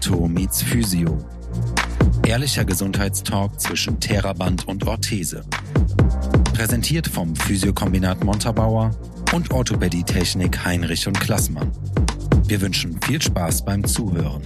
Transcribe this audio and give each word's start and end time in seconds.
Ortho 0.00 0.28
meets 0.28 0.62
Physio. 0.62 1.18
Ehrlicher 2.26 2.64
Gesundheitstalk 2.64 3.60
zwischen 3.60 4.00
Theraband 4.00 4.66
und 4.66 4.86
Orthese. 4.86 5.44
Präsentiert 6.54 7.06
vom 7.06 7.36
Physiokombinat 7.36 8.24
Montabaur 8.24 8.92
und 9.34 9.50
Orthopädie-Technik 9.50 10.64
Heinrich 10.64 11.06
und 11.06 11.20
Klassmann. 11.20 11.70
Wir 12.46 12.62
wünschen 12.62 12.98
viel 13.02 13.20
Spaß 13.20 13.66
beim 13.66 13.84
Zuhören. 13.84 14.40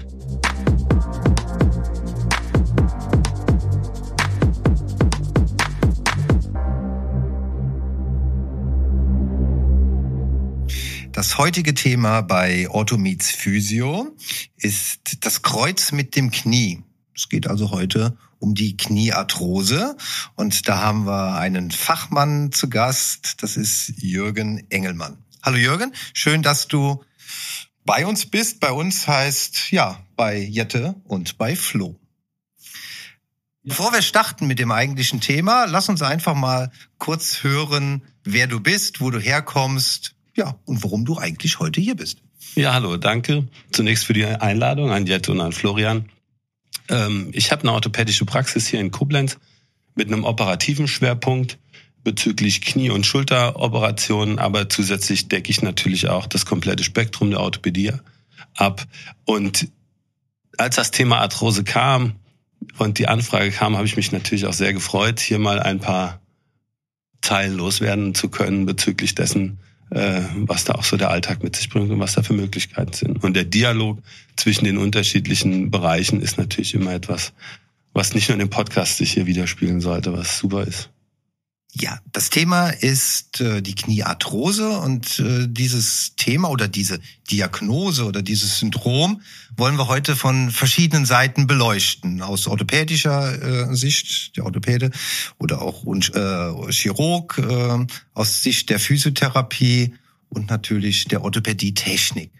Das 11.25 11.39
heutige 11.39 11.73
Thema 11.73 12.21
bei 12.21 12.69
Orthomeets 12.69 13.31
Physio 13.31 14.15
ist 14.59 15.25
das 15.25 15.41
Kreuz 15.41 15.91
mit 15.91 16.17
dem 16.17 16.31
Knie. 16.31 16.83
Es 17.17 17.31
geht 17.31 17.47
also 17.47 17.71
heute 17.71 18.19
um 18.41 18.55
die 18.55 18.77
Kniearthrose 18.77 19.97
und 20.35 20.69
da 20.69 20.83
haben 20.83 21.07
wir 21.07 21.37
einen 21.37 21.71
Fachmann 21.71 22.53
zu 22.53 22.69
Gast. 22.69 23.43
Das 23.43 23.57
ist 23.57 23.95
Jürgen 24.03 24.67
Engelmann. 24.69 25.17
Hallo 25.43 25.57
Jürgen, 25.57 25.95
schön, 26.13 26.43
dass 26.43 26.69
du 26.69 27.03
bei 27.87 28.05
uns 28.05 28.27
bist. 28.27 28.61
Bei 28.61 28.71
uns 28.71 29.09
heißt 29.09 29.71
ja 29.71 30.05
bei 30.17 30.37
Jette 30.37 30.95
und 31.05 31.39
bei 31.39 31.57
Flo. 31.57 31.99
Bevor 33.63 33.95
wir 33.95 34.03
starten 34.03 34.47
mit 34.47 34.59
dem 34.59 34.71
eigentlichen 34.71 35.23
Thema, 35.23 35.65
lass 35.65 35.89
uns 35.89 36.03
einfach 36.03 36.35
mal 36.35 36.71
kurz 36.99 37.43
hören, 37.43 38.03
wer 38.25 38.47
du 38.47 38.61
bist, 38.61 39.01
wo 39.01 39.11
du 39.11 39.19
herkommst, 39.19 40.15
ja, 40.35 40.59
und 40.65 40.83
warum 40.83 41.05
du 41.05 41.17
eigentlich 41.17 41.59
heute 41.61 41.81
hier 41.81 41.95
bist. 41.95 42.19
Ja, 42.55 42.75
hallo, 42.75 42.97
danke. 42.97 43.47
Zunächst 43.73 44.05
für 44.05 44.13
die 44.13 44.27
Einladung 44.27 44.91
an 44.91 45.07
Jette 45.07 45.33
und 45.33 45.41
an 45.41 45.53
Florian. 45.53 46.11
Ähm, 46.89 47.31
ich 47.33 47.53
habe 47.53 47.63
eine 47.63 47.73
orthopädische 47.73 48.25
Praxis 48.25 48.67
hier 48.67 48.81
in 48.81 48.91
Koblenz 48.91 49.39
mit 49.95 50.09
einem 50.09 50.25
operativen 50.25 50.89
Schwerpunkt 50.89 51.59
bezüglich 52.03 52.61
Knie- 52.61 52.91
und 52.91 53.07
Schulteroperationen, 53.07 54.39
aber 54.39 54.69
zusätzlich 54.69 55.29
decke 55.29 55.51
ich 55.51 55.63
natürlich 55.63 56.09
auch 56.09 56.27
das 56.27 56.45
komplette 56.45 56.85
Spektrum 56.85 57.31
der 57.31 57.41
Orthopädie 57.41 57.93
ab. 58.55 58.85
Und 59.25 59.69
als 60.59 60.77
das 60.77 60.91
Thema 60.91 61.19
Arthrose 61.19 61.65
kam 61.65 62.17
und 62.79 62.99
die 62.99 63.09
Anfrage 63.09 63.51
kam, 63.51 63.77
habe 63.77 63.87
ich 63.87 63.97
mich 63.97 64.13
natürlich 64.13 64.47
auch 64.47 64.53
sehr 64.53 64.73
gefreut, 64.73 65.19
hier 65.19 65.39
mal 65.39 65.61
ein 65.61 65.81
paar 65.81 66.21
Zeilen 67.23 67.57
loswerden 67.57 68.15
zu 68.15 68.29
können 68.29 68.67
bezüglich 68.67 69.15
dessen, 69.15 69.59
äh, 69.95 70.23
was 70.35 70.65
da 70.65 70.75
auch 70.75 70.85
so 70.85 70.97
der 70.97 71.11
Alltag 71.11 71.43
mit 71.45 71.55
sich 71.55 71.71
bringt 71.71 71.91
und 71.91 72.01
was 72.01 72.15
da 72.15 72.23
für 72.23 72.35
Möglichkeiten 72.35 72.93
sind. 72.93 73.23
Und 73.23 73.35
der 73.35 73.45
Dialog 73.45 73.99
zwischen 74.37 74.65
den 74.65 74.77
unterschiedlichen 74.77 75.71
Bereichen 75.71 76.21
ist 76.21 76.37
natürlich 76.37 76.75
immer 76.75 76.93
etwas, 76.93 77.33
was 77.93 78.13
nicht 78.13 78.29
nur 78.29 78.35
in 78.35 78.41
dem 78.41 78.51
Podcast 78.51 78.97
sich 78.97 79.13
hier 79.13 79.27
widerspiegeln 79.27 79.81
sollte, 79.81 80.13
was 80.13 80.39
super 80.39 80.65
ist. 80.65 80.91
Ja, 81.77 81.99
das 82.13 82.31
Thema 82.31 82.69
ist 82.69 83.41
äh, 83.41 83.61
die 83.61 83.75
Kniearthrose 83.75 84.79
und 84.79 85.19
äh, 85.19 85.49
dieses 85.49 86.15
Thema 86.15 86.49
oder 86.49 86.69
diese 86.69 87.01
Diagnose 87.29 88.05
oder 88.05 88.23
dieses 88.23 88.61
Syndrom 88.61 89.23
wollen 89.57 89.77
wir 89.77 89.89
heute 89.89 90.15
von 90.15 90.53
verschiedenen 90.53 91.05
Seiten 91.05 91.49
beleuchten. 91.49 92.23
Aus 92.23 92.47
orthopädischer 92.47 93.71
äh, 93.71 93.75
Sicht, 93.75 94.37
der 94.37 94.45
Orthopäde 94.45 94.93
oder 95.39 95.63
auch 95.63 95.85
äh, 95.85 96.73
Chirurg, 96.73 97.39
äh, 97.39 97.87
aus 98.13 98.43
Sicht 98.45 98.71
der 98.71 98.79
Physiotherapie 98.79 99.95
und 100.29 100.51
natürlich 100.51 101.07
der 101.07 101.23
Orthopädie-Technik. 101.23 102.31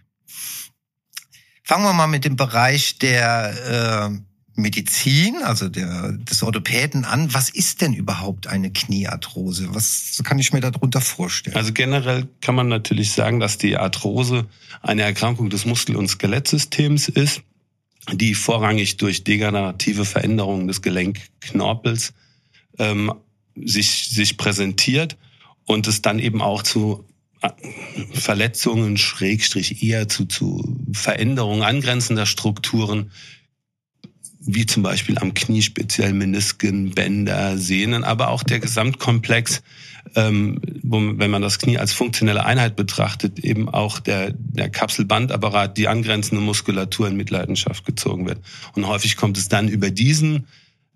Fangen 1.65 1.85
wir 1.85 1.93
mal 1.93 2.07
mit 2.07 2.25
dem 2.25 2.37
Bereich 2.37 2.99
der 2.99 4.13
äh, 4.13 4.34
Medizin, 4.57 5.37
also 5.43 5.69
der, 5.69 6.13
des 6.13 6.43
Orthopäden 6.43 7.05
an. 7.05 7.35
Was 7.35 7.49
ist 7.51 7.81
denn 7.81 7.93
überhaupt 7.93 8.47
eine 8.47 8.71
Kniearthrose? 8.71 9.75
Was 9.75 10.21
kann 10.23 10.39
ich 10.39 10.53
mir 10.53 10.61
darunter 10.61 11.01
vorstellen? 11.01 11.57
Also 11.57 11.73
generell 11.73 12.29
kann 12.41 12.55
man 12.55 12.69
natürlich 12.69 13.13
sagen, 13.13 13.41
dass 13.41 13.59
die 13.59 13.77
Arthrose 13.77 14.47
eine 14.81 15.03
Erkrankung 15.03 15.51
des 15.51 15.65
Muskel- 15.65 15.97
und 15.97 16.09
Skelettsystems 16.09 17.09
ist, 17.09 17.43
die 18.13 18.35
vorrangig 18.35 18.97
durch 18.97 19.25
degenerative 19.25 20.05
Veränderungen 20.05 20.69
des 20.69 20.83
Gelenkknorpels 20.83 22.13
ähm, 22.79 23.13
sich, 23.57 24.09
sich 24.09 24.37
präsentiert 24.37 25.17
und 25.65 25.89
es 25.89 26.03
dann 26.03 26.19
eben 26.19 26.43
auch 26.43 26.63
zu 26.63 27.05
äh, 27.41 27.51
Verletzungen, 28.13 28.99
Schrägstrich 28.99 29.83
eher 29.83 30.09
zu, 30.09 30.27
zu 30.27 30.77
Veränderungen 30.93 31.63
angrenzender 31.63 32.27
Strukturen 32.27 33.11
wie 34.47 34.67
zum 34.67 34.83
Beispiel 34.83 35.19
am 35.19 35.35
Knie 35.35 35.63
speziell 35.63 36.13
Menisken, 36.13 36.91
Bänder, 36.91 37.57
Sehnen, 37.57 38.05
aber 38.05 38.29
auch 38.29 38.43
der 38.43 38.61
Gesamtkomplex, 38.61 39.63
ähm, 40.15 40.61
wo, 40.83 41.01
wenn 41.01 41.31
man 41.31 41.43
das 41.43 41.59
Knie 41.59 41.79
als 41.79 41.93
funktionelle 41.93 42.45
Einheit 42.45 42.77
betrachtet, 42.77 43.39
eben 43.39 43.69
auch 43.69 44.01
der, 44.01 44.35
der 44.37 44.69
Kapselbandapparat, 44.69 45.77
die 45.79 45.89
angrenzende 45.89 46.43
Muskulatur 46.43 47.09
in 47.09 47.17
Mitleidenschaft 47.17 47.87
gezogen 47.87 48.27
wird. 48.27 48.41
Und 48.75 48.87
häufig 48.87 49.17
kommt 49.17 49.39
es 49.39 49.49
dann 49.49 49.69
über 49.69 49.91
diesen 49.91 50.47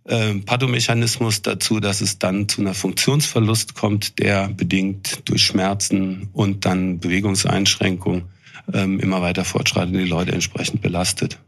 äh, 0.04 0.34
Pathomechanismus 0.34 1.42
dazu, 1.42 1.80
dass 1.80 2.00
es 2.00 2.18
dann 2.18 2.48
zu 2.48 2.60
einer 2.60 2.74
Funktionsverlust 2.74 3.74
kommt, 3.74 4.18
der 4.18 4.48
bedingt 4.48 5.22
durch 5.24 5.42
Schmerzen 5.42 6.28
und 6.32 6.66
dann 6.66 6.98
Bewegungseinschränkung 7.00 8.24
ähm, 8.72 9.00
immer 9.00 9.22
weiter 9.22 9.44
fortschreitet 9.44 9.94
und 9.94 10.00
die 10.00 10.08
Leute 10.08 10.32
entsprechend 10.32 10.82
belastet. 10.82 11.38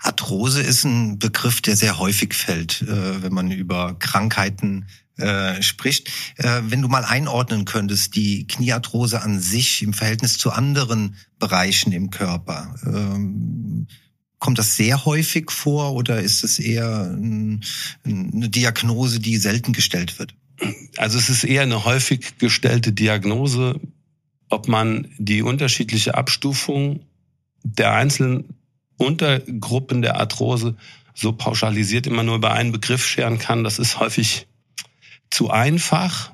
Arthrose 0.00 0.62
ist 0.62 0.84
ein 0.84 1.18
Begriff, 1.18 1.60
der 1.60 1.76
sehr 1.76 1.98
häufig 1.98 2.34
fällt, 2.34 2.82
äh, 2.82 3.22
wenn 3.22 3.32
man 3.32 3.50
über 3.50 3.98
Krankheiten 3.98 4.86
äh, 5.18 5.62
spricht. 5.62 6.08
Äh, 6.36 6.62
wenn 6.68 6.82
du 6.82 6.88
mal 6.88 7.04
einordnen 7.04 7.64
könntest, 7.64 8.14
die 8.14 8.46
Kniearthrose 8.46 9.20
an 9.20 9.40
sich 9.40 9.82
im 9.82 9.92
Verhältnis 9.92 10.38
zu 10.38 10.52
anderen 10.52 11.16
Bereichen 11.38 11.92
im 11.92 12.10
Körper, 12.10 12.74
ähm, 12.86 13.88
kommt 14.38 14.58
das 14.58 14.76
sehr 14.76 15.04
häufig 15.04 15.50
vor 15.50 15.94
oder 15.94 16.20
ist 16.20 16.44
es 16.44 16.60
eher 16.60 17.10
eine 17.10 17.60
Diagnose, 18.04 19.18
die 19.18 19.36
selten 19.36 19.72
gestellt 19.72 20.18
wird? 20.18 20.34
Also 20.96 21.18
es 21.18 21.28
ist 21.28 21.44
eher 21.44 21.62
eine 21.62 21.84
häufig 21.84 22.38
gestellte 22.38 22.92
Diagnose, 22.92 23.80
ob 24.48 24.68
man 24.68 25.08
die 25.18 25.42
unterschiedliche 25.42 26.14
Abstufung 26.14 27.00
der 27.62 27.92
einzelnen 27.94 28.57
Untergruppen 28.98 30.02
der 30.02 30.16
Arthrose 30.16 30.76
so 31.14 31.32
pauschalisiert 31.32 32.06
immer 32.06 32.22
nur 32.22 32.36
über 32.36 32.52
einen 32.52 32.72
Begriff 32.72 33.04
scheren 33.04 33.38
kann, 33.38 33.64
das 33.64 33.78
ist 33.78 33.98
häufig 33.98 34.46
zu 35.30 35.50
einfach. 35.50 36.32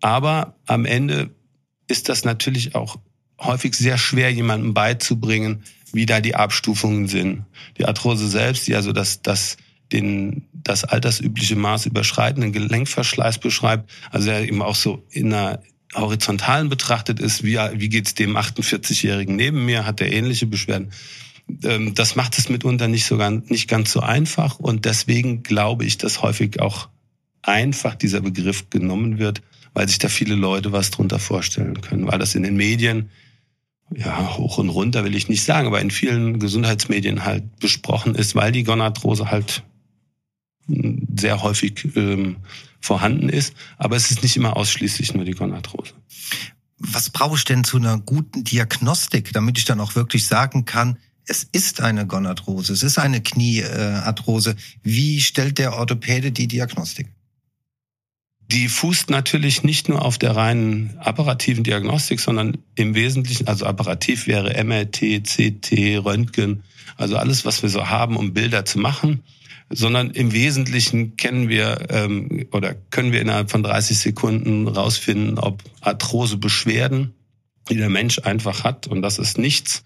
Aber 0.00 0.54
am 0.66 0.84
Ende 0.86 1.30
ist 1.88 2.08
das 2.08 2.24
natürlich 2.24 2.74
auch 2.74 2.96
häufig 3.40 3.74
sehr 3.74 3.98
schwer, 3.98 4.32
jemandem 4.32 4.74
beizubringen, 4.74 5.64
wie 5.92 6.06
da 6.06 6.20
die 6.20 6.34
Abstufungen 6.34 7.08
sind. 7.08 7.44
Die 7.78 7.84
Arthrose 7.84 8.28
selbst, 8.28 8.66
die 8.66 8.74
also 8.74 8.92
das, 8.92 9.22
das, 9.22 9.56
den, 9.92 10.46
das 10.52 10.84
altersübliche 10.84 11.56
Maß 11.56 11.86
überschreitenden 11.86 12.52
Gelenkverschleiß 12.52 13.38
beschreibt, 13.38 13.90
also 14.10 14.26
der 14.26 14.42
eben 14.42 14.62
auch 14.62 14.74
so 14.74 15.04
in 15.10 15.32
einer 15.32 15.60
horizontalen 15.94 16.68
betrachtet 16.68 17.20
ist, 17.20 17.44
wie, 17.44 17.56
wie 17.56 17.88
geht's 17.88 18.14
dem 18.14 18.36
48-Jährigen 18.36 19.36
neben 19.36 19.64
mir, 19.64 19.86
hat 19.86 20.00
er 20.00 20.12
ähnliche 20.12 20.46
Beschwerden. 20.46 20.90
Ähm, 21.62 21.94
das 21.94 22.16
macht 22.16 22.38
es 22.38 22.48
mitunter 22.48 22.88
nicht 22.88 23.06
so 23.06 23.16
ganz, 23.16 23.50
nicht 23.50 23.68
ganz 23.68 23.92
so 23.92 24.00
einfach 24.00 24.58
und 24.58 24.84
deswegen 24.84 25.42
glaube 25.42 25.84
ich, 25.84 25.98
dass 25.98 26.22
häufig 26.22 26.60
auch 26.60 26.88
einfach 27.42 27.94
dieser 27.94 28.20
Begriff 28.20 28.70
genommen 28.70 29.18
wird, 29.18 29.42
weil 29.74 29.88
sich 29.88 29.98
da 29.98 30.08
viele 30.08 30.34
Leute 30.34 30.72
was 30.72 30.90
drunter 30.90 31.18
vorstellen 31.18 31.80
können, 31.80 32.06
weil 32.06 32.18
das 32.18 32.34
in 32.34 32.42
den 32.42 32.56
Medien 32.56 33.10
ja, 33.94 34.36
hoch 34.36 34.58
und 34.58 34.70
runter 34.70 35.04
will 35.04 35.14
ich 35.14 35.28
nicht 35.28 35.44
sagen, 35.44 35.66
aber 35.66 35.80
in 35.80 35.90
vielen 35.90 36.38
Gesundheitsmedien 36.38 37.24
halt 37.24 37.58
besprochen 37.58 38.14
ist, 38.14 38.34
weil 38.34 38.50
die 38.50 38.64
Gonarthrose 38.64 39.30
halt 39.30 39.62
sehr 40.66 41.42
häufig 41.42 41.88
ähm, 41.96 42.36
vorhanden 42.80 43.28
ist. 43.28 43.54
Aber 43.76 43.96
es 43.96 44.10
ist 44.10 44.22
nicht 44.22 44.36
immer 44.36 44.56
ausschließlich 44.56 45.14
nur 45.14 45.24
die 45.24 45.32
Gonarthrose. 45.32 45.92
Was 46.78 47.10
brauche 47.10 47.36
ich 47.36 47.44
denn 47.44 47.64
zu 47.64 47.76
einer 47.76 47.98
guten 47.98 48.44
Diagnostik, 48.44 49.32
damit 49.32 49.58
ich 49.58 49.64
dann 49.64 49.80
auch 49.80 49.94
wirklich 49.94 50.26
sagen 50.26 50.64
kann, 50.64 50.98
es 51.26 51.44
ist 51.52 51.80
eine 51.80 52.06
Gonarthrose, 52.06 52.72
es 52.72 52.82
ist 52.82 52.98
eine 52.98 53.22
Kniearthrose. 53.22 54.56
Wie 54.82 55.20
stellt 55.20 55.58
der 55.58 55.74
Orthopäde 55.74 56.32
die 56.32 56.48
Diagnostik? 56.48 57.08
Die 58.52 58.68
fußt 58.68 59.08
natürlich 59.08 59.62
nicht 59.62 59.88
nur 59.88 60.04
auf 60.04 60.18
der 60.18 60.36
reinen 60.36 60.98
apparativen 60.98 61.64
Diagnostik, 61.64 62.20
sondern 62.20 62.58
im 62.74 62.94
Wesentlichen, 62.94 63.48
also 63.48 63.64
apparativ 63.64 64.26
wäre 64.26 64.62
MRT, 64.62 65.24
CT, 65.24 66.04
Röntgen, 66.04 66.62
also 66.96 67.16
alles, 67.16 67.46
was 67.46 67.62
wir 67.62 67.70
so 67.70 67.88
haben, 67.88 68.16
um 68.16 68.34
Bilder 68.34 68.66
zu 68.66 68.78
machen, 68.78 69.22
sondern 69.70 70.10
im 70.10 70.32
Wesentlichen 70.32 71.16
kennen 71.16 71.48
wir 71.48 71.86
ähm, 71.88 72.46
oder 72.52 72.74
können 72.74 73.12
wir 73.12 73.22
innerhalb 73.22 73.50
von 73.50 73.62
30 73.62 73.98
Sekunden 73.98 74.68
rausfinden, 74.68 75.38
ob 75.38 75.62
Arthrose 75.80 76.36
Beschwerden, 76.36 77.14
die 77.70 77.76
der 77.76 77.88
Mensch 77.88 78.18
einfach 78.18 78.62
hat, 78.62 78.86
und 78.86 79.00
das 79.00 79.18
ist 79.18 79.38
nichts, 79.38 79.84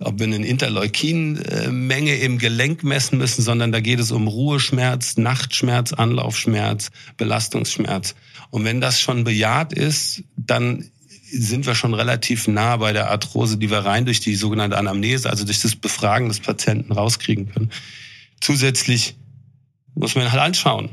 ob 0.00 0.18
wir 0.18 0.26
eine 0.26 0.46
Interleukin-Menge 0.46 2.16
im 2.16 2.38
Gelenk 2.38 2.84
messen 2.84 3.18
müssen, 3.18 3.42
sondern 3.42 3.72
da 3.72 3.80
geht 3.80 3.98
es 3.98 4.12
um 4.12 4.28
Ruheschmerz, 4.28 5.16
Nachtschmerz, 5.16 5.92
Anlaufschmerz, 5.92 6.90
Belastungsschmerz. 7.16 8.14
Und 8.50 8.64
wenn 8.64 8.80
das 8.80 9.00
schon 9.00 9.24
bejaht 9.24 9.72
ist, 9.72 10.22
dann 10.36 10.84
sind 11.30 11.66
wir 11.66 11.74
schon 11.74 11.94
relativ 11.94 12.48
nah 12.48 12.76
bei 12.76 12.92
der 12.92 13.10
Arthrose, 13.10 13.58
die 13.58 13.70
wir 13.70 13.78
rein 13.78 14.04
durch 14.04 14.20
die 14.20 14.34
sogenannte 14.34 14.78
Anamnese, 14.78 15.28
also 15.28 15.44
durch 15.44 15.60
das 15.60 15.76
Befragen 15.76 16.28
des 16.28 16.40
Patienten 16.40 16.92
rauskriegen 16.92 17.50
können. 17.52 17.70
Zusätzlich 18.40 19.16
muss 19.94 20.14
man 20.14 20.30
halt 20.30 20.40
anschauen. 20.40 20.90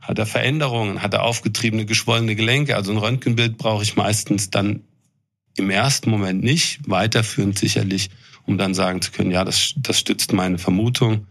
Hat 0.00 0.18
er 0.18 0.26
Veränderungen? 0.26 1.02
Hat 1.02 1.12
er 1.14 1.24
aufgetriebene, 1.24 1.84
geschwollene 1.84 2.36
Gelenke? 2.36 2.76
Also 2.76 2.92
ein 2.92 2.98
Röntgenbild 2.98 3.58
brauche 3.58 3.82
ich 3.82 3.96
meistens 3.96 4.50
dann 4.50 4.84
im 5.56 5.70
ersten 5.70 6.10
Moment 6.10 6.42
nicht, 6.42 6.80
weiterführend 6.86 7.58
sicherlich, 7.58 8.10
um 8.46 8.58
dann 8.58 8.74
sagen 8.74 9.02
zu 9.02 9.10
können, 9.10 9.30
ja, 9.30 9.44
das, 9.44 9.74
das 9.76 9.98
stützt 9.98 10.32
meine 10.32 10.58
Vermutung, 10.58 11.26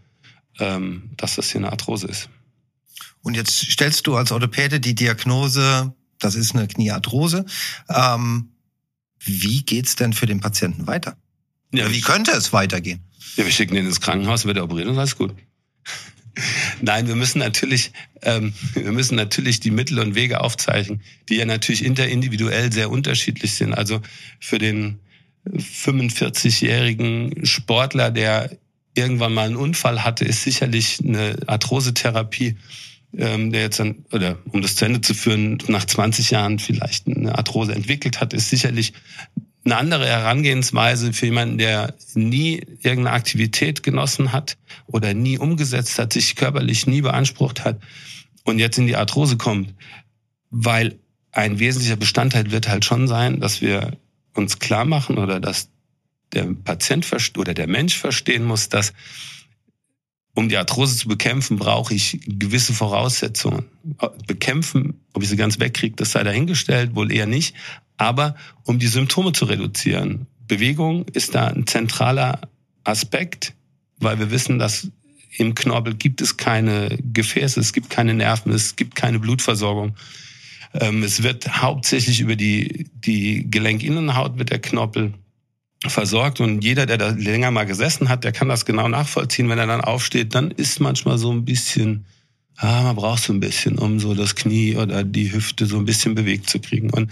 ähm, 0.58 1.10
dass 1.16 1.36
das 1.36 1.50
hier 1.50 1.60
eine 1.60 1.70
Arthrose 1.70 2.06
ist. 2.06 2.28
Und 3.22 3.34
jetzt 3.34 3.52
stellst 3.52 4.06
du 4.06 4.16
als 4.16 4.32
Orthopäde 4.32 4.80
die 4.80 4.94
Diagnose, 4.94 5.94
das 6.18 6.34
ist 6.34 6.54
eine 6.54 6.68
Kniearthrose. 6.68 7.44
Ähm, 7.88 8.50
wie 9.18 9.62
geht's 9.62 9.96
denn 9.96 10.12
für 10.12 10.26
den 10.26 10.40
Patienten 10.40 10.86
weiter? 10.86 11.16
Ja, 11.72 11.90
wie 11.90 12.00
könnte 12.00 12.32
es 12.32 12.52
weitergehen? 12.52 13.00
Ja, 13.36 13.44
wir 13.44 13.52
schicken 13.52 13.76
ihn 13.76 13.86
ins 13.86 14.00
Krankenhaus, 14.00 14.44
wird 14.44 14.56
er 14.56 14.64
operiert 14.64 14.88
und 14.88 14.98
alles 14.98 15.16
gut. 15.16 15.34
Nein, 16.80 17.06
wir 17.08 17.16
müssen 17.16 17.38
natürlich, 17.38 17.92
ähm, 18.22 18.52
wir 18.74 18.92
müssen 18.92 19.16
natürlich 19.16 19.60
die 19.60 19.70
Mittel 19.70 19.98
und 19.98 20.14
Wege 20.14 20.40
aufzeichnen, 20.40 21.02
die 21.28 21.36
ja 21.36 21.44
natürlich 21.44 21.84
interindividuell 21.84 22.72
sehr 22.72 22.90
unterschiedlich 22.90 23.54
sind. 23.54 23.74
Also 23.74 24.00
für 24.38 24.58
den 24.58 25.00
45-jährigen 25.48 27.46
Sportler, 27.46 28.10
der 28.10 28.50
irgendwann 28.94 29.32
mal 29.32 29.46
einen 29.46 29.56
Unfall 29.56 30.04
hatte, 30.04 30.24
ist 30.24 30.42
sicherlich 30.42 31.00
eine 31.04 31.36
Arthrosetherapie, 31.46 32.56
ähm, 33.16 33.50
der 33.52 33.62
jetzt 33.62 33.80
dann, 33.80 34.04
oder 34.12 34.38
um 34.50 34.62
das 34.62 34.76
zu 34.76 34.84
Ende 34.84 35.00
zu 35.00 35.14
führen, 35.14 35.58
nach 35.68 35.84
20 35.84 36.30
Jahren 36.30 36.58
vielleicht 36.58 37.06
eine 37.06 37.36
Arthrose 37.36 37.74
entwickelt 37.74 38.20
hat, 38.20 38.32
ist 38.32 38.50
sicherlich 38.50 38.92
eine 39.70 39.80
andere 39.80 40.06
Herangehensweise 40.06 41.12
für 41.12 41.26
jemanden, 41.26 41.58
der 41.58 41.94
nie 42.14 42.56
irgendeine 42.82 43.12
Aktivität 43.12 43.82
genossen 43.82 44.32
hat 44.32 44.56
oder 44.86 45.14
nie 45.14 45.38
umgesetzt 45.38 45.98
hat, 45.98 46.12
sich 46.12 46.36
körperlich 46.36 46.86
nie 46.86 47.02
beansprucht 47.02 47.64
hat 47.64 47.80
und 48.44 48.58
jetzt 48.58 48.78
in 48.78 48.86
die 48.86 48.96
Arthrose 48.96 49.36
kommt. 49.36 49.74
Weil 50.50 50.98
ein 51.32 51.58
wesentlicher 51.58 51.96
Bestandteil 51.96 52.50
wird 52.50 52.68
halt 52.68 52.84
schon 52.84 53.06
sein, 53.06 53.40
dass 53.40 53.60
wir 53.60 53.96
uns 54.34 54.58
klar 54.58 54.84
machen 54.84 55.18
oder 55.18 55.38
dass 55.38 55.68
der 56.32 56.44
Patient 56.64 57.06
oder 57.36 57.54
der 57.54 57.66
Mensch 57.66 57.96
verstehen 57.96 58.44
muss, 58.44 58.68
dass 58.68 58.92
um 60.34 60.48
die 60.48 60.56
Arthrose 60.56 60.96
zu 60.96 61.08
bekämpfen, 61.08 61.58
brauche 61.58 61.92
ich 61.94 62.20
gewisse 62.24 62.72
Voraussetzungen. 62.72 63.64
Bekämpfen, 64.26 65.00
ob 65.12 65.22
ich 65.22 65.28
sie 65.28 65.36
ganz 65.36 65.58
wegkriege, 65.58 65.96
das 65.96 66.12
sei 66.12 66.22
dahingestellt, 66.22 66.94
wohl 66.94 67.12
eher 67.12 67.26
nicht 67.26 67.54
aber 68.00 68.34
um 68.64 68.78
die 68.78 68.86
Symptome 68.86 69.32
zu 69.32 69.44
reduzieren. 69.44 70.26
Bewegung 70.48 71.04
ist 71.12 71.34
da 71.34 71.48
ein 71.48 71.66
zentraler 71.66 72.40
Aspekt, 72.82 73.54
weil 73.98 74.18
wir 74.18 74.30
wissen, 74.30 74.58
dass 74.58 74.88
im 75.36 75.54
Knorpel 75.54 75.94
gibt 75.94 76.22
es 76.22 76.36
keine 76.36 76.98
Gefäße, 77.12 77.60
es 77.60 77.72
gibt 77.72 77.90
keine 77.90 78.14
Nerven, 78.14 78.52
es 78.52 78.74
gibt 78.74 78.94
keine 78.94 79.18
Blutversorgung. 79.18 79.94
Ähm, 80.74 81.02
es 81.02 81.22
wird 81.22 81.62
hauptsächlich 81.62 82.20
über 82.20 82.36
die, 82.36 82.88
die 82.94 83.48
Gelenkinnenhaut 83.50 84.38
wird 84.38 84.50
der 84.50 84.60
Knorpel 84.60 85.12
versorgt 85.86 86.40
und 86.40 86.64
jeder, 86.64 86.86
der 86.86 86.98
da 86.98 87.10
länger 87.10 87.50
mal 87.50 87.64
gesessen 87.64 88.08
hat, 88.08 88.24
der 88.24 88.32
kann 88.32 88.48
das 88.48 88.64
genau 88.64 88.88
nachvollziehen. 88.88 89.48
Wenn 89.48 89.58
er 89.58 89.66
dann 89.66 89.80
aufsteht, 89.80 90.34
dann 90.34 90.50
ist 90.50 90.80
manchmal 90.80 91.18
so 91.18 91.30
ein 91.32 91.44
bisschen 91.44 92.06
ah, 92.56 92.82
man 92.82 92.96
braucht 92.96 93.22
so 93.22 93.32
ein 93.32 93.40
bisschen, 93.40 93.78
um 93.78 94.00
so 94.00 94.14
das 94.14 94.34
Knie 94.34 94.76
oder 94.76 95.04
die 95.04 95.32
Hüfte 95.32 95.66
so 95.66 95.78
ein 95.78 95.84
bisschen 95.84 96.14
bewegt 96.14 96.48
zu 96.50 96.60
kriegen. 96.60 96.90
Und 96.90 97.10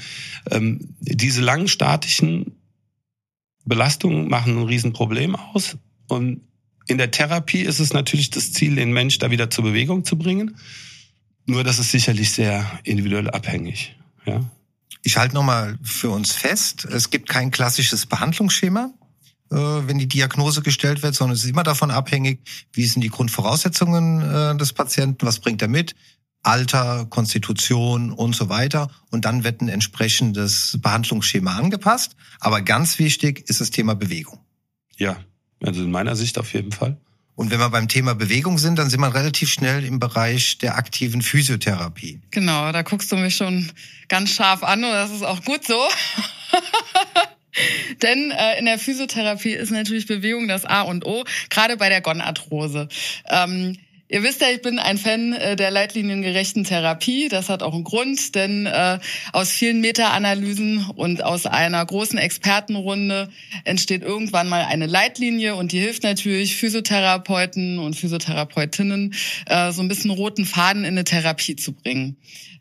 ähm, 0.51 0.95
diese 1.01 1.41
langen 1.41 1.69
statischen 1.69 2.53
Belastungen 3.65 4.29
machen 4.29 4.59
ein 4.59 4.67
Riesenproblem 4.67 5.37
aus. 5.37 5.77
Und 6.09 6.43
in 6.87 6.99
der 6.99 7.11
Therapie 7.11 7.61
ist 7.61 7.81
es 7.81 7.93
natürlich 7.93 8.31
das 8.31 8.53
Ziel, 8.53 8.77
den 8.77 8.93
Mensch 8.93 9.19
da 9.19 9.31
wieder 9.31 9.51
zur 9.51 9.65
Bewegung 9.65 10.05
zu 10.05 10.17
bringen. 10.17 10.57
Nur 11.47 11.65
das 11.65 11.79
ist 11.79 11.91
sicherlich 11.91 12.33
sehr 12.33 12.67
individuell 12.85 13.31
abhängig. 13.31 13.97
Ja. 14.27 14.45
Ich 15.03 15.17
halte 15.17 15.35
nochmal 15.35 15.79
für 15.83 16.11
uns 16.11 16.33
fest, 16.33 16.85
es 16.85 17.11
gibt 17.11 17.29
kein 17.29 17.51
klassisches 17.51 18.07
Behandlungsschema. 18.07 18.93
Äh, 19.51 19.57
wenn 19.57 19.99
die 19.99 20.09
Diagnose 20.09 20.61
gestellt 20.63 21.03
wird, 21.03 21.15
sondern 21.15 21.35
es 21.35 21.45
ist 21.45 21.51
immer 21.51 21.63
davon 21.63 21.91
abhängig, 21.91 22.41
wie 22.73 22.85
sind 22.85 23.03
die 23.03 23.09
Grundvoraussetzungen 23.09 24.23
äh, 24.23 24.57
des 24.57 24.75
Patienten, 24.75 25.27
was 25.27 25.39
bringt 25.39 25.63
er 25.63 25.69
mit, 25.69 25.95
Alter, 26.43 27.07
Konstitution 27.09 28.13
und 28.13 28.37
so 28.37 28.49
weiter. 28.49 28.91
Und 29.11 29.25
dann 29.25 29.45
wird 29.45 29.63
ein 29.63 29.69
entsprechendes 29.69 30.79
Behandlungsschema 30.83 31.57
angepasst. 31.57 32.15
Aber 32.41 32.61
ganz 32.61 32.99
wichtig 32.99 33.49
ist 33.49 33.61
das 33.61 33.71
Thema 33.71 33.95
Bewegung. 33.95 34.39
Ja, 34.97 35.17
also 35.63 35.83
in 35.83 35.91
meiner 35.91 36.15
Sicht 36.15 36.39
auf 36.39 36.53
jeden 36.53 36.73
Fall. 36.73 36.99
Und 37.35 37.51
wenn 37.51 37.61
wir 37.61 37.71
beim 37.71 37.89
Thema 37.89 38.15
Bewegung 38.15 38.59
sind, 38.59 38.79
dann 38.79 38.91
sind 38.91 39.01
wir 39.01 39.15
relativ 39.15 39.49
schnell 39.49 39.85
im 39.85 40.01
Bereich 40.01 40.59
der 40.59 40.77
aktiven 40.77 41.23
Physiotherapie. 41.23 42.21
Genau, 42.33 42.73
da 42.73 42.83
guckst 42.83 43.13
du 43.13 43.17
mich 43.17 43.37
schon 43.37 43.71
ganz 44.09 44.31
scharf 44.31 44.65
an 44.65 44.83
und 44.83 44.91
das 44.91 45.11
ist 45.13 45.23
auch 45.23 45.43
gut 45.45 45.65
so. 45.65 45.79
Denn 48.03 48.31
äh, 48.31 48.59
in 48.59 48.67
der 48.67 48.79
Physiotherapie 48.79 49.53
ist 49.53 49.71
natürlich 49.71 50.07
Bewegung 50.07 50.49
das 50.49 50.65
A 50.65 50.83
und 50.83 51.05
O, 51.07 51.25
gerade 51.51 51.77
bei 51.77 51.89
der 51.89 52.01
Gonarthrose. 52.01 52.89
Ähm, 53.29 53.77
Ihr 54.11 54.23
wisst 54.23 54.41
ja, 54.41 54.49
ich 54.49 54.63
bin 54.63 54.79
ein 54.79 54.97
Fan 54.97 55.35
äh, 55.35 55.55
der 55.55 55.71
leitliniengerechten 55.71 56.65
Therapie. 56.65 57.29
Das 57.29 57.51
hat 57.51 57.63
auch 57.63 57.75
einen 57.75 57.85
Grund, 57.85 58.35
denn 58.35 58.65
äh, 58.65 58.99
aus 59.35 59.51
vielen 59.51 59.83
Meta-Analysen 59.83 60.87
und 60.97 61.23
aus 61.23 61.45
einer 61.45 61.85
großen 61.85 62.19
Expertenrunde 62.19 63.29
entsteht 63.65 64.03
irgendwann 64.03 64.49
mal 64.49 64.65
eine 64.65 64.87
Leitlinie 64.87 65.57
und 65.57 65.73
die 65.73 65.81
hilft 65.81 66.05
natürlich 66.05 66.57
Physiotherapeuten 66.57 67.79
und 67.79 67.97
Physiotherapeutinnen, 67.97 69.15
äh, 69.45 69.73
so 69.73 69.83
ein 69.83 69.89
bisschen 69.89 70.11
roten 70.11 70.47
Faden 70.47 70.85
in 70.85 70.95
eine 70.95 71.05
Therapie 71.05 71.57
zu 71.57 71.75
bringen. 71.75 72.17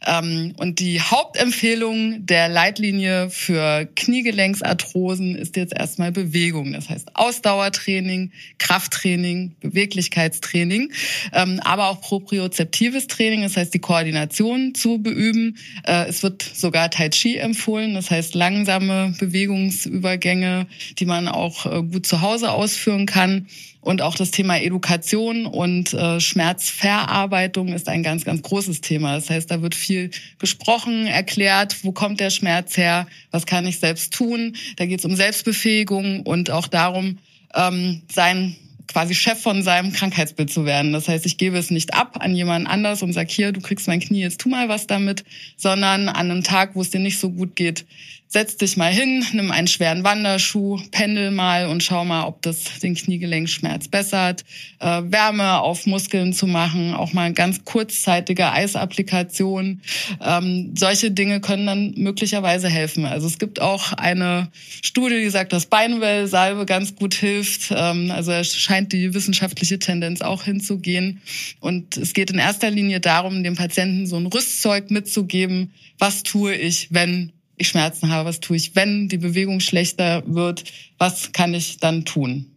Ähm, 0.06 0.54
und 0.58 0.80
die 0.80 1.02
Hauptempfehlung 1.02 2.26
der 2.26 2.50
Leitlinie 2.50 3.30
für 3.30 3.88
Kniegelenksarthrosen 3.96 5.36
ist 5.36 5.56
jetzt 5.56 5.74
erstmal 5.74 6.12
Bewegung. 6.12 6.74
Das 6.74 6.90
heißt 6.90 7.16
Ausdauertraining, 7.16 8.32
Krafttraining, 8.60 9.56
Beweglichkeitstraining, 9.60 10.92
ähm, 11.34 11.60
aber 11.64 11.90
auch 11.90 12.02
propriozeptives 12.02 13.08
Training, 13.08 13.42
das 13.42 13.58
heißt 13.58 13.74
die 13.74 13.80
Koordination 13.80 14.76
zu 14.76 15.00
beüben. 15.00 15.58
Äh, 15.84 16.08
es 16.08 16.24
wird 16.24 16.42
sogar 16.42 16.90
Tai 16.90 17.10
Chi 17.10 17.38
empfohlen, 17.38 17.94
das 17.94 18.12
heißt 18.12 18.36
langsame 18.36 19.14
Bewegungsübergänge, 19.20 20.68
die 21.00 21.06
man 21.06 21.28
auch 21.28 21.66
äh, 21.66 21.84
gut 21.84 22.06
zu 22.06 22.22
Hause 22.22 22.52
ausführen 22.52 23.06
kann. 23.06 23.48
Und 23.88 24.02
auch 24.02 24.16
das 24.16 24.32
Thema 24.32 24.58
Education 24.58 25.46
und 25.46 25.94
äh, 25.94 26.20
Schmerzverarbeitung 26.20 27.70
ist 27.70 27.88
ein 27.88 28.04
ganz, 28.04 28.26
ganz 28.26 28.42
großes 28.42 28.82
Thema. 28.82 29.16
Das 29.16 29.30
heißt, 29.30 29.50
da 29.50 29.62
wird 29.62 29.76
viel 29.76 30.12
besprochen, 30.40 31.08
erklärt, 31.08 31.86
wo 31.86 31.94
kommt 31.94 32.20
der 32.20 32.30
Schmerz 32.30 32.76
her, 32.76 33.08
was 33.32 33.46
kann 33.46 33.66
ich 33.66 33.80
selbst 33.80 34.12
tun. 34.14 34.58
Da 34.76 34.86
geht 34.86 35.00
es 35.00 35.06
um 35.06 35.16
Selbstbefähigung 35.16 36.24
und 36.24 36.52
auch 36.52 36.68
darum, 36.68 37.20
ähm, 37.56 38.02
sein 38.12 38.58
quasi 38.90 39.16
Chef 39.16 39.40
von 39.40 39.64
seinem 39.64 39.94
Krankheitsbild 39.94 40.52
zu 40.52 40.66
werden. 40.66 40.92
Das 40.92 41.08
heißt, 41.08 41.26
ich 41.26 41.38
gebe 41.38 41.58
es 41.58 41.72
nicht 41.72 41.94
ab 41.94 42.18
an 42.20 42.36
jemanden 42.36 42.68
anders 42.68 43.04
und 43.04 43.14
sag 43.14 43.30
hier, 43.30 43.54
du 43.54 43.62
kriegst 43.62 43.88
mein 43.88 44.02
Knie, 44.02 44.20
jetzt 44.20 44.42
tu 44.42 44.50
mal 44.50 44.68
was 44.68 44.88
damit, 44.88 45.24
sondern 45.56 46.10
an 46.10 46.30
einem 46.30 46.44
Tag, 46.44 46.72
wo 46.76 46.82
es 46.82 46.90
dir 46.90 47.00
nicht 47.00 47.20
so 47.20 47.30
gut 47.30 47.56
geht, 47.56 47.86
setz 48.30 48.58
dich 48.58 48.76
mal 48.76 48.92
hin, 48.92 49.26
nimm 49.32 49.52
einen 49.52 49.68
schweren 49.68 50.04
Wanderschuh, 50.04 50.80
pendel 50.92 51.32
mal 51.32 51.68
und 51.68 51.82
schau 51.82 52.04
mal, 52.04 52.26
ob 52.26 52.42
das 52.42 52.80
den 52.80 52.96
Kniegelenkschmerz 52.96 53.88
bessert. 53.88 54.44
Äh, 54.80 55.04
Wärme 55.06 55.60
auf 55.62 55.86
Muskeln 55.86 56.34
zu 56.34 56.46
machen, 56.46 56.94
auch 56.94 57.14
mal 57.14 57.32
ganz 57.32 57.64
kurzzeitige 57.64 58.52
Eisapplikation. 58.52 59.82
Ähm, 60.22 60.74
solche 60.78 61.12
Dinge 61.12 61.40
können 61.40 61.66
dann 61.68 61.94
möglicherweise 61.96 62.68
helfen. 62.68 63.06
Also 63.06 63.28
es 63.28 63.40
gibt 63.40 63.62
auch 63.62 63.94
eine 63.94 64.50
Studie, 64.82 65.22
die 65.22 65.30
sagt, 65.30 65.54
dass 65.54 65.68
Beinwellsalbe 65.68 66.66
ganz 66.66 66.96
gut 66.96 67.14
hilft. 67.14 67.72
Ähm, 67.72 68.12
also 68.12 68.34
es 68.34 68.54
scheint 68.56 68.92
die 68.92 69.14
wissenschaftliche 69.14 69.80
Tendenz 69.80 70.22
auch 70.22 70.44
hinzugehen. 70.44 71.22
Und 71.62 71.96
es 71.96 72.14
geht 72.14 72.30
in 72.30 72.40
erster 72.40 72.72
Linie 72.72 73.00
darum, 73.00 73.44
dem 73.44 73.56
Patienten 73.56 74.06
so 74.06 74.18
ein 74.18 74.26
Rüstzeug 74.26 74.92
mitzugeben. 74.92 75.72
Was 75.98 76.24
tue 76.24 76.54
ich, 76.54 76.90
wenn 76.92 77.32
ich 77.58 77.70
Schmerzen 77.70 78.10
habe, 78.10 78.30
was 78.30 78.40
tue 78.40 78.56
ich, 78.56 78.76
wenn 78.76 79.10
die 79.10 79.18
Bewegung 79.18 79.60
schlechter 79.60 80.24
wird, 80.26 80.64
was 80.98 81.32
kann 81.32 81.54
ich 81.54 81.78
dann 81.78 82.06
tun? 82.06 82.52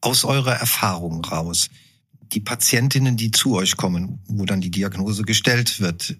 Aus 0.00 0.24
eurer 0.24 0.54
Erfahrung 0.54 1.24
raus, 1.24 1.70
die 2.20 2.40
Patientinnen, 2.40 3.16
die 3.16 3.30
zu 3.30 3.54
euch 3.54 3.76
kommen, 3.76 4.18
wo 4.26 4.44
dann 4.44 4.60
die 4.60 4.70
Diagnose 4.70 5.22
gestellt 5.22 5.80
wird, 5.80 6.16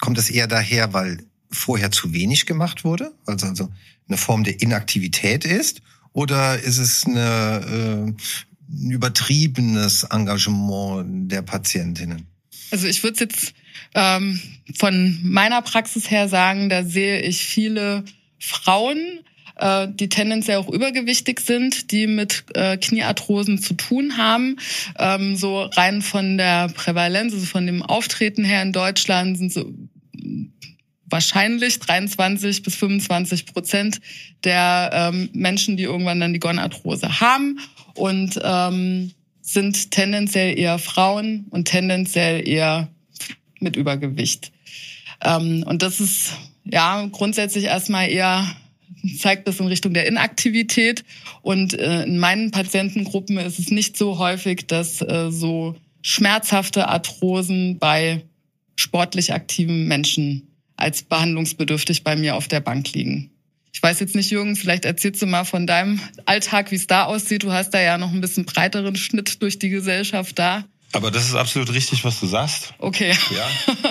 kommt 0.00 0.18
das 0.18 0.30
eher 0.30 0.46
daher, 0.46 0.92
weil 0.92 1.24
vorher 1.50 1.90
zu 1.90 2.12
wenig 2.12 2.46
gemacht 2.46 2.84
wurde, 2.84 3.12
also, 3.26 3.46
also 3.46 3.68
eine 4.08 4.16
Form 4.16 4.44
der 4.44 4.60
Inaktivität 4.62 5.44
ist, 5.44 5.82
oder 6.12 6.58
ist 6.58 6.78
es 6.78 7.04
eine, 7.04 7.60
äh, 7.66 8.12
ein 8.72 8.90
übertriebenes 8.90 10.04
Engagement 10.04 11.30
der 11.30 11.42
Patientinnen? 11.42 12.26
Also 12.70 12.86
ich 12.86 13.02
würde 13.02 13.24
jetzt 13.24 13.52
ähm, 13.94 14.40
von 14.76 15.18
meiner 15.22 15.62
Praxis 15.62 16.10
her 16.10 16.28
sagen, 16.28 16.68
da 16.68 16.84
sehe 16.84 17.20
ich 17.20 17.44
viele 17.44 18.04
Frauen, 18.38 19.20
äh, 19.56 19.88
die 19.90 20.08
tendenziell 20.08 20.58
auch 20.58 20.68
übergewichtig 20.68 21.40
sind, 21.40 21.92
die 21.92 22.06
mit 22.06 22.44
äh, 22.54 22.76
Kniearthrosen 22.76 23.58
zu 23.58 23.74
tun 23.74 24.16
haben. 24.16 24.56
Ähm, 24.98 25.36
so 25.36 25.62
rein 25.62 26.02
von 26.02 26.38
der 26.38 26.68
Prävalenz, 26.68 27.34
also 27.34 27.46
von 27.46 27.66
dem 27.66 27.82
Auftreten 27.82 28.44
her 28.44 28.62
in 28.62 28.72
Deutschland 28.72 29.38
sind 29.38 29.52
so 29.52 29.72
wahrscheinlich 31.10 31.78
23 31.80 32.62
bis 32.62 32.76
25 32.76 33.46
Prozent 33.46 34.00
der 34.44 34.90
ähm, 34.92 35.28
Menschen, 35.32 35.76
die 35.76 35.82
irgendwann 35.82 36.20
dann 36.20 36.32
die 36.32 36.38
Gonarthrose 36.38 37.20
haben 37.20 37.58
und 37.94 38.40
ähm, 38.42 39.10
sind 39.42 39.90
tendenziell 39.90 40.56
eher 40.58 40.78
Frauen 40.78 41.46
und 41.50 41.66
tendenziell 41.66 42.46
eher 42.48 42.88
mit 43.60 43.76
Übergewicht. 43.76 44.52
Ähm, 45.22 45.64
und 45.66 45.82
das 45.82 46.00
ist 46.00 46.32
ja 46.64 47.06
grundsätzlich 47.12 47.64
erstmal 47.64 48.08
eher 48.08 48.46
zeigt 49.18 49.48
das 49.48 49.60
in 49.60 49.66
Richtung 49.66 49.94
der 49.94 50.06
Inaktivität. 50.06 51.04
Und 51.42 51.74
äh, 51.74 52.02
in 52.04 52.18
meinen 52.18 52.50
Patientengruppen 52.50 53.38
ist 53.38 53.58
es 53.58 53.70
nicht 53.70 53.96
so 53.96 54.18
häufig, 54.18 54.66
dass 54.66 55.00
äh, 55.00 55.30
so 55.30 55.76
schmerzhafte 56.02 56.88
Arthrosen 56.88 57.78
bei 57.78 58.22
sportlich 58.76 59.32
aktiven 59.32 59.86
Menschen 59.88 60.48
als 60.76 61.02
behandlungsbedürftig 61.02 62.04
bei 62.04 62.16
mir 62.16 62.36
auf 62.36 62.48
der 62.48 62.60
Bank 62.60 62.92
liegen. 62.92 63.30
Ich 63.72 63.82
weiß 63.82 64.00
jetzt 64.00 64.16
nicht, 64.16 64.30
Jürgen, 64.30 64.56
vielleicht 64.56 64.84
erzählst 64.84 65.22
du 65.22 65.26
mal 65.26 65.44
von 65.44 65.66
deinem 65.66 66.00
Alltag, 66.26 66.70
wie 66.70 66.76
es 66.76 66.86
da 66.86 67.04
aussieht. 67.04 67.44
Du 67.44 67.52
hast 67.52 67.70
da 67.70 67.80
ja 67.80 67.98
noch 67.98 68.12
ein 68.12 68.20
bisschen 68.20 68.44
breiteren 68.44 68.96
Schnitt 68.96 69.42
durch 69.42 69.58
die 69.58 69.68
Gesellschaft 69.68 70.38
da. 70.38 70.64
Aber 70.92 71.10
das 71.10 71.26
ist 71.26 71.34
absolut 71.34 71.72
richtig, 71.72 72.04
was 72.04 72.20
du 72.20 72.26
sagst. 72.26 72.74
Okay. 72.78 73.14
Ja, 73.34 73.48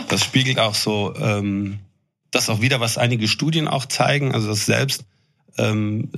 das 0.09 0.23
spiegelt 0.23 0.59
auch 0.59 0.75
so 0.75 1.13
ähm, 1.15 1.79
das 2.31 2.49
auch 2.49 2.61
wieder, 2.61 2.79
was 2.79 2.97
einige 2.97 3.27
Studien 3.27 3.67
auch 3.67 3.85
zeigen, 3.85 4.33
also 4.33 4.47
dass 4.47 4.65
selbst 4.65 5.05
ähm, 5.57 6.11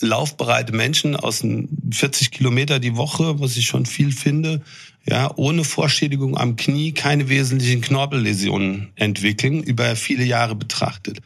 laufbereite 0.00 0.72
Menschen 0.72 1.16
aus 1.16 1.44
40 1.90 2.30
Kilometer 2.30 2.78
die 2.78 2.96
Woche, 2.96 3.40
was 3.40 3.56
ich 3.56 3.66
schon 3.66 3.86
viel 3.86 4.12
finde, 4.12 4.62
ja, 5.06 5.30
ohne 5.36 5.64
Vorschädigung 5.64 6.36
am 6.36 6.56
Knie 6.56 6.92
keine 6.92 7.28
wesentlichen 7.28 7.80
Knorpelläsionen 7.80 8.92
entwickeln, 8.96 9.62
über 9.62 9.96
viele 9.96 10.24
Jahre 10.24 10.54
betrachtet. 10.54 11.20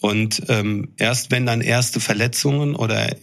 Und 0.00 0.42
ähm, 0.48 0.92
erst 0.96 1.30
wenn 1.30 1.46
dann 1.46 1.60
erste 1.60 2.00
Verletzungen 2.00 2.74
oder 2.74 3.14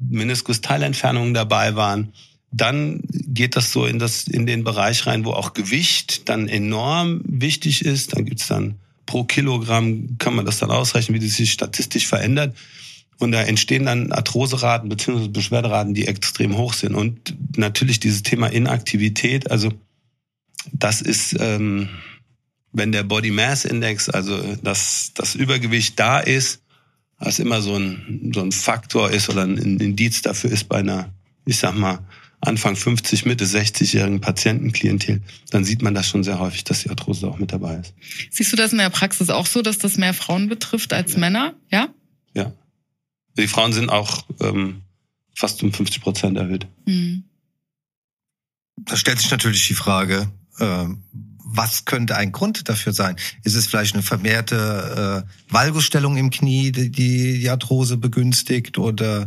Meniskusteilentfernungen 0.00 1.34
dabei 1.34 1.76
waren, 1.76 2.12
dann 2.50 3.02
geht 3.32 3.56
das 3.56 3.72
so 3.72 3.86
in, 3.86 3.98
das, 3.98 4.24
in 4.24 4.46
den 4.46 4.64
Bereich 4.64 5.06
rein, 5.06 5.24
wo 5.24 5.32
auch 5.32 5.52
Gewicht 5.52 6.28
dann 6.28 6.48
enorm 6.48 7.22
wichtig 7.24 7.84
ist. 7.84 8.16
Dann 8.16 8.24
gibt's 8.24 8.48
dann 8.48 8.76
pro 9.06 9.24
Kilogramm, 9.24 10.18
kann 10.18 10.34
man 10.34 10.44
das 10.44 10.58
dann 10.58 10.70
ausrechnen, 10.70 11.20
wie 11.20 11.24
das 11.24 11.36
sich 11.36 11.52
statistisch 11.52 12.06
verändert. 12.06 12.56
Und 13.18 13.32
da 13.32 13.42
entstehen 13.42 13.84
dann 13.84 14.12
Arthroseraten 14.12 14.88
bzw. 14.88 15.28
Beschwerderaten, 15.28 15.94
die 15.94 16.06
extrem 16.06 16.56
hoch 16.56 16.72
sind. 16.72 16.94
Und 16.94 17.36
natürlich 17.56 18.00
dieses 18.00 18.22
Thema 18.22 18.48
Inaktivität, 18.48 19.50
also 19.50 19.72
das 20.72 21.00
ist, 21.00 21.36
ähm, 21.38 21.88
wenn 22.72 22.92
der 22.92 23.02
Body 23.02 23.30
Mass 23.30 23.64
Index, 23.64 24.08
also 24.08 24.42
das, 24.62 25.12
das 25.14 25.34
Übergewicht 25.34 25.98
da 25.98 26.18
ist, 26.18 26.62
was 27.18 27.38
immer 27.38 27.60
so 27.60 27.76
ein, 27.76 28.32
so 28.34 28.40
ein 28.40 28.52
Faktor 28.52 29.10
ist 29.10 29.28
oder 29.28 29.42
ein 29.42 29.58
Indiz 29.58 30.22
dafür 30.22 30.50
ist 30.50 30.68
bei 30.68 30.78
einer, 30.78 31.12
ich 31.44 31.58
sag 31.58 31.76
mal, 31.76 31.98
Anfang 32.42 32.74
50, 32.74 33.26
Mitte 33.26 33.44
60-jährigen 33.44 34.20
Patientenklientel, 34.20 35.22
dann 35.50 35.64
sieht 35.64 35.82
man 35.82 35.94
das 35.94 36.08
schon 36.08 36.24
sehr 36.24 36.38
häufig, 36.38 36.64
dass 36.64 36.80
die 36.80 36.90
Arthrose 36.90 37.28
auch 37.28 37.38
mit 37.38 37.52
dabei 37.52 37.76
ist. 37.76 37.94
Siehst 38.30 38.52
du 38.52 38.56
das 38.56 38.72
in 38.72 38.78
der 38.78 38.88
Praxis 38.88 39.28
auch 39.28 39.46
so, 39.46 39.60
dass 39.60 39.78
das 39.78 39.98
mehr 39.98 40.14
Frauen 40.14 40.48
betrifft 40.48 40.92
als 40.92 41.12
ja. 41.12 41.18
Männer? 41.18 41.54
Ja? 41.70 41.88
Ja. 42.34 42.52
Die 43.36 43.46
Frauen 43.46 43.72
sind 43.72 43.90
auch 43.90 44.24
ähm, 44.40 44.82
fast 45.34 45.62
um 45.62 45.72
50 45.72 46.00
Prozent 46.00 46.38
erhöht. 46.38 46.66
Mhm. 46.86 47.24
Da 48.76 48.96
stellt 48.96 49.18
sich 49.18 49.30
natürlich 49.30 49.68
die 49.68 49.74
Frage, 49.74 50.30
äh, 50.58 50.86
was 51.52 51.84
könnte 51.84 52.16
ein 52.16 52.32
Grund 52.32 52.68
dafür 52.68 52.92
sein? 52.92 53.16
Ist 53.42 53.56
es 53.56 53.66
vielleicht 53.66 53.94
eine 53.94 54.02
vermehrte 54.02 55.26
äh, 55.26 55.52
Valgusstellung 55.52 56.16
im 56.16 56.30
Knie, 56.30 56.70
die 56.70 56.90
die 56.90 57.50
Arthrose 57.50 57.96
begünstigt? 57.96 58.78
Oder 58.78 59.22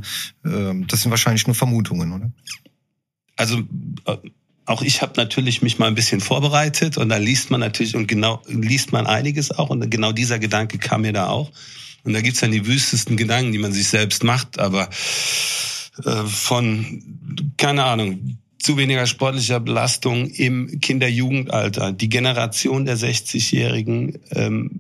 äh, 0.46 0.74
das 0.88 1.02
sind 1.02 1.12
wahrscheinlich 1.12 1.46
nur 1.46 1.56
Vermutungen, 1.56 2.14
oder? 2.14 2.32
Also 3.44 3.60
äh, 4.06 4.16
auch 4.66 4.82
ich 4.82 5.02
habe 5.02 5.12
natürlich 5.18 5.62
mich 5.62 5.78
mal 5.78 5.88
ein 5.88 5.96
bisschen 5.96 6.22
vorbereitet 6.22 6.98
und 6.98 7.10
da 7.10 7.18
liest 7.18 7.52
man 7.52 7.60
natürlich 7.60 7.94
und 7.94 8.08
genau 8.08 8.42
liest 8.48 8.94
man 8.94 9.06
einiges 9.06 9.52
auch 9.52 9.70
und 9.70 9.90
genau 9.92 10.14
dieser 10.14 10.40
Gedanke 10.40 10.78
kam 10.78 11.02
mir 11.02 11.12
da 11.12 11.28
auch. 11.28 11.52
Und 12.06 12.14
da 12.14 12.22
gibt's 12.22 12.40
dann 12.40 12.52
die 12.52 12.66
wüstesten 12.66 13.18
Gedanken, 13.18 13.52
die 13.52 13.58
man 13.58 13.74
sich 13.74 13.90
selbst 13.90 14.24
macht, 14.24 14.60
aber 14.60 14.90
äh, 16.06 16.24
von, 16.26 17.04
keine 17.58 17.84
Ahnung, 17.84 18.38
zu 18.60 18.78
weniger 18.78 19.06
sportlicher 19.08 19.60
Belastung 19.60 20.28
im 20.28 20.80
Kinder-Jugendalter. 20.80 21.92
Die 21.92 22.08
Generation 22.08 22.86
der 22.86 22.98
60-Jährigen 22.98 24.20
ähm, 24.32 24.72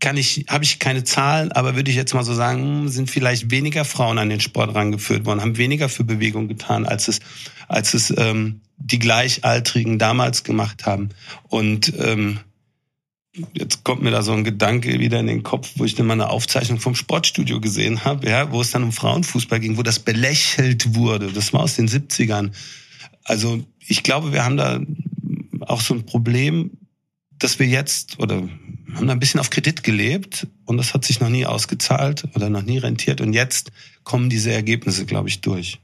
kann 0.00 0.16
ich, 0.16 0.46
habe 0.48 0.64
ich 0.64 0.78
keine 0.78 1.04
Zahlen, 1.04 1.52
aber 1.52 1.74
würde 1.74 1.90
ich 1.90 1.96
jetzt 1.96 2.14
mal 2.14 2.24
so 2.24 2.34
sagen, 2.34 2.88
sind 2.88 3.10
vielleicht 3.10 3.50
weniger 3.50 3.84
Frauen 3.84 4.18
an 4.18 4.28
den 4.28 4.40
Sport 4.40 4.74
rangeführt 4.74 5.26
worden, 5.26 5.40
haben 5.40 5.56
weniger 5.56 5.88
für 5.88 6.04
Bewegung 6.04 6.48
getan, 6.48 6.86
als 6.86 7.08
es, 7.08 7.20
als 7.66 7.94
es 7.94 8.14
ähm, 8.16 8.60
die 8.76 8.98
Gleichaltrigen 8.98 9.98
damals 9.98 10.44
gemacht 10.44 10.86
haben. 10.86 11.10
Und 11.48 11.92
ähm, 11.98 12.40
jetzt 13.52 13.84
kommt 13.84 14.02
mir 14.02 14.10
da 14.10 14.22
so 14.22 14.32
ein 14.32 14.44
Gedanke 14.44 14.98
wieder 15.00 15.20
in 15.20 15.26
den 15.26 15.42
Kopf, 15.42 15.72
wo 15.76 15.84
ich 15.84 15.94
dann 15.94 16.06
mal 16.06 16.14
eine 16.14 16.30
Aufzeichnung 16.30 16.78
vom 16.78 16.94
Sportstudio 16.94 17.60
gesehen 17.60 18.04
habe, 18.04 18.28
ja, 18.28 18.52
wo 18.52 18.60
es 18.60 18.70
dann 18.70 18.84
um 18.84 18.92
Frauenfußball 18.92 19.60
ging, 19.60 19.76
wo 19.76 19.82
das 19.82 19.98
belächelt 19.98 20.94
wurde. 20.94 21.32
Das 21.32 21.52
war 21.52 21.60
aus 21.60 21.76
den 21.76 21.88
70ern. 21.88 22.52
Also 23.24 23.64
ich 23.86 24.02
glaube, 24.02 24.32
wir 24.32 24.44
haben 24.44 24.56
da 24.56 24.80
auch 25.60 25.80
so 25.80 25.94
ein 25.94 26.06
Problem, 26.06 26.70
dass 27.38 27.58
wir 27.58 27.66
jetzt 27.66 28.18
oder 28.18 28.48
haben 28.98 29.06
da 29.06 29.12
ein 29.12 29.20
bisschen 29.20 29.40
auf 29.40 29.50
Kredit 29.50 29.82
gelebt 29.82 30.46
und 30.66 30.76
das 30.76 30.92
hat 30.92 31.04
sich 31.04 31.20
noch 31.20 31.30
nie 31.30 31.46
ausgezahlt 31.46 32.28
oder 32.34 32.50
noch 32.50 32.62
nie 32.62 32.78
rentiert 32.78 33.20
und 33.20 33.32
jetzt 33.32 33.72
kommen 34.04 34.28
diese 34.28 34.52
Ergebnisse, 34.52 35.06
glaube 35.06 35.28
ich, 35.28 35.40
durch. 35.40 35.80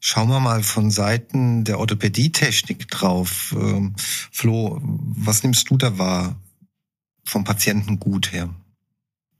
Schauen 0.00 0.28
wir 0.28 0.40
mal 0.40 0.62
von 0.62 0.90
Seiten 0.90 1.64
der 1.64 1.78
Orthopädietechnik 1.78 2.88
drauf. 2.88 3.54
Ähm, 3.58 3.94
Flo, 3.96 4.78
was 4.82 5.42
nimmst 5.42 5.70
du 5.70 5.78
da 5.78 5.96
wahr? 5.96 6.36
vom 7.24 7.44
Patientengut 7.44 8.32
her? 8.32 8.50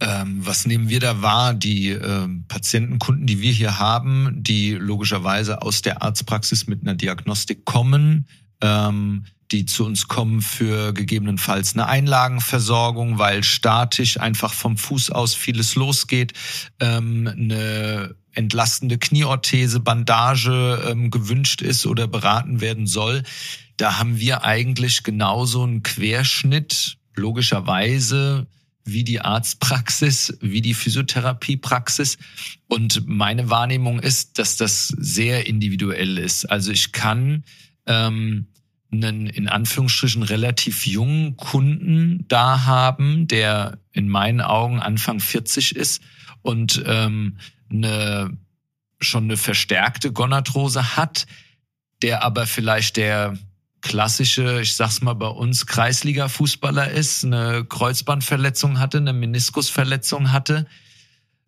Ähm, 0.00 0.44
was 0.44 0.66
nehmen 0.66 0.88
wir 0.88 1.00
da 1.00 1.22
wahr? 1.22 1.54
Die 1.54 1.90
ähm, 1.90 2.44
Patientenkunden, 2.48 3.26
die 3.26 3.40
wir 3.40 3.52
hier 3.52 3.78
haben, 3.78 4.42
die 4.42 4.72
logischerweise 4.72 5.62
aus 5.62 5.82
der 5.82 6.02
Arztpraxis 6.02 6.66
mit 6.66 6.82
einer 6.82 6.94
Diagnostik 6.94 7.64
kommen, 7.64 8.26
ähm, 8.60 9.26
die 9.50 9.66
zu 9.66 9.84
uns 9.84 10.08
kommen 10.08 10.40
für 10.40 10.92
gegebenenfalls 10.92 11.74
eine 11.74 11.86
Einlagenversorgung, 11.86 13.18
weil 13.18 13.44
statisch 13.44 14.18
einfach 14.18 14.52
vom 14.52 14.76
Fuß 14.76 15.10
aus 15.10 15.34
vieles 15.34 15.74
losgeht, 15.74 16.32
ähm, 16.80 17.28
eine 17.28 18.14
entlastende 18.32 18.98
Knieorthese, 18.98 19.80
Bandage 19.80 20.82
ähm, 20.88 21.10
gewünscht 21.10 21.62
ist 21.62 21.86
oder 21.86 22.06
beraten 22.06 22.60
werden 22.60 22.86
soll. 22.86 23.22
Da 23.76 23.98
haben 23.98 24.18
wir 24.18 24.44
eigentlich 24.44 25.02
genauso 25.02 25.62
einen 25.62 25.82
Querschnitt 25.82 26.96
logischerweise 27.14 28.46
wie 28.84 29.04
die 29.04 29.20
Arztpraxis, 29.20 30.36
wie 30.40 30.60
die 30.60 30.74
Physiotherapiepraxis. 30.74 32.18
Und 32.68 33.06
meine 33.06 33.50
Wahrnehmung 33.50 33.98
ist, 33.98 34.38
dass 34.38 34.56
das 34.56 34.88
sehr 34.88 35.46
individuell 35.46 36.18
ist. 36.18 36.44
Also 36.44 36.70
ich 36.70 36.92
kann 36.92 37.44
ähm, 37.86 38.48
einen 39.02 39.26
in 39.26 39.48
Anführungsstrichen 39.48 40.22
relativ 40.22 40.86
jungen 40.86 41.36
Kunden 41.36 42.24
da 42.28 42.64
haben, 42.64 43.26
der 43.28 43.78
in 43.92 44.08
meinen 44.08 44.40
Augen 44.40 44.80
Anfang 44.80 45.20
40 45.20 45.76
ist 45.76 46.02
und 46.42 46.82
ähm, 46.86 47.38
eine, 47.70 48.36
schon 49.00 49.24
eine 49.24 49.36
verstärkte 49.36 50.12
Gonarthrose 50.12 50.96
hat, 50.96 51.26
der 52.02 52.22
aber 52.22 52.46
vielleicht 52.46 52.96
der 52.96 53.38
klassische, 53.80 54.62
ich 54.62 54.76
sag's 54.76 55.02
mal 55.02 55.14
bei 55.14 55.28
uns, 55.28 55.66
Kreisliga-Fußballer 55.66 56.90
ist, 56.90 57.24
eine 57.24 57.64
Kreuzbandverletzung 57.64 58.78
hatte, 58.78 58.98
eine 58.98 59.12
Meniskusverletzung 59.12 60.32
hatte, 60.32 60.66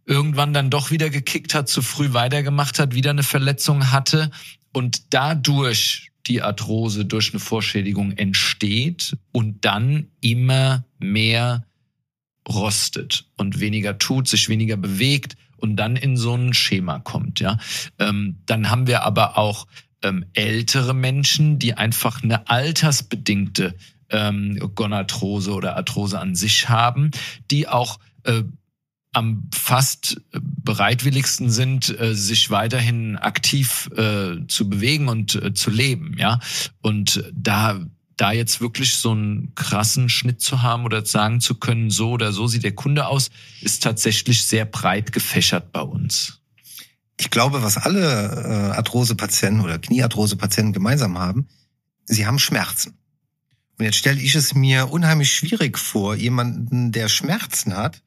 irgendwann 0.04 0.52
dann 0.52 0.70
doch 0.70 0.90
wieder 0.90 1.10
gekickt 1.10 1.54
hat, 1.54 1.68
zu 1.68 1.82
früh 1.82 2.12
weitergemacht 2.12 2.78
hat, 2.78 2.94
wieder 2.94 3.10
eine 3.10 3.22
Verletzung 3.22 3.90
hatte 3.90 4.30
und 4.72 5.14
dadurch 5.14 6.12
die 6.26 6.42
Arthrose 6.42 7.04
durch 7.04 7.30
eine 7.32 7.40
Vorschädigung 7.40 8.12
entsteht 8.12 9.16
und 9.32 9.64
dann 9.64 10.08
immer 10.20 10.84
mehr 10.98 11.64
rostet 12.48 13.26
und 13.36 13.60
weniger 13.60 13.98
tut, 13.98 14.28
sich 14.28 14.48
weniger 14.48 14.76
bewegt 14.76 15.36
und 15.56 15.76
dann 15.76 15.96
in 15.96 16.16
so 16.16 16.34
ein 16.34 16.54
Schema 16.54 16.98
kommt. 16.98 17.40
Ja, 17.40 17.58
ähm, 17.98 18.38
dann 18.46 18.70
haben 18.70 18.86
wir 18.86 19.02
aber 19.02 19.38
auch 19.38 19.66
ähm, 20.02 20.26
ältere 20.34 20.94
Menschen, 20.94 21.58
die 21.58 21.74
einfach 21.74 22.22
eine 22.22 22.48
altersbedingte 22.48 23.74
ähm, 24.10 24.58
Gonarthrose 24.74 25.52
oder 25.52 25.76
Arthrose 25.76 26.20
an 26.20 26.34
sich 26.34 26.68
haben, 26.68 27.10
die 27.50 27.66
auch 27.66 27.98
äh, 28.24 28.42
am 29.16 29.48
fast 29.54 30.20
bereitwilligsten 30.32 31.48
sind, 31.48 31.88
äh, 31.98 32.14
sich 32.14 32.50
weiterhin 32.50 33.16
aktiv 33.16 33.88
äh, 33.96 34.46
zu 34.46 34.68
bewegen 34.68 35.08
und 35.08 35.34
äh, 35.36 35.54
zu 35.54 35.70
leben, 35.70 36.14
ja. 36.18 36.38
Und 36.82 37.24
da 37.32 37.80
da 38.18 38.32
jetzt 38.32 38.60
wirklich 38.60 38.96
so 38.96 39.10
einen 39.12 39.54
krassen 39.54 40.08
Schnitt 40.08 40.40
zu 40.40 40.62
haben 40.62 40.84
oder 40.84 41.04
sagen 41.04 41.40
zu 41.40 41.54
können, 41.54 41.90
so 41.90 42.12
oder 42.12 42.32
so 42.32 42.46
sieht 42.46 42.64
der 42.64 42.74
Kunde 42.74 43.06
aus, 43.06 43.30
ist 43.60 43.82
tatsächlich 43.82 44.44
sehr 44.44 44.64
breit 44.64 45.12
gefächert 45.12 45.70
bei 45.72 45.82
uns. 45.82 46.40
Ich 47.18 47.30
glaube, 47.30 47.62
was 47.62 47.76
alle 47.76 48.72
äh, 48.72 48.76
Arthrose-Patienten 48.76 49.60
oder 49.60 49.78
Kniearthrose-Patienten 49.78 50.72
gemeinsam 50.72 51.18
haben, 51.18 51.48
sie 52.04 52.26
haben 52.26 52.38
Schmerzen. 52.38 52.98
Und 53.78 53.84
jetzt 53.84 53.96
stelle 53.96 54.20
ich 54.20 54.34
es 54.34 54.54
mir 54.54 54.90
unheimlich 54.90 55.34
schwierig 55.34 55.78
vor, 55.78 56.14
jemanden, 56.14 56.92
der 56.92 57.08
Schmerzen 57.08 57.76
hat, 57.76 58.02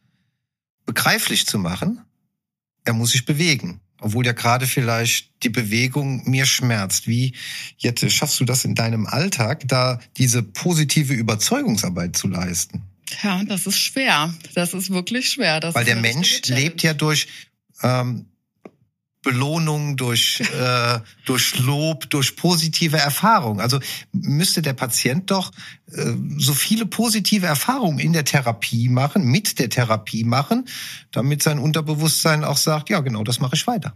begreiflich 0.89 1.45
zu 1.45 1.59
machen. 1.59 2.01
Er 2.83 2.93
muss 2.93 3.11
sich 3.11 3.25
bewegen 3.25 3.81
obwohl 4.01 4.25
ja 4.25 4.31
gerade 4.31 4.65
vielleicht 4.65 5.43
die 5.43 5.49
Bewegung 5.49 6.29
mir 6.29 6.45
schmerzt. 6.45 7.07
Wie 7.07 7.33
jetzt 7.77 8.09
schaffst 8.11 8.39
du 8.39 8.45
das 8.45 8.65
in 8.65 8.75
deinem 8.75 9.05
Alltag, 9.05 9.67
da 9.67 9.99
diese 10.17 10.43
positive 10.43 11.13
Überzeugungsarbeit 11.13 12.15
zu 12.15 12.27
leisten? 12.27 12.83
Ja, 13.23 13.43
das 13.43 13.67
ist 13.67 13.79
schwer. 13.79 14.33
Das 14.53 14.73
ist 14.73 14.91
wirklich 14.91 15.29
schwer. 15.29 15.59
Das 15.59 15.75
Weil 15.75 15.85
der 15.85 15.95
Mensch 15.95 16.41
lebt 16.45 16.83
ja 16.83 16.93
durch 16.93 17.27
ähm, 17.81 18.27
Belohnung, 19.21 19.97
durch, 19.97 20.39
äh, 20.59 20.99
durch 21.25 21.59
Lob, 21.59 22.09
durch 22.09 22.35
positive 22.35 22.97
Erfahrung. 22.97 23.59
Also 23.59 23.79
müsste 24.11 24.61
der 24.61 24.73
Patient 24.73 25.29
doch 25.31 25.51
äh, 25.91 26.13
so 26.37 26.53
viele 26.53 26.85
positive 26.85 27.45
Erfahrungen 27.45 27.99
in 27.99 28.13
der 28.13 28.25
Therapie 28.25 28.89
machen, 28.89 29.25
mit 29.25 29.59
der 29.59 29.69
Therapie 29.69 30.23
machen, 30.23 30.67
damit 31.11 31.43
sein 31.43 31.59
Unterbewusstsein 31.59 32.43
auch 32.43 32.57
sagt, 32.57 32.89
ja 32.89 33.01
genau, 33.01 33.23
das 33.23 33.39
mache 33.39 33.55
ich 33.55 33.67
weiter. 33.67 33.93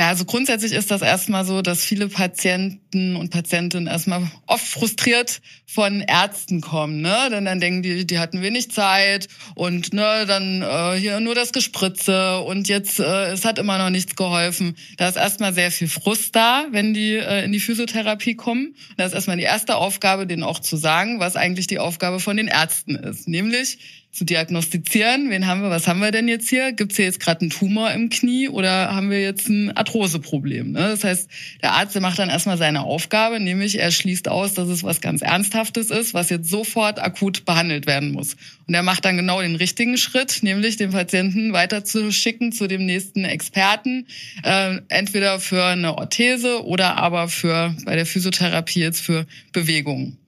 Ja, 0.00 0.08
also 0.08 0.24
grundsätzlich 0.24 0.72
ist 0.72 0.90
das 0.90 1.02
erstmal 1.02 1.44
so, 1.44 1.60
dass 1.60 1.84
viele 1.84 2.08
Patienten 2.08 3.16
und 3.16 3.28
Patientinnen 3.28 3.86
erstmal 3.86 4.30
oft 4.46 4.66
frustriert 4.66 5.42
von 5.66 6.00
Ärzten 6.00 6.62
kommen, 6.62 7.02
ne? 7.02 7.28
Denn 7.30 7.44
dann 7.44 7.60
denken 7.60 7.82
die, 7.82 8.06
die 8.06 8.18
hatten 8.18 8.40
wenig 8.40 8.70
Zeit 8.70 9.28
und 9.56 9.92
ne, 9.92 10.24
dann 10.26 10.62
äh, 10.62 10.98
hier 10.98 11.20
nur 11.20 11.34
das 11.34 11.52
Gespritze 11.52 12.38
und 12.38 12.66
jetzt 12.66 12.98
äh, 12.98 13.32
es 13.32 13.44
hat 13.44 13.58
immer 13.58 13.76
noch 13.76 13.90
nichts 13.90 14.16
geholfen. 14.16 14.74
Da 14.96 15.06
ist 15.06 15.16
erstmal 15.16 15.52
sehr 15.52 15.70
viel 15.70 15.88
Frust 15.88 16.34
da, 16.34 16.64
wenn 16.70 16.94
die 16.94 17.16
äh, 17.16 17.44
in 17.44 17.52
die 17.52 17.60
Physiotherapie 17.60 18.36
kommen. 18.36 18.76
Da 18.96 19.04
ist 19.04 19.12
erstmal 19.12 19.36
die 19.36 19.42
erste 19.42 19.76
Aufgabe, 19.76 20.26
denen 20.26 20.44
auch 20.44 20.60
zu 20.60 20.78
sagen, 20.78 21.20
was 21.20 21.36
eigentlich 21.36 21.66
die 21.66 21.78
Aufgabe 21.78 22.20
von 22.20 22.38
den 22.38 22.48
Ärzten 22.48 22.94
ist, 22.94 23.28
nämlich 23.28 23.99
zu 24.12 24.24
diagnostizieren. 24.24 25.30
Wen 25.30 25.46
haben 25.46 25.62
wir? 25.62 25.70
Was 25.70 25.86
haben 25.86 26.00
wir 26.00 26.10
denn 26.10 26.26
jetzt 26.26 26.48
hier? 26.48 26.72
Gibt 26.72 26.92
es 26.92 26.96
hier 26.96 27.04
jetzt 27.04 27.20
gerade 27.20 27.42
einen 27.42 27.50
Tumor 27.50 27.92
im 27.92 28.10
Knie 28.10 28.48
oder 28.48 28.94
haben 28.94 29.10
wir 29.10 29.20
jetzt 29.20 29.48
ein 29.48 29.76
Arthroseproblem? 29.76 30.72
Ne? 30.72 30.80
Das 30.80 31.04
heißt, 31.04 31.30
der 31.62 31.72
Arzt 31.72 31.94
der 31.94 32.02
macht 32.02 32.18
dann 32.18 32.28
erstmal 32.28 32.58
seine 32.58 32.82
Aufgabe, 32.82 33.38
nämlich 33.38 33.78
er 33.78 33.90
schließt 33.92 34.28
aus, 34.28 34.54
dass 34.54 34.68
es 34.68 34.82
was 34.82 35.00
ganz 35.00 35.22
Ernsthaftes 35.22 35.90
ist, 35.90 36.12
was 36.12 36.28
jetzt 36.28 36.50
sofort 36.50 37.00
akut 37.00 37.44
behandelt 37.44 37.86
werden 37.86 38.10
muss. 38.10 38.36
Und 38.66 38.74
er 38.74 38.82
macht 38.82 39.04
dann 39.04 39.16
genau 39.16 39.40
den 39.40 39.56
richtigen 39.56 39.96
Schritt, 39.96 40.42
nämlich 40.42 40.76
den 40.76 40.90
Patienten 40.90 41.52
weiterzuschicken 41.52 42.52
zu 42.52 42.66
dem 42.66 42.86
nächsten 42.86 43.24
Experten, 43.24 44.06
äh, 44.42 44.78
entweder 44.88 45.38
für 45.40 45.64
eine 45.64 45.96
Orthese 45.96 46.64
oder 46.64 46.96
aber 46.96 47.28
für 47.28 47.74
bei 47.84 47.94
der 47.94 48.06
Physiotherapie 48.06 48.80
jetzt 48.80 49.00
für 49.00 49.26
Bewegungen. 49.52 50.19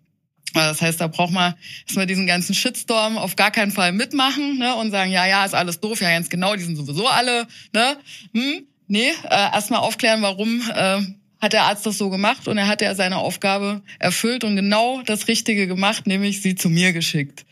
Das 0.54 0.82
heißt, 0.82 1.00
da 1.00 1.06
braucht 1.06 1.32
man 1.32 1.54
erstmal 1.86 2.06
diesen 2.06 2.26
ganzen 2.26 2.54
Shitstorm 2.54 3.18
auf 3.18 3.36
gar 3.36 3.50
keinen 3.50 3.72
Fall 3.72 3.92
mitmachen 3.92 4.58
ne, 4.58 4.74
und 4.76 4.90
sagen, 4.90 5.10
ja, 5.10 5.26
ja, 5.26 5.44
ist 5.44 5.54
alles 5.54 5.80
doof, 5.80 6.00
ja, 6.00 6.10
ganz 6.10 6.28
genau, 6.28 6.54
die 6.54 6.62
sind 6.62 6.76
sowieso 6.76 7.08
alle. 7.08 7.46
Ne? 7.72 7.96
Hm? 8.34 8.66
Nee, 8.88 9.10
äh, 9.24 9.52
erstmal 9.52 9.80
aufklären, 9.80 10.22
warum 10.22 10.62
äh, 10.74 11.00
hat 11.42 11.52
der 11.52 11.64
Arzt 11.64 11.84
das 11.84 11.98
so 11.98 12.08
gemacht 12.08 12.46
und 12.46 12.56
er 12.56 12.68
hat 12.68 12.82
ja 12.82 12.94
seine 12.94 13.16
Aufgabe 13.16 13.82
erfüllt 13.98 14.44
und 14.44 14.54
genau 14.54 15.02
das 15.04 15.26
Richtige 15.26 15.66
gemacht, 15.66 16.06
nämlich 16.06 16.40
sie 16.40 16.54
zu 16.54 16.70
mir 16.70 16.92
geschickt. 16.92 17.44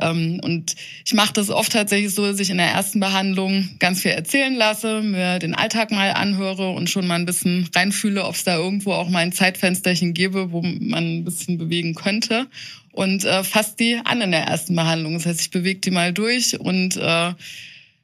Ähm, 0.00 0.40
und 0.42 0.74
ich 1.04 1.14
mache 1.14 1.32
das 1.32 1.48
oft 1.50 1.70
tatsächlich 1.70 2.12
so, 2.12 2.26
dass 2.26 2.40
ich 2.40 2.50
in 2.50 2.56
der 2.56 2.66
ersten 2.66 2.98
Behandlung 2.98 3.68
ganz 3.78 4.02
viel 4.02 4.10
erzählen 4.10 4.52
lasse, 4.56 5.00
mir 5.00 5.38
den 5.38 5.54
Alltag 5.54 5.92
mal 5.92 6.10
anhöre 6.10 6.70
und 6.70 6.90
schon 6.90 7.06
mal 7.06 7.14
ein 7.14 7.24
bisschen 7.24 7.70
reinfühle, 7.72 8.24
ob 8.24 8.34
es 8.34 8.42
da 8.42 8.56
irgendwo 8.56 8.92
auch 8.92 9.08
mal 9.08 9.20
ein 9.20 9.32
Zeitfensterchen 9.32 10.12
gäbe, 10.12 10.50
wo 10.50 10.62
man 10.62 11.18
ein 11.18 11.24
bisschen 11.24 11.56
bewegen 11.56 11.94
könnte. 11.94 12.48
Und 12.90 13.24
äh, 13.24 13.44
fasse 13.44 13.76
die 13.78 14.00
an 14.04 14.22
in 14.22 14.32
der 14.32 14.42
ersten 14.42 14.74
Behandlung. 14.74 15.14
Das 15.14 15.26
heißt, 15.26 15.40
ich 15.40 15.50
bewege 15.50 15.78
die 15.78 15.92
mal 15.92 16.12
durch 16.12 16.58
und 16.58 16.96
äh, 16.96 17.32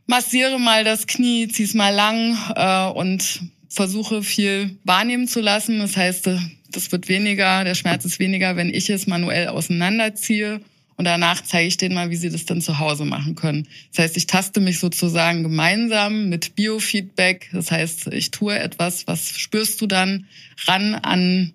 massiere 0.07 0.61
mal 0.61 0.85
das 0.85 1.09
Knie, 1.09 1.49
zieh's 1.49 1.75
mal 1.75 1.93
lang 1.93 2.37
äh, 2.55 2.97
und 2.97 3.41
versuche 3.73 4.23
viel 4.23 4.77
wahrnehmen 4.85 5.27
zu 5.27 5.41
lassen. 5.41 5.79
Das 5.79 5.97
heißt, 5.97 6.29
das 6.71 6.93
wird 6.93 7.09
weniger, 7.09 7.65
der 7.65 7.75
Schmerz 7.75 8.05
ist 8.05 8.19
weniger, 8.19 8.57
wenn 8.57 8.73
ich 8.73 8.91
es 8.91 9.07
manuell 9.07 9.49
auseinanderziehe. 9.49 10.61
Und 10.97 11.07
danach 11.07 11.43
zeige 11.43 11.69
ich 11.69 11.79
denen 11.79 11.95
mal, 11.95 12.11
wie 12.11 12.17
sie 12.17 12.31
das 12.31 12.45
dann 12.45 12.61
zu 12.61 12.79
Hause 12.79 13.05
machen 13.05 13.35
können. 13.35 13.67
Das 13.93 14.05
heißt, 14.05 14.17
ich 14.17 14.27
taste 14.27 14.61
mich 14.61 14.79
sozusagen 14.79 15.43
gemeinsam 15.43 16.29
mit 16.29 16.55
Biofeedback. 16.55 17.49
Das 17.53 17.71
heißt, 17.71 18.09
ich 18.09 18.31
tue 18.31 18.59
etwas, 18.59 19.07
was 19.07 19.39
spürst 19.39 19.81
du 19.81 19.87
dann, 19.87 20.27
ran 20.67 20.95
an 20.95 21.55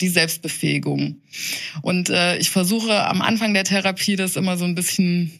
die 0.00 0.08
Selbstbefähigung. 0.08 1.16
Und 1.82 2.08
äh, 2.08 2.38
ich 2.38 2.50
versuche 2.50 3.04
am 3.04 3.20
Anfang 3.20 3.52
der 3.52 3.64
Therapie 3.64 4.16
das 4.16 4.36
immer 4.36 4.56
so 4.56 4.64
ein 4.64 4.74
bisschen 4.74 5.38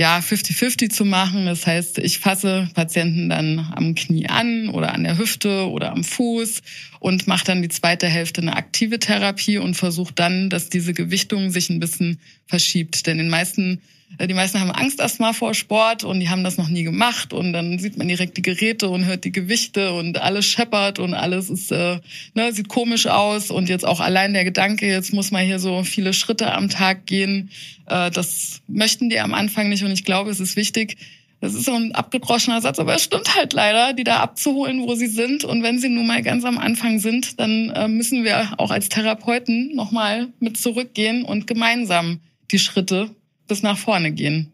ja, 0.00 0.18
50-50 0.20 0.88
zu 0.88 1.04
machen. 1.04 1.44
Das 1.44 1.66
heißt, 1.66 1.98
ich 1.98 2.20
fasse 2.20 2.70
Patienten 2.72 3.28
dann 3.28 3.70
am 3.76 3.94
Knie 3.94 4.30
an 4.30 4.70
oder 4.70 4.94
an 4.94 5.04
der 5.04 5.18
Hüfte 5.18 5.68
oder 5.68 5.92
am 5.92 6.04
Fuß 6.04 6.62
und 7.00 7.26
mache 7.26 7.44
dann 7.44 7.60
die 7.60 7.68
zweite 7.68 8.06
Hälfte 8.06 8.40
eine 8.40 8.56
aktive 8.56 8.98
Therapie 8.98 9.58
und 9.58 9.74
versuche 9.74 10.14
dann, 10.14 10.48
dass 10.48 10.70
diese 10.70 10.94
Gewichtung 10.94 11.50
sich 11.50 11.68
ein 11.68 11.80
bisschen 11.80 12.18
verschiebt. 12.46 13.06
Denn 13.06 13.18
den 13.18 13.28
meisten 13.28 13.82
die 14.18 14.34
meisten 14.34 14.60
haben 14.60 14.70
Angst 14.70 15.00
erstmal 15.00 15.32
vor 15.32 15.54
Sport 15.54 16.04
und 16.04 16.20
die 16.20 16.28
haben 16.28 16.44
das 16.44 16.56
noch 16.56 16.68
nie 16.68 16.82
gemacht 16.82 17.32
und 17.32 17.52
dann 17.52 17.78
sieht 17.78 17.96
man 17.96 18.08
direkt 18.08 18.36
die 18.36 18.42
Geräte 18.42 18.88
und 18.88 19.04
hört 19.06 19.24
die 19.24 19.32
Gewichte 19.32 19.92
und 19.92 20.20
alles 20.20 20.46
scheppert 20.46 20.98
und 20.98 21.14
alles 21.14 21.48
ist 21.48 21.72
äh, 21.72 22.00
ne, 22.34 22.52
sieht 22.52 22.68
komisch 22.68 23.06
aus 23.06 23.50
und 23.50 23.68
jetzt 23.68 23.86
auch 23.86 24.00
allein 24.00 24.32
der 24.32 24.44
Gedanke, 24.44 24.86
jetzt 24.86 25.12
muss 25.12 25.30
man 25.30 25.44
hier 25.44 25.58
so 25.58 25.84
viele 25.84 26.12
Schritte 26.12 26.52
am 26.52 26.68
Tag 26.68 27.06
gehen, 27.06 27.50
äh, 27.86 28.10
das 28.10 28.60
möchten 28.66 29.08
die 29.08 29.20
am 29.20 29.32
Anfang 29.32 29.68
nicht 29.68 29.84
und 29.84 29.90
ich 29.90 30.04
glaube, 30.04 30.30
es 30.30 30.40
ist 30.40 30.56
wichtig, 30.56 30.96
das 31.40 31.54
ist 31.54 31.64
so 31.64 31.72
ein 31.72 31.94
abgedroschener 31.94 32.60
Satz, 32.60 32.78
aber 32.78 32.94
es 32.94 33.04
stimmt 33.04 33.34
halt 33.34 33.54
leider, 33.54 33.94
die 33.94 34.04
da 34.04 34.18
abzuholen, 34.18 34.82
wo 34.82 34.94
sie 34.94 35.06
sind. 35.06 35.42
Und 35.42 35.62
wenn 35.62 35.78
sie 35.78 35.88
nun 35.88 36.06
mal 36.06 36.22
ganz 36.22 36.44
am 36.44 36.58
Anfang 36.58 36.98
sind, 36.98 37.40
dann 37.40 37.70
äh, 37.70 37.88
müssen 37.88 38.24
wir 38.24 38.50
auch 38.58 38.70
als 38.70 38.90
Therapeuten 38.90 39.74
nochmal 39.74 40.28
mit 40.38 40.58
zurückgehen 40.58 41.24
und 41.24 41.46
gemeinsam 41.46 42.20
die 42.50 42.58
Schritte 42.58 43.10
bis 43.50 43.62
nach 43.62 43.76
vorne 43.76 44.12
gehen. 44.12 44.52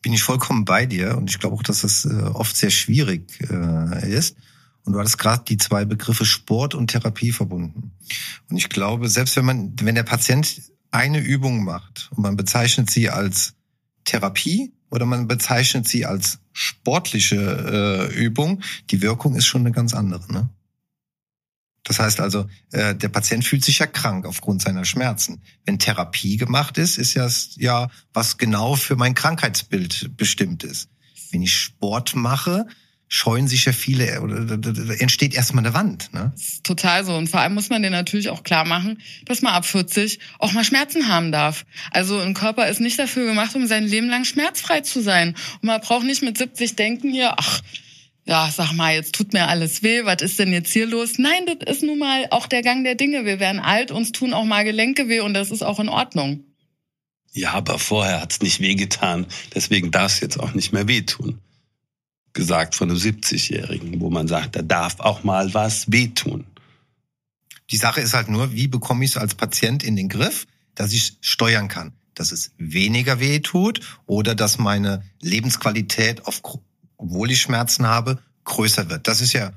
Bin 0.00 0.12
ich 0.12 0.22
vollkommen 0.22 0.64
bei 0.64 0.86
dir 0.86 1.16
und 1.16 1.30
ich 1.30 1.38
glaube 1.38 1.54
auch, 1.54 1.62
dass 1.62 1.82
das 1.82 2.04
äh, 2.06 2.08
oft 2.08 2.56
sehr 2.56 2.70
schwierig 2.70 3.40
äh, 3.48 4.08
ist. 4.10 4.36
Und 4.84 4.94
du 4.94 4.98
hattest 4.98 5.18
gerade 5.18 5.44
die 5.46 5.58
zwei 5.58 5.84
Begriffe 5.84 6.24
Sport 6.24 6.74
und 6.74 6.88
Therapie 6.88 7.30
verbunden. 7.30 7.92
Und 8.50 8.56
ich 8.56 8.68
glaube, 8.68 9.08
selbst 9.08 9.36
wenn 9.36 9.44
man, 9.44 9.74
wenn 9.80 9.94
der 9.94 10.02
Patient 10.02 10.62
eine 10.90 11.20
Übung 11.20 11.62
macht 11.62 12.10
und 12.16 12.22
man 12.22 12.36
bezeichnet 12.36 12.90
sie 12.90 13.10
als 13.10 13.54
Therapie 14.04 14.72
oder 14.90 15.06
man 15.06 15.28
bezeichnet 15.28 15.86
sie 15.86 16.04
als 16.06 16.40
sportliche 16.52 18.10
äh, 18.10 18.14
Übung, 18.14 18.62
die 18.90 19.02
Wirkung 19.02 19.36
ist 19.36 19.46
schon 19.46 19.60
eine 19.60 19.72
ganz 19.72 19.94
andere. 19.94 20.32
Ne? 20.32 20.48
Das 21.84 21.98
heißt 21.98 22.20
also, 22.20 22.46
äh, 22.70 22.94
der 22.94 23.08
Patient 23.08 23.44
fühlt 23.44 23.64
sich 23.64 23.80
ja 23.80 23.86
krank 23.86 24.24
aufgrund 24.24 24.62
seiner 24.62 24.84
Schmerzen. 24.84 25.42
Wenn 25.64 25.78
Therapie 25.78 26.36
gemacht 26.36 26.78
ist, 26.78 26.96
ist 26.96 27.14
ja, 27.14 27.28
ja 27.56 27.90
was 28.12 28.38
genau 28.38 28.76
für 28.76 28.96
mein 28.96 29.14
Krankheitsbild 29.14 30.16
bestimmt 30.16 30.62
ist. 30.62 30.88
Wenn 31.32 31.42
ich 31.42 31.54
Sport 31.54 32.14
mache, 32.14 32.66
scheuen 33.08 33.46
sich 33.46 33.66
ja 33.66 33.72
viele, 33.72 34.22
oder 34.22 34.58
entsteht 35.00 35.34
erstmal 35.34 35.66
eine 35.66 35.74
Wand. 35.74 36.14
Ne? 36.14 36.32
total 36.62 37.04
so. 37.04 37.14
Und 37.14 37.28
vor 37.28 37.40
allem 37.40 37.52
muss 37.52 37.68
man 37.68 37.82
denen 37.82 37.92
natürlich 37.92 38.30
auch 38.30 38.42
klar 38.42 38.64
machen, 38.64 39.02
dass 39.26 39.42
man 39.42 39.52
ab 39.52 39.66
40 39.66 40.18
auch 40.38 40.52
mal 40.52 40.64
Schmerzen 40.64 41.08
haben 41.08 41.30
darf. 41.30 41.66
Also 41.90 42.18
ein 42.18 42.32
Körper 42.32 42.68
ist 42.68 42.80
nicht 42.80 42.98
dafür 42.98 43.26
gemacht, 43.26 43.54
um 43.54 43.66
sein 43.66 43.84
Leben 43.84 44.08
lang 44.08 44.24
schmerzfrei 44.24 44.80
zu 44.80 45.02
sein. 45.02 45.36
Und 45.60 45.64
man 45.64 45.80
braucht 45.82 46.04
nicht 46.04 46.22
mit 46.22 46.38
70 46.38 46.74
denken 46.74 47.10
hier, 47.10 47.34
ach, 47.36 47.60
ja, 48.24 48.50
sag 48.52 48.72
mal, 48.72 48.94
jetzt 48.94 49.14
tut 49.14 49.32
mir 49.32 49.48
alles 49.48 49.82
weh, 49.82 50.04
was 50.04 50.22
ist 50.22 50.38
denn 50.38 50.52
jetzt 50.52 50.72
hier 50.72 50.86
los? 50.86 51.18
Nein, 51.18 51.46
das 51.46 51.74
ist 51.76 51.82
nun 51.82 51.98
mal 51.98 52.28
auch 52.30 52.46
der 52.46 52.62
Gang 52.62 52.84
der 52.84 52.94
Dinge. 52.94 53.24
Wir 53.24 53.40
werden 53.40 53.60
alt, 53.60 53.90
uns 53.90 54.12
tun 54.12 54.32
auch 54.32 54.44
mal 54.44 54.64
Gelenke 54.64 55.08
weh 55.08 55.20
und 55.20 55.34
das 55.34 55.50
ist 55.50 55.62
auch 55.62 55.80
in 55.80 55.88
Ordnung. 55.88 56.44
Ja, 57.32 57.52
aber 57.52 57.78
vorher 57.78 58.20
hat's 58.20 58.40
nicht 58.40 58.60
wehgetan, 58.60 59.26
deswegen 59.54 59.90
darf 59.90 60.12
es 60.12 60.20
jetzt 60.20 60.38
auch 60.38 60.54
nicht 60.54 60.72
mehr 60.72 60.86
wehtun. 60.86 61.40
gesagt 62.34 62.74
von 62.74 62.90
einem 62.90 62.98
70-Jährigen, 62.98 64.00
wo 64.00 64.10
man 64.10 64.28
sagt, 64.28 64.56
da 64.56 64.62
darf 64.62 65.00
auch 65.00 65.22
mal 65.24 65.52
was 65.54 65.90
wehtun. 65.90 66.46
Die 67.70 67.76
Sache 67.76 68.00
ist 68.00 68.14
halt 68.14 68.28
nur, 68.28 68.52
wie 68.52 68.68
bekomme 68.68 69.04
ich 69.04 69.12
es 69.12 69.16
als 69.16 69.34
Patient 69.34 69.82
in 69.82 69.96
den 69.96 70.08
Griff, 70.08 70.46
dass 70.74 70.92
ich 70.92 71.16
steuern 71.20 71.68
kann, 71.68 71.92
dass 72.14 72.32
es 72.32 72.52
weniger 72.58 73.20
weh 73.20 73.40
tut 73.40 73.80
oder 74.06 74.34
dass 74.34 74.58
meine 74.58 75.02
Lebensqualität, 75.20 76.26
obwohl 77.02 77.30
ich 77.30 77.40
Schmerzen 77.40 77.86
habe, 77.86 78.18
größer 78.44 78.88
wird. 78.88 79.08
Das 79.08 79.20
ist 79.20 79.32
ja 79.32 79.52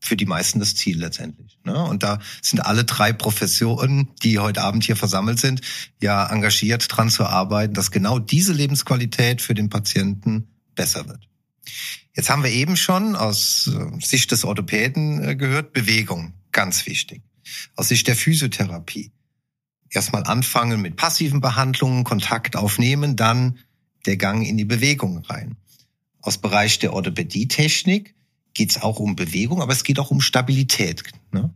für 0.00 0.16
die 0.16 0.26
meisten 0.26 0.60
das 0.60 0.74
Ziel 0.74 0.98
letztendlich. 0.98 1.58
Ne? 1.64 1.82
Und 1.82 2.02
da 2.02 2.18
sind 2.42 2.60
alle 2.60 2.84
drei 2.84 3.14
Professionen, 3.14 4.10
die 4.22 4.38
heute 4.38 4.62
Abend 4.62 4.84
hier 4.84 4.96
versammelt 4.96 5.40
sind, 5.40 5.62
ja 6.00 6.26
engagiert 6.26 6.86
dran 6.90 7.08
zu 7.08 7.24
arbeiten, 7.24 7.72
dass 7.72 7.90
genau 7.90 8.18
diese 8.18 8.52
Lebensqualität 8.52 9.40
für 9.40 9.54
den 9.54 9.70
Patienten 9.70 10.48
besser 10.74 11.08
wird. 11.08 11.26
Jetzt 12.14 12.28
haben 12.28 12.44
wir 12.44 12.50
eben 12.50 12.76
schon 12.76 13.16
aus 13.16 13.68
äh, 13.68 14.04
Sicht 14.04 14.30
des 14.30 14.44
Orthopäden 14.44 15.24
äh, 15.24 15.36
gehört, 15.36 15.72
Bewegung, 15.72 16.34
ganz 16.52 16.84
wichtig. 16.86 17.22
Aus 17.74 17.88
Sicht 17.88 18.06
der 18.06 18.14
Physiotherapie. 18.14 19.10
Erstmal 19.88 20.24
anfangen 20.24 20.82
mit 20.82 20.96
passiven 20.96 21.40
Behandlungen, 21.40 22.04
Kontakt 22.04 22.56
aufnehmen, 22.56 23.16
dann 23.16 23.58
der 24.06 24.16
Gang 24.18 24.46
in 24.46 24.58
die 24.58 24.64
Bewegung 24.64 25.18
rein. 25.18 25.56
Aus 26.24 26.38
Bereich 26.38 26.78
der 26.78 26.94
Orthopädietechnik 26.94 28.14
geht 28.54 28.70
es 28.70 28.80
auch 28.80 28.98
um 28.98 29.14
Bewegung, 29.14 29.60
aber 29.60 29.72
es 29.72 29.84
geht 29.84 29.98
auch 29.98 30.10
um 30.10 30.22
Stabilität. 30.22 31.02
Ne? 31.32 31.52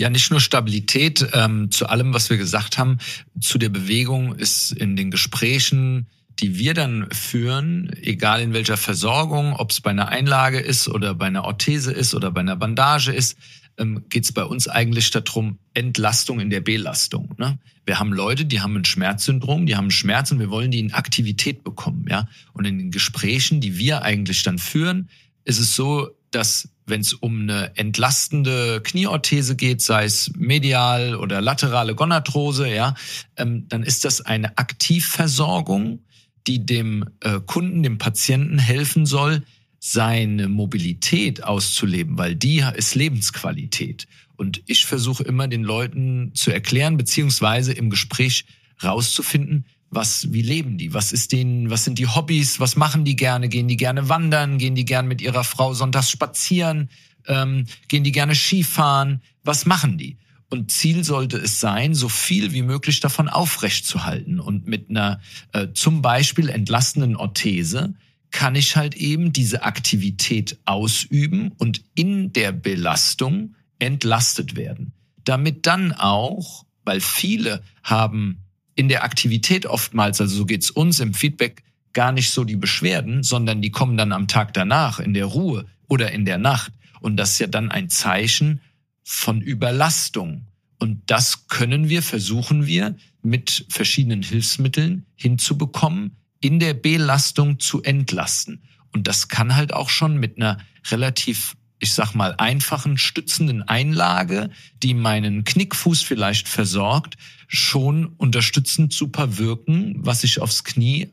Ja, 0.00 0.10
nicht 0.10 0.32
nur 0.32 0.40
Stabilität. 0.40 1.28
Ähm, 1.32 1.70
zu 1.70 1.86
allem, 1.86 2.12
was 2.12 2.28
wir 2.28 2.36
gesagt 2.36 2.76
haben, 2.76 2.98
zu 3.40 3.56
der 3.56 3.68
Bewegung 3.68 4.34
ist 4.34 4.72
in 4.72 4.96
den 4.96 5.12
Gesprächen, 5.12 6.08
die 6.40 6.58
wir 6.58 6.74
dann 6.74 7.08
führen, 7.12 7.92
egal 8.02 8.40
in 8.40 8.52
welcher 8.52 8.76
Versorgung, 8.76 9.54
ob 9.54 9.70
es 9.70 9.80
bei 9.80 9.90
einer 9.90 10.08
Einlage 10.08 10.58
ist 10.58 10.88
oder 10.88 11.14
bei 11.14 11.26
einer 11.26 11.44
Orthese 11.44 11.92
ist 11.92 12.12
oder 12.12 12.32
bei 12.32 12.40
einer 12.40 12.56
Bandage 12.56 13.12
ist, 13.12 13.36
ähm, 13.80 14.04
geht 14.08 14.24
es 14.24 14.32
bei 14.32 14.44
uns 14.44 14.68
eigentlich 14.68 15.10
darum, 15.10 15.58
Entlastung 15.74 16.38
in 16.38 16.50
der 16.50 16.60
Belastung. 16.60 17.34
Ne? 17.38 17.58
Wir 17.86 17.98
haben 17.98 18.12
Leute, 18.12 18.44
die 18.44 18.60
haben 18.60 18.76
ein 18.76 18.84
Schmerzsyndrom, 18.84 19.66
die 19.66 19.76
haben 19.76 19.90
Schmerzen, 19.90 20.38
wir 20.38 20.50
wollen 20.50 20.70
die 20.70 20.80
in 20.80 20.92
Aktivität 20.92 21.64
bekommen. 21.64 22.06
Ja? 22.08 22.28
Und 22.52 22.66
in 22.66 22.78
den 22.78 22.90
Gesprächen, 22.90 23.60
die 23.60 23.78
wir 23.78 24.02
eigentlich 24.02 24.42
dann 24.42 24.58
führen, 24.58 25.08
ist 25.44 25.58
es 25.58 25.74
so, 25.74 26.10
dass 26.30 26.68
wenn 26.86 27.00
es 27.00 27.14
um 27.14 27.42
eine 27.42 27.76
entlastende 27.76 28.80
Knieorthese 28.82 29.56
geht, 29.56 29.80
sei 29.80 30.04
es 30.04 30.30
medial 30.36 31.14
oder 31.14 31.40
laterale 31.40 31.94
Gonarthrose, 31.94 32.68
ja, 32.68 32.94
ähm, 33.36 33.66
dann 33.68 33.82
ist 33.82 34.04
das 34.04 34.20
eine 34.20 34.58
Aktivversorgung, 34.58 36.04
die 36.46 36.64
dem 36.66 37.06
äh, 37.20 37.40
Kunden, 37.40 37.82
dem 37.82 37.98
Patienten 37.98 38.58
helfen 38.58 39.06
soll, 39.06 39.42
seine 39.80 40.48
Mobilität 40.48 41.42
auszuleben, 41.42 42.18
weil 42.18 42.36
die 42.36 42.62
ist 42.76 42.94
Lebensqualität. 42.94 44.06
Und 44.36 44.62
ich 44.66 44.84
versuche 44.84 45.24
immer 45.24 45.48
den 45.48 45.64
Leuten 45.64 46.32
zu 46.34 46.52
erklären, 46.52 46.96
beziehungsweise 46.96 47.72
im 47.72 47.90
Gespräch 47.90 48.44
rauszufinden, 48.82 49.64
was, 49.90 50.32
wie 50.32 50.42
leben 50.42 50.78
die? 50.78 50.94
Was 50.94 51.12
ist 51.12 51.32
denen, 51.32 51.68
was 51.68 51.84
sind 51.84 51.98
die 51.98 52.06
Hobbys? 52.06 52.60
Was 52.60 52.76
machen 52.76 53.04
die 53.04 53.16
gerne? 53.16 53.48
Gehen 53.48 53.66
die 53.66 53.76
gerne 53.76 54.08
wandern? 54.08 54.58
Gehen 54.58 54.76
die 54.76 54.84
gerne 54.84 55.08
mit 55.08 55.20
ihrer 55.20 55.42
Frau 55.42 55.74
sonntags 55.74 56.10
spazieren? 56.10 56.90
Ähm, 57.26 57.66
gehen 57.88 58.04
die 58.04 58.12
gerne 58.12 58.36
Skifahren? 58.36 59.20
Was 59.42 59.66
machen 59.66 59.98
die? 59.98 60.16
Und 60.48 60.70
Ziel 60.70 61.04
sollte 61.04 61.38
es 61.38 61.60
sein, 61.60 61.94
so 61.94 62.08
viel 62.08 62.52
wie 62.52 62.62
möglich 62.62 63.00
davon 63.00 63.28
aufrechtzuhalten. 63.28 64.40
Und 64.40 64.66
mit 64.66 64.90
einer 64.90 65.20
äh, 65.52 65.68
zum 65.74 66.02
Beispiel 66.02 66.48
entlastenden 66.48 67.16
Orthese 67.16 67.94
kann 68.30 68.54
ich 68.54 68.76
halt 68.76 68.94
eben 68.94 69.32
diese 69.32 69.62
Aktivität 69.62 70.58
ausüben 70.64 71.52
und 71.58 71.82
in 71.94 72.32
der 72.32 72.52
Belastung 72.52 73.56
entlastet 73.78 74.56
werden. 74.56 74.92
Damit 75.24 75.66
dann 75.66 75.92
auch, 75.92 76.64
weil 76.84 77.00
viele 77.00 77.62
haben 77.82 78.44
in 78.74 78.88
der 78.88 79.04
Aktivität 79.04 79.66
oftmals, 79.66 80.20
also 80.20 80.36
so 80.36 80.46
geht's 80.46 80.70
uns 80.70 81.00
im 81.00 81.14
Feedback, 81.14 81.62
gar 81.92 82.12
nicht 82.12 82.30
so 82.30 82.44
die 82.44 82.56
Beschwerden, 82.56 83.22
sondern 83.22 83.62
die 83.62 83.70
kommen 83.70 83.96
dann 83.96 84.12
am 84.12 84.28
Tag 84.28 84.54
danach 84.54 85.00
in 85.00 85.12
der 85.14 85.26
Ruhe 85.26 85.66
oder 85.88 86.12
in 86.12 86.24
der 86.24 86.38
Nacht. 86.38 86.72
Und 87.00 87.16
das 87.16 87.32
ist 87.32 87.40
ja 87.40 87.46
dann 87.46 87.70
ein 87.70 87.90
Zeichen 87.90 88.60
von 89.02 89.40
Überlastung. 89.40 90.46
Und 90.78 91.02
das 91.10 91.48
können 91.48 91.88
wir, 91.88 92.02
versuchen 92.02 92.66
wir 92.66 92.96
mit 93.22 93.66
verschiedenen 93.68 94.22
Hilfsmitteln 94.22 95.04
hinzubekommen, 95.14 96.16
in 96.40 96.58
der 96.58 96.74
Belastung 96.74 97.60
zu 97.60 97.82
entlasten. 97.82 98.62
Und 98.92 99.06
das 99.06 99.28
kann 99.28 99.56
halt 99.56 99.72
auch 99.72 99.88
schon 99.88 100.18
mit 100.18 100.36
einer 100.36 100.58
relativ 100.90 101.56
ich 101.80 101.94
sag 101.94 102.14
mal, 102.14 102.34
einfachen 102.36 102.98
stützenden 102.98 103.62
Einlage, 103.62 104.50
die 104.82 104.92
meinen 104.92 105.44
Knickfuß 105.44 106.02
vielleicht 106.02 106.46
versorgt, 106.46 107.16
schon 107.48 108.04
unterstützend 108.04 108.92
super 108.92 109.38
wirken, 109.38 109.94
was 109.96 110.20
sich 110.20 110.40
aufs 110.40 110.62
Knie 110.62 111.10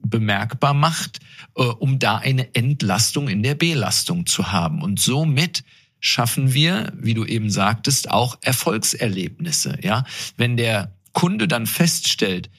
bemerkbar 0.00 0.72
macht, 0.72 1.20
äh, 1.54 1.62
um 1.62 1.98
da 1.98 2.16
eine 2.16 2.54
Entlastung 2.54 3.28
in 3.28 3.42
der 3.42 3.54
Belastung 3.54 4.26
zu 4.26 4.52
haben. 4.52 4.82
Und 4.82 4.98
somit 4.98 5.64
schaffen 6.00 6.54
wir, 6.54 6.92
wie 6.96 7.14
du 7.14 7.24
eben 7.24 7.50
sagtest, 7.50 8.10
auch 8.10 8.38
Erfolgserlebnisse. 8.40 9.78
Ja, 9.82 10.04
wenn 10.36 10.56
der 10.56 10.94
Kunde 11.12 11.46
dann 11.46 11.66
feststellt, 11.66 12.50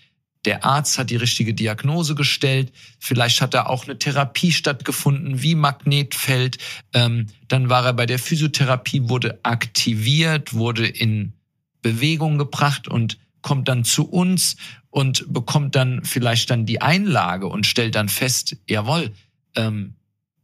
der 0.47 0.63
Arzt 0.63 0.97
hat 0.97 1.09
die 1.09 1.17
richtige 1.17 1.53
Diagnose 1.53 2.15
gestellt, 2.15 2.71
vielleicht 2.99 3.41
hat 3.41 3.53
da 3.53 3.65
auch 3.65 3.83
eine 3.83 3.99
Therapie 3.99 4.53
stattgefunden, 4.53 5.41
wie 5.43 5.55
Magnetfeld, 5.55 6.57
ähm, 6.93 7.27
dann 7.49 7.69
war 7.69 7.85
er 7.85 7.91
bei 7.91 8.05
der 8.05 8.17
Physiotherapie, 8.17 9.09
wurde 9.09 9.41
aktiviert, 9.43 10.53
wurde 10.53 10.87
in 10.87 11.33
Bewegung 11.81 12.37
gebracht 12.37 12.87
und 12.87 13.17
kommt 13.41 13.67
dann 13.67 13.83
zu 13.83 14.09
uns 14.09 14.55
und 14.89 15.25
bekommt 15.33 15.75
dann 15.75 16.05
vielleicht 16.05 16.49
dann 16.49 16.65
die 16.65 16.81
Einlage 16.81 17.47
und 17.47 17.67
stellt 17.67 17.95
dann 17.95 18.07
fest, 18.07 18.55
jawohl, 18.69 19.13
ähm, 19.55 19.95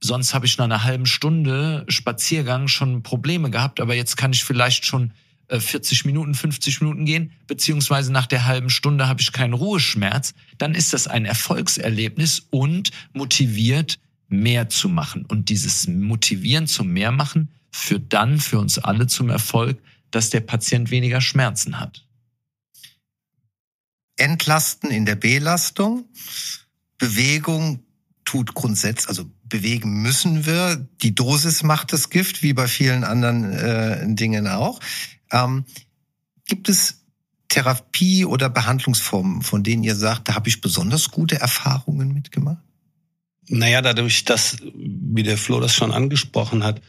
sonst 0.02 0.34
habe 0.34 0.46
ich 0.46 0.58
nach 0.58 0.66
einer 0.66 0.84
halben 0.84 1.06
Stunde 1.06 1.86
Spaziergang 1.88 2.68
schon 2.68 3.04
Probleme 3.04 3.50
gehabt, 3.50 3.80
aber 3.80 3.96
jetzt 3.96 4.18
kann 4.18 4.34
ich 4.34 4.44
vielleicht 4.44 4.86
schon 4.86 5.14
40 5.50 6.04
äh, 6.04 6.08
Minuten, 6.08 6.34
50 6.34 6.82
Minuten 6.82 7.06
gehen, 7.06 7.32
beziehungsweise 7.48 8.12
nach 8.12 8.28
der 8.28 8.46
halben 8.46 8.70
Stunde 8.70 9.08
habe 9.08 9.22
ich 9.22 9.32
keinen 9.32 9.54
Ruheschmerz, 9.54 10.34
dann 10.58 10.76
ist 10.76 10.94
das 10.94 11.08
ein 11.08 11.26
Erfolgserlebnis 11.26 12.48
und 12.50 12.92
motiviert, 13.14 14.00
mehr 14.28 14.70
zu 14.70 14.90
machen. 14.90 15.26
Und 15.26 15.50
dieses 15.50 15.88
Motivieren 15.88 16.68
zum 16.68 16.88
Mehrmachen 16.88 17.50
führt 17.72 18.12
dann 18.14 18.40
für 18.40 18.60
uns 18.60 18.80
alle 18.80 19.08
zum 19.08 19.30
Erfolg, 19.30 19.80
dass 20.12 20.30
der 20.30 20.42
Patient 20.42 20.92
weniger 20.92 21.22
Schmerzen 21.22 21.80
hat. 21.80 22.06
Entlasten 24.16 24.92
in 24.92 25.06
der 25.06 25.16
Belastung, 25.16 26.06
Bewegung 26.98 27.84
tut 28.26 28.54
grundsätzlich, 28.54 29.10
also 29.10 29.30
bewegen 29.44 30.02
müssen 30.02 30.46
wir. 30.46 30.88
Die 31.02 31.14
Dosis 31.14 31.64
macht 31.64 31.94
das 31.94 32.10
Gift, 32.10 32.42
wie 32.44 32.54
bei 32.54 32.68
vielen 32.68 33.04
anderen 33.04 33.54
äh, 33.54 34.16
Dingen 34.16 34.48
auch. 34.48 34.80
Ähm, 35.34 35.66
gibt 36.46 36.70
es 36.70 37.04
Therapie 37.50 38.26
oder 38.26 38.50
Behandlungsformen, 38.50 39.42
von 39.42 39.64
denen 39.64 39.84
ihr 39.84 39.96
sagt, 39.96 40.30
da 40.30 40.36
habe 40.36 40.50
ich 40.50 40.62
besonders 40.62 41.12
gute 41.12 41.40
Erfahrungen 41.40 42.14
mitgemacht? 42.14 42.64
Naja, 43.48 43.82
dadurch, 43.82 44.24
dass, 44.24 44.58
wie 44.74 45.24
der 45.24 45.38
Flo 45.38 45.60
das 45.60 45.76
schon 45.76 45.92
angesprochen 45.92 46.64
hat, 46.64 46.82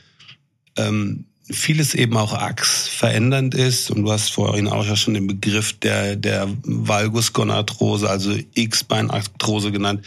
ähm, 0.77 1.27
vieles 1.51 1.95
eben 1.95 2.17
auch 2.17 2.33
achsverändernd 2.33 3.55
ist 3.55 3.91
und 3.91 4.03
du 4.05 4.13
hast 4.13 4.31
vorhin 4.31 4.69
auch 4.69 4.87
ja 4.87 4.97
schon 4.97 5.15
den 5.15 5.27
Begriff 5.27 5.79
der, 5.79 6.17
der 6.17 6.49
Valgusgonarthrose, 6.63 8.09
also 8.09 8.35
X-Beinarthrose 8.55 9.71
genannt, 9.73 10.07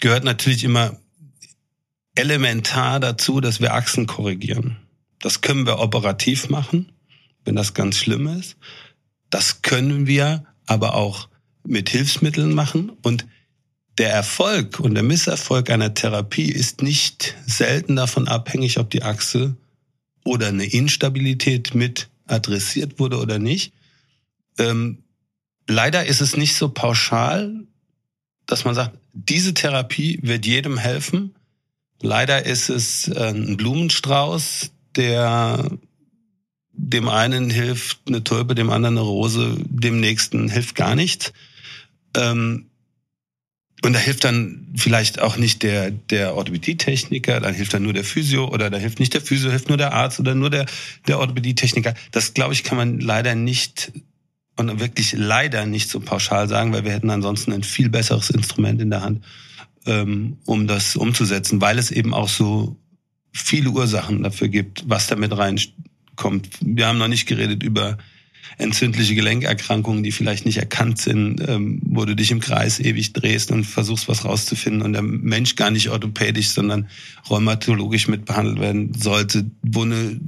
gehört 0.00 0.22
natürlich 0.22 0.62
immer 0.62 0.96
elementar 2.14 3.00
dazu, 3.00 3.40
dass 3.40 3.60
wir 3.60 3.74
Achsen 3.74 4.06
korrigieren. 4.06 4.76
Das 5.20 5.40
können 5.40 5.66
wir 5.66 5.80
operativ 5.80 6.48
machen 6.48 6.86
wenn 7.48 7.56
das 7.56 7.72
ganz 7.72 7.96
schlimm 7.96 8.26
ist. 8.26 8.58
Das 9.30 9.62
können 9.62 10.06
wir 10.06 10.44
aber 10.66 10.94
auch 10.94 11.30
mit 11.66 11.88
Hilfsmitteln 11.88 12.52
machen 12.52 12.92
und 13.02 13.26
der 13.96 14.12
Erfolg 14.12 14.78
und 14.80 14.94
der 14.94 15.02
Misserfolg 15.02 15.70
einer 15.70 15.94
Therapie 15.94 16.52
ist 16.52 16.82
nicht 16.82 17.36
selten 17.46 17.96
davon 17.96 18.28
abhängig, 18.28 18.78
ob 18.78 18.90
die 18.90 19.02
Achse 19.02 19.56
oder 20.24 20.48
eine 20.48 20.66
Instabilität 20.66 21.74
mit 21.74 22.10
adressiert 22.26 22.98
wurde 22.98 23.18
oder 23.18 23.38
nicht. 23.38 23.72
Ähm, 24.58 25.04
leider 25.66 26.04
ist 26.04 26.20
es 26.20 26.36
nicht 26.36 26.54
so 26.54 26.68
pauschal, 26.68 27.64
dass 28.44 28.66
man 28.66 28.74
sagt, 28.74 28.98
diese 29.14 29.54
Therapie 29.54 30.20
wird 30.22 30.44
jedem 30.44 30.76
helfen. 30.76 31.34
Leider 32.02 32.44
ist 32.44 32.68
es 32.68 33.08
äh, 33.08 33.30
ein 33.30 33.56
Blumenstrauß, 33.56 34.70
der 34.96 35.78
dem 36.78 37.08
einen 37.08 37.50
hilft 37.50 37.98
eine 38.06 38.24
Tulpe, 38.24 38.54
dem 38.54 38.70
anderen 38.70 38.96
eine 38.96 39.06
Rose, 39.06 39.56
dem 39.68 40.00
nächsten 40.00 40.48
hilft 40.48 40.76
gar 40.76 40.94
nichts. 40.94 41.32
Ähm, 42.16 42.66
und 43.82 43.92
da 43.92 43.98
hilft 43.98 44.24
dann 44.24 44.68
vielleicht 44.76 45.20
auch 45.20 45.36
nicht 45.36 45.62
der, 45.62 45.90
der 45.90 46.34
Orthopädietechniker, 46.34 47.40
dann 47.40 47.54
hilft 47.54 47.74
dann 47.74 47.82
nur 47.82 47.92
der 47.92 48.04
Physio 48.04 48.48
oder 48.48 48.70
da 48.70 48.78
hilft 48.78 48.98
nicht 48.98 49.14
der 49.14 49.20
Physio, 49.20 49.50
hilft 49.50 49.68
nur 49.68 49.76
der 49.76 49.92
Arzt 49.92 50.18
oder 50.18 50.34
nur 50.34 50.50
der, 50.50 50.66
der 51.06 51.18
Orthopädietechniker. 51.18 51.94
Das, 52.10 52.34
glaube 52.34 52.54
ich, 52.54 52.64
kann 52.64 52.78
man 52.78 53.00
leider 53.00 53.34
nicht 53.34 53.92
und 54.56 54.80
wirklich 54.80 55.12
leider 55.16 55.66
nicht 55.66 55.88
so 55.88 56.00
pauschal 56.00 56.48
sagen, 56.48 56.72
weil 56.72 56.84
wir 56.84 56.92
hätten 56.92 57.10
ansonsten 57.10 57.52
ein 57.52 57.62
viel 57.62 57.88
besseres 57.88 58.30
Instrument 58.30 58.80
in 58.80 58.90
der 58.90 59.02
Hand, 59.02 59.24
ähm, 59.86 60.38
um 60.46 60.66
das 60.66 60.96
umzusetzen, 60.96 61.60
weil 61.60 61.78
es 61.78 61.92
eben 61.92 62.12
auch 62.12 62.28
so 62.28 62.76
viele 63.32 63.70
Ursachen 63.70 64.24
dafür 64.24 64.48
gibt, 64.48 64.88
was 64.88 65.06
damit 65.06 65.36
reinkommt. 66.18 66.48
Wir 66.60 66.86
haben 66.86 66.98
noch 66.98 67.08
nicht 67.08 67.26
geredet 67.26 67.62
über 67.62 67.98
entzündliche 68.56 69.14
Gelenkerkrankungen, 69.14 70.02
die 70.02 70.10
vielleicht 70.10 70.44
nicht 70.44 70.56
erkannt 70.56 70.98
sind, 70.98 71.46
ähm, 71.46 71.80
wo 71.84 72.04
du 72.04 72.16
dich 72.16 72.30
im 72.30 72.40
Kreis 72.40 72.80
ewig 72.80 73.12
drehst 73.12 73.52
und 73.52 73.64
versuchst, 73.64 74.08
was 74.08 74.24
rauszufinden 74.24 74.82
und 74.82 74.94
der 74.94 75.02
Mensch 75.02 75.54
gar 75.54 75.70
nicht 75.70 75.90
orthopädisch, 75.90 76.48
sondern 76.48 76.88
rheumatologisch 77.30 78.08
mit 78.08 78.24
behandelt 78.24 78.58
werden 78.58 78.94
sollte, 78.94 79.48
wo 79.62 79.82
eine 79.82 80.18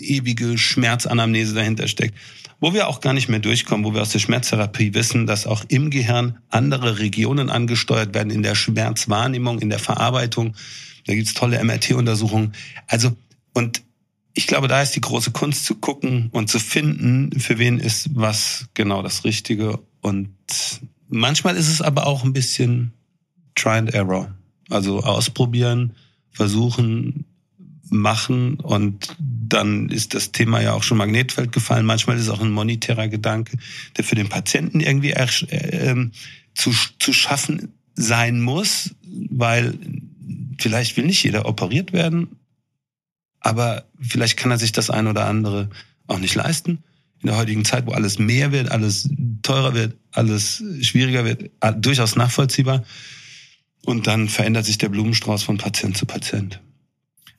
ewige 0.00 0.58
Schmerzanamnese 0.58 1.54
dahinter 1.54 1.86
steckt. 1.86 2.14
Wo 2.58 2.72
wir 2.72 2.88
auch 2.88 3.02
gar 3.02 3.12
nicht 3.12 3.28
mehr 3.28 3.38
durchkommen, 3.38 3.84
wo 3.84 3.92
wir 3.92 4.00
aus 4.00 4.10
der 4.10 4.18
Schmerztherapie 4.18 4.94
wissen, 4.94 5.26
dass 5.26 5.46
auch 5.46 5.62
im 5.68 5.90
Gehirn 5.90 6.38
andere 6.48 6.98
Regionen 6.98 7.50
angesteuert 7.50 8.14
werden, 8.14 8.30
in 8.30 8.42
der 8.42 8.54
Schmerzwahrnehmung, 8.54 9.60
in 9.60 9.68
der 9.68 9.78
Verarbeitung. 9.78 10.54
Da 11.06 11.14
gibt's 11.14 11.34
tolle 11.34 11.62
MRT-Untersuchungen. 11.62 12.54
Also, 12.88 13.14
und 13.52 13.82
ich 14.36 14.46
glaube, 14.46 14.68
da 14.68 14.82
ist 14.82 14.94
die 14.94 15.00
große 15.00 15.30
Kunst 15.30 15.64
zu 15.64 15.76
gucken 15.76 16.28
und 16.30 16.50
zu 16.50 16.58
finden, 16.58 17.40
für 17.40 17.58
wen 17.58 17.78
ist 17.78 18.10
was 18.14 18.66
genau 18.74 19.02
das 19.02 19.24
Richtige. 19.24 19.80
Und 20.02 20.28
manchmal 21.08 21.56
ist 21.56 21.68
es 21.68 21.80
aber 21.80 22.06
auch 22.06 22.22
ein 22.22 22.34
bisschen 22.34 22.92
Try 23.54 23.78
and 23.78 23.94
Error. 23.94 24.34
Also 24.68 25.00
ausprobieren, 25.02 25.94
versuchen, 26.32 27.24
machen 27.88 28.56
und 28.56 29.16
dann 29.18 29.88
ist 29.88 30.12
das 30.12 30.32
Thema 30.32 30.60
ja 30.60 30.74
auch 30.74 30.82
schon 30.82 30.98
Magnetfeld 30.98 31.52
gefallen. 31.52 31.86
Manchmal 31.86 32.16
ist 32.16 32.24
es 32.24 32.28
auch 32.28 32.42
ein 32.42 32.50
monetärer 32.50 33.08
Gedanke, 33.08 33.56
der 33.96 34.04
für 34.04 34.16
den 34.16 34.28
Patienten 34.28 34.80
irgendwie 34.80 35.12
äh, 35.12 35.26
äh, 35.48 36.10
zu, 36.54 36.74
zu 36.98 37.12
schaffen 37.14 37.72
sein 37.94 38.42
muss, 38.42 38.94
weil 39.30 39.78
vielleicht 40.58 40.98
will 40.98 41.06
nicht 41.06 41.22
jeder 41.22 41.46
operiert 41.46 41.94
werden 41.94 42.36
aber 43.46 43.84
vielleicht 44.00 44.36
kann 44.36 44.50
er 44.50 44.58
sich 44.58 44.72
das 44.72 44.90
ein 44.90 45.06
oder 45.06 45.26
andere 45.26 45.70
auch 46.08 46.18
nicht 46.18 46.34
leisten. 46.34 46.82
In 47.22 47.28
der 47.28 47.36
heutigen 47.36 47.64
Zeit, 47.64 47.86
wo 47.86 47.92
alles 47.92 48.18
mehr 48.18 48.50
wird, 48.50 48.72
alles 48.72 49.08
teurer 49.42 49.72
wird, 49.72 49.96
alles 50.10 50.64
schwieriger 50.82 51.24
wird, 51.24 51.52
durchaus 51.76 52.16
nachvollziehbar. 52.16 52.82
Und 53.84 54.08
dann 54.08 54.28
verändert 54.28 54.64
sich 54.64 54.78
der 54.78 54.88
Blumenstrauß 54.88 55.44
von 55.44 55.58
Patient 55.58 55.96
zu 55.96 56.06
Patient. 56.06 56.60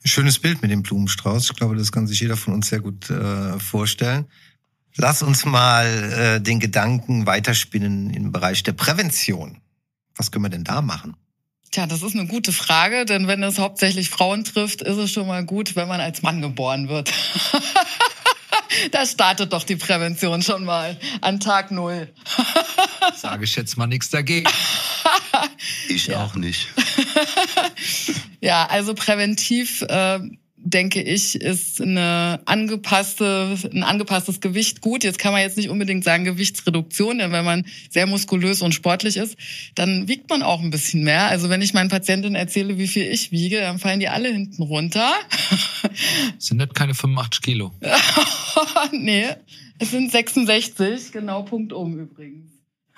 Schönes 0.02 0.38
Bild 0.38 0.62
mit 0.62 0.70
dem 0.70 0.82
Blumenstrauß. 0.82 1.50
Ich 1.50 1.56
glaube, 1.56 1.76
das 1.76 1.92
kann 1.92 2.06
sich 2.06 2.20
jeder 2.20 2.38
von 2.38 2.54
uns 2.54 2.68
sehr 2.68 2.80
gut 2.80 3.10
äh, 3.10 3.58
vorstellen. 3.60 4.24
Lass 4.96 5.22
uns 5.22 5.44
mal 5.44 5.84
äh, 5.86 6.40
den 6.40 6.58
Gedanken 6.58 7.26
weiterspinnen 7.26 8.08
im 8.08 8.32
Bereich 8.32 8.62
der 8.62 8.72
Prävention. 8.72 9.58
Was 10.16 10.30
können 10.30 10.46
wir 10.46 10.48
denn 10.48 10.64
da 10.64 10.80
machen? 10.80 11.16
Tja, 11.70 11.86
das 11.86 12.02
ist 12.02 12.14
eine 12.14 12.26
gute 12.26 12.52
Frage, 12.52 13.04
denn 13.04 13.28
wenn 13.28 13.42
es 13.42 13.58
hauptsächlich 13.58 14.08
Frauen 14.08 14.44
trifft, 14.44 14.80
ist 14.80 14.96
es 14.96 15.10
schon 15.10 15.26
mal 15.26 15.44
gut, 15.44 15.76
wenn 15.76 15.86
man 15.86 16.00
als 16.00 16.22
Mann 16.22 16.40
geboren 16.40 16.88
wird. 16.88 17.12
da 18.90 19.04
startet 19.04 19.52
doch 19.52 19.64
die 19.64 19.76
Prävention 19.76 20.40
schon 20.42 20.64
mal 20.64 20.98
an 21.20 21.40
Tag 21.40 21.70
Null. 21.70 22.08
Sage 23.16 23.44
ich 23.44 23.54
jetzt 23.54 23.76
mal 23.76 23.86
nichts 23.86 24.10
dagegen. 24.10 24.48
Ich 25.88 26.08
ja. 26.08 26.22
auch 26.22 26.34
nicht. 26.34 26.68
ja, 28.40 28.66
also 28.66 28.94
präventiv 28.94 29.82
äh, 29.82 30.18
denke 30.60 31.02
ich, 31.02 31.34
ist 31.34 31.80
eine 31.80 32.40
angepasste, 32.44 33.56
ein 33.72 33.82
angepasstes 33.82 34.40
Gewicht 34.40 34.80
gut. 34.80 35.04
Jetzt 35.04 35.18
kann 35.18 35.32
man 35.32 35.40
jetzt 35.40 35.56
nicht 35.56 35.68
unbedingt 35.68 36.04
sagen 36.04 36.24
Gewichtsreduktion, 36.24 37.18
denn 37.18 37.32
wenn 37.32 37.44
man 37.44 37.66
sehr 37.90 38.06
muskulös 38.06 38.62
und 38.62 38.74
sportlich 38.74 39.16
ist, 39.16 39.36
dann 39.74 40.08
wiegt 40.08 40.28
man 40.30 40.42
auch 40.42 40.60
ein 40.60 40.70
bisschen 40.70 41.04
mehr. 41.04 41.28
Also 41.28 41.48
wenn 41.48 41.62
ich 41.62 41.74
meinen 41.74 41.90
Patientinnen 41.90 42.34
erzähle, 42.34 42.78
wie 42.78 42.88
viel 42.88 43.04
ich 43.04 43.32
wiege, 43.32 43.60
dann 43.60 43.78
fallen 43.78 44.00
die 44.00 44.08
alle 44.08 44.30
hinten 44.30 44.62
runter. 44.62 45.12
sind 46.38 46.58
nicht 46.58 46.74
keine 46.74 46.94
85 46.94 47.42
Kilo. 47.42 47.72
nee, 48.92 49.26
es 49.78 49.90
sind 49.90 50.10
66, 50.10 51.12
genau 51.12 51.42
Punkt 51.42 51.72
um 51.72 51.98
übrigens. 51.98 52.50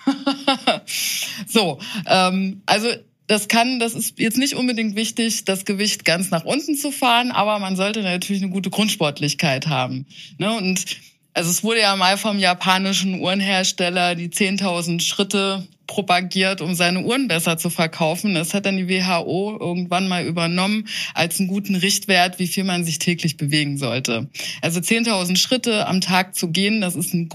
so, 1.46 1.78
ähm, 2.06 2.62
also 2.66 2.88
das 3.30 3.46
kann, 3.46 3.78
das 3.78 3.94
ist 3.94 4.18
jetzt 4.18 4.38
nicht 4.38 4.54
unbedingt 4.54 4.96
wichtig, 4.96 5.44
das 5.44 5.64
Gewicht 5.64 6.04
ganz 6.04 6.30
nach 6.30 6.44
unten 6.44 6.74
zu 6.74 6.90
fahren, 6.90 7.30
aber 7.30 7.60
man 7.60 7.76
sollte 7.76 8.02
natürlich 8.02 8.42
eine 8.42 8.50
gute 8.50 8.70
Grundsportlichkeit 8.70 9.68
haben. 9.68 10.04
Ne? 10.38 10.52
Und 10.52 10.84
also 11.32 11.48
es 11.48 11.62
wurde 11.62 11.78
ja 11.78 11.94
mal 11.94 12.18
vom 12.18 12.40
japanischen 12.40 13.20
Uhrenhersteller 13.20 14.16
die 14.16 14.30
10.000 14.30 15.00
Schritte 15.00 15.64
propagiert, 15.86 16.60
um 16.60 16.74
seine 16.74 17.04
Uhren 17.04 17.28
besser 17.28 17.56
zu 17.56 17.70
verkaufen. 17.70 18.34
Das 18.34 18.52
hat 18.52 18.66
dann 18.66 18.76
die 18.76 18.88
WHO 18.88 19.56
irgendwann 19.60 20.08
mal 20.08 20.24
übernommen 20.24 20.88
als 21.14 21.38
einen 21.38 21.48
guten 21.48 21.76
Richtwert, 21.76 22.40
wie 22.40 22.48
viel 22.48 22.64
man 22.64 22.84
sich 22.84 22.98
täglich 22.98 23.36
bewegen 23.36 23.78
sollte. 23.78 24.28
Also 24.60 24.80
10.000 24.80 25.36
Schritte 25.36 25.86
am 25.86 26.00
Tag 26.00 26.34
zu 26.34 26.50
gehen, 26.50 26.80
das 26.80 26.96
ist 26.96 27.14
ein 27.14 27.28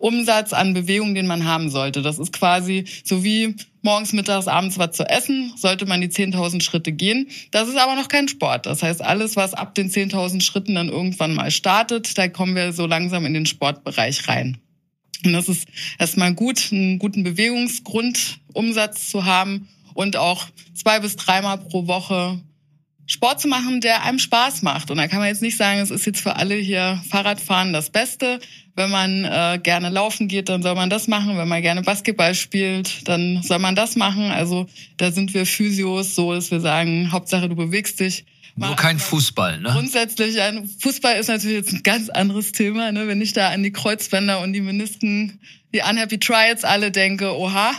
Grundumsatz 0.00 0.52
an 0.52 0.74
Bewegung, 0.74 1.14
den 1.14 1.26
man 1.26 1.44
haben 1.44 1.68
sollte. 1.68 2.02
Das 2.02 2.18
ist 2.18 2.32
quasi 2.32 2.84
so 3.04 3.22
wie 3.22 3.54
morgens, 3.82 4.12
mittags, 4.12 4.48
abends 4.48 4.78
was 4.78 4.96
zu 4.96 5.08
essen, 5.08 5.52
sollte 5.56 5.86
man 5.86 6.00
die 6.00 6.08
10.000 6.08 6.62
Schritte 6.62 6.90
gehen. 6.90 7.28
Das 7.50 7.68
ist 7.68 7.76
aber 7.76 7.94
noch 7.94 8.08
kein 8.08 8.26
Sport. 8.26 8.66
Das 8.66 8.82
heißt, 8.82 9.02
alles, 9.02 9.36
was 9.36 9.54
ab 9.54 9.74
den 9.74 9.90
10.000 9.90 10.40
Schritten 10.40 10.74
dann 10.74 10.88
irgendwann 10.88 11.34
mal 11.34 11.50
startet, 11.50 12.16
da 12.18 12.28
kommen 12.28 12.56
wir 12.56 12.72
so 12.72 12.86
langsam 12.86 13.26
in 13.26 13.34
den 13.34 13.46
Sportbereich 13.46 14.26
rein. 14.26 14.58
Und 15.24 15.34
das 15.34 15.48
ist 15.48 15.68
erstmal 15.98 16.34
gut, 16.34 16.70
einen 16.72 16.98
guten 16.98 17.22
Bewegungsgrundumsatz 17.22 19.10
zu 19.10 19.26
haben 19.26 19.68
und 19.92 20.16
auch 20.16 20.46
zwei 20.74 21.00
bis 21.00 21.16
dreimal 21.16 21.58
pro 21.58 21.86
Woche 21.86 22.40
Sport 23.10 23.40
zu 23.40 23.48
machen, 23.48 23.80
der 23.80 24.04
einem 24.04 24.20
Spaß 24.20 24.62
macht. 24.62 24.88
Und 24.92 24.98
da 24.98 25.08
kann 25.08 25.18
man 25.18 25.26
jetzt 25.26 25.42
nicht 25.42 25.56
sagen, 25.56 25.80
es 25.80 25.90
ist 25.90 26.06
jetzt 26.06 26.20
für 26.20 26.36
alle 26.36 26.54
hier 26.54 27.02
Fahrradfahren 27.10 27.72
das 27.72 27.90
Beste. 27.90 28.38
Wenn 28.76 28.88
man 28.88 29.24
äh, 29.24 29.58
gerne 29.60 29.88
laufen 29.88 30.28
geht, 30.28 30.48
dann 30.48 30.62
soll 30.62 30.76
man 30.76 30.90
das 30.90 31.08
machen. 31.08 31.36
Wenn 31.36 31.48
man 31.48 31.60
gerne 31.60 31.82
Basketball 31.82 32.36
spielt, 32.36 33.08
dann 33.08 33.42
soll 33.42 33.58
man 33.58 33.74
das 33.74 33.96
machen. 33.96 34.30
Also 34.30 34.68
da 34.96 35.10
sind 35.10 35.34
wir 35.34 35.44
Physios 35.44 36.14
so, 36.14 36.32
dass 36.32 36.52
wir 36.52 36.60
sagen, 36.60 37.10
Hauptsache 37.10 37.48
du 37.48 37.56
bewegst 37.56 37.98
dich. 37.98 38.26
Nur 38.54 38.76
kein 38.76 39.00
Fußball, 39.00 39.58
ne? 39.60 39.70
Grundsätzlich, 39.72 40.40
ein 40.40 40.68
Fußball 40.68 41.18
ist 41.18 41.28
natürlich 41.28 41.56
jetzt 41.56 41.72
ein 41.72 41.82
ganz 41.82 42.10
anderes 42.10 42.52
Thema, 42.52 42.92
ne? 42.92 43.08
Wenn 43.08 43.20
ich 43.20 43.32
da 43.32 43.48
an 43.48 43.64
die 43.64 43.72
Kreuzbänder 43.72 44.40
und 44.40 44.52
die 44.52 44.60
Menisken, 44.60 45.40
die 45.74 45.80
Unhappy 45.80 46.18
Triads 46.18 46.62
alle 46.62 46.92
denke, 46.92 47.36
oha. 47.36 47.72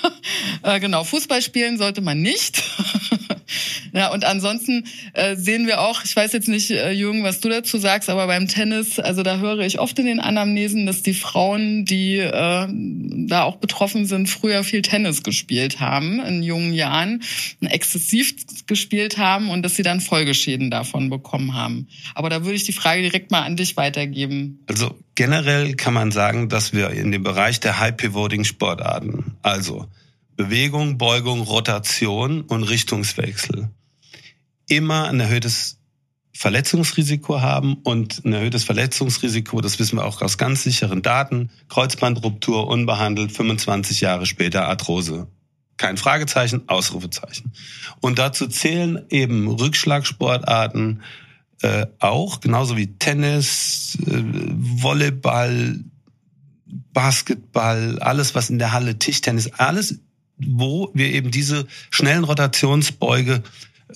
äh, 0.62 0.80
genau, 0.80 1.04
Fußball 1.04 1.42
spielen 1.42 1.76
sollte 1.76 2.00
man 2.00 2.22
nicht. 2.22 2.62
Ja, 3.94 4.10
und 4.10 4.24
ansonsten 4.24 4.84
äh, 5.12 5.36
sehen 5.36 5.66
wir 5.66 5.80
auch, 5.80 6.02
ich 6.04 6.16
weiß 6.16 6.32
jetzt 6.32 6.48
nicht, 6.48 6.70
äh, 6.70 6.92
Jürgen, 6.92 7.24
was 7.24 7.40
du 7.40 7.48
dazu 7.48 7.78
sagst, 7.78 8.08
aber 8.08 8.26
beim 8.26 8.48
Tennis, 8.48 8.98
also 8.98 9.22
da 9.22 9.38
höre 9.38 9.60
ich 9.60 9.78
oft 9.78 9.98
in 9.98 10.06
den 10.06 10.20
Anamnesen, 10.20 10.86
dass 10.86 11.02
die 11.02 11.14
Frauen, 11.14 11.84
die 11.84 12.18
äh, 12.18 12.66
da 13.28 13.42
auch 13.42 13.56
betroffen 13.56 14.06
sind, 14.06 14.28
früher 14.28 14.64
viel 14.64 14.82
Tennis 14.82 15.22
gespielt 15.22 15.80
haben, 15.80 16.20
in 16.20 16.42
jungen 16.42 16.72
Jahren, 16.72 17.22
exzessiv 17.60 18.34
gespielt 18.66 19.18
haben 19.18 19.50
und 19.50 19.62
dass 19.62 19.76
sie 19.76 19.82
dann 19.82 20.00
Folgeschäden 20.00 20.70
davon 20.70 21.10
bekommen 21.10 21.54
haben. 21.54 21.88
Aber 22.14 22.30
da 22.30 22.44
würde 22.44 22.56
ich 22.56 22.64
die 22.64 22.72
Frage 22.72 23.02
direkt 23.02 23.30
mal 23.30 23.42
an 23.42 23.56
dich 23.56 23.76
weitergeben. 23.76 24.60
Also 24.68 24.98
generell 25.14 25.74
kann 25.74 25.94
man 25.94 26.10
sagen, 26.10 26.48
dass 26.48 26.72
wir 26.72 26.90
in 26.90 27.12
dem 27.12 27.22
Bereich 27.22 27.60
der 27.60 27.78
High-Pivoting-Sportarten, 27.78 29.36
also 29.42 29.86
Bewegung, 30.36 30.98
Beugung, 30.98 31.42
Rotation 31.42 32.42
und 32.42 32.64
Richtungswechsel 32.64 33.70
immer 34.76 35.08
ein 35.08 35.20
erhöhtes 35.20 35.78
Verletzungsrisiko 36.34 37.40
haben 37.40 37.74
und 37.74 38.24
ein 38.24 38.32
erhöhtes 38.32 38.64
Verletzungsrisiko, 38.64 39.60
das 39.60 39.78
wissen 39.78 39.98
wir 39.98 40.04
auch 40.04 40.22
aus 40.22 40.38
ganz 40.38 40.62
sicheren 40.62 41.02
Daten, 41.02 41.50
Kreuzbandruptur 41.68 42.66
unbehandelt, 42.66 43.32
25 43.32 44.00
Jahre 44.00 44.24
später 44.24 44.66
Arthrose. 44.66 45.28
Kein 45.76 45.96
Fragezeichen, 45.96 46.68
Ausrufezeichen. 46.68 47.52
Und 48.00 48.18
dazu 48.18 48.46
zählen 48.46 49.04
eben 49.10 49.48
Rückschlagsportarten 49.48 51.02
äh, 51.60 51.86
auch, 51.98 52.40
genauso 52.40 52.76
wie 52.76 52.98
Tennis, 52.98 53.98
äh, 54.06 54.22
Volleyball, 54.24 55.80
Basketball, 56.92 57.98
alles 57.98 58.34
was 58.34 58.48
in 58.48 58.58
der 58.58 58.72
Halle, 58.72 58.98
Tischtennis, 58.98 59.52
alles, 59.58 60.00
wo 60.48 60.90
wir 60.94 61.12
eben 61.12 61.30
diese 61.30 61.66
schnellen 61.90 62.24
Rotationsbeuge 62.24 63.42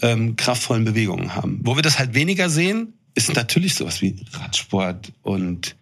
ähm, 0.03 0.37
kraftvollen 0.37 0.85
Bewegungen 0.85 1.35
haben. 1.35 1.61
Wo 1.63 1.77
wir 1.77 1.83
das 1.83 1.99
halt 1.99 2.15
weniger 2.15 2.51
sehen, 2.51 2.95
ist 3.15 3.35
natürlich 3.35 3.75
sowas 3.75 4.03
wie 4.03 4.17
Radsport 4.33 5.13
und 5.23 5.77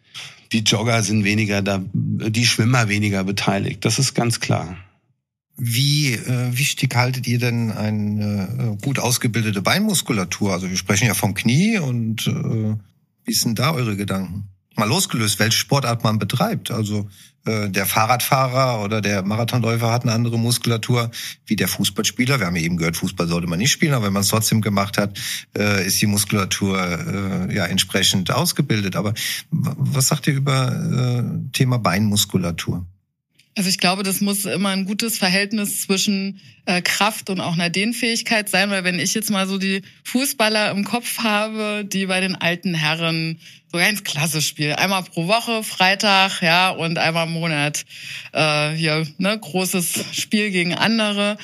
die 0.53 0.61
Jogger 0.61 1.03
sind 1.03 1.25
weniger 1.25 1.63
da, 1.63 1.83
die 1.93 2.47
Schwimmer 2.47 2.89
weniger 2.89 3.25
beteiligt. 3.25 3.85
Das 3.85 3.99
ist 3.99 4.15
ganz 4.15 4.39
klar. 4.39 4.77
Wie 5.57 6.13
äh, 6.13 6.57
wichtig 6.57 6.95
haltet 6.95 7.27
ihr 7.27 7.39
denn 7.39 7.71
eine 7.71 8.77
äh, 8.79 8.85
gut 8.85 8.99
ausgebildete 8.99 9.63
Beinmuskulatur? 9.63 10.53
Also 10.53 10.71
wir 10.71 10.77
sprechen 10.77 11.07
ja 11.07 11.15
vom 11.15 11.35
Knie 11.35 11.79
und 11.79 12.27
äh, 12.27 12.77
wie 13.25 13.33
sind 13.33 13.59
da 13.59 13.73
eure 13.73 13.97
Gedanken? 13.97 14.49
Mal 14.77 14.89
losgelöst, 14.89 15.39
welche 15.39 15.59
Sportart 15.59 16.03
man 16.05 16.19
betreibt. 16.19 16.71
Also 16.71 17.09
äh, 17.47 17.69
der 17.69 17.87
Fahrradfahrer 17.87 18.83
oder 18.83 19.01
der 19.01 19.23
Marathonläufer 19.23 19.93
hat 19.93 20.03
eine 20.03 20.13
andere 20.13 20.39
Muskulatur 20.39 21.11
wie 21.47 21.57
der 21.57 21.69
Fußballspieler. 21.69 22.41
Wir 22.41 22.47
haben 22.47 22.57
ja 22.57 22.63
eben 22.63 22.77
gehört, 22.77 22.97
Fußball 22.97 23.29
sollte 23.29 23.47
man 23.47 23.59
nicht 23.59 23.73
spielen, 23.73 23.93
aber 23.93 24.07
wenn 24.07 24.13
man 24.13 24.23
es 24.23 24.29
trotzdem 24.29 24.63
gemacht 24.63 24.99
hat, 24.99 25.19
äh, 25.57 25.87
ist 25.87 26.01
die 26.01 26.07
Muskulatur 26.07 26.81
äh, 26.81 27.55
ja 27.55 27.67
entsprechend 27.67 28.31
ausgebildet. 28.31 28.97
Aber 28.97 29.15
was 29.51 30.09
sagt 30.09 30.27
ihr 30.27 30.35
über 30.35 30.73
äh, 30.73 31.51
Thema 31.53 31.79
Beinmuskulatur? 31.79 32.87
Also 33.57 33.69
ich 33.69 33.79
glaube, 33.79 34.03
das 34.03 34.21
muss 34.21 34.45
immer 34.47 34.71
ein 34.71 34.85
gutes 34.85 35.17
Verhältnis 35.17 35.83
zwischen 35.83 36.41
äh, 36.67 36.83
Kraft 36.83 37.31
und 37.31 37.41
auch 37.41 37.53
einer 37.53 37.71
Dehnfähigkeit 37.71 38.49
sein, 38.49 38.71
weil 38.71 38.83
wenn 38.83 38.99
ich 38.99 39.15
jetzt 39.15 39.31
mal 39.31 39.47
so 39.47 39.59
die 39.59 39.83
Fußballer 40.03 40.73
im 40.73 40.85
Kopf 40.85 41.19
habe, 41.19 41.85
die 41.87 42.07
bei 42.07 42.21
den 42.21 42.35
alten 42.35 42.75
Herren 42.75 43.39
so 43.71 43.79
ganz 43.79 44.03
klassisch 44.03 44.49
spielen, 44.49 44.75
einmal 44.75 45.05
pro 45.05 45.29
Woche, 45.29 45.63
Freitag, 45.63 46.43
ja, 46.43 46.71
und 46.71 46.99
einmal 46.99 47.29
im 47.29 47.33
Monat 47.33 47.85
äh, 48.33 48.71
hier 48.71 49.07
ne 49.19 49.39
großes 49.39 50.05
Spiel 50.13 50.51
gegen 50.51 50.75
andere, 50.75 51.37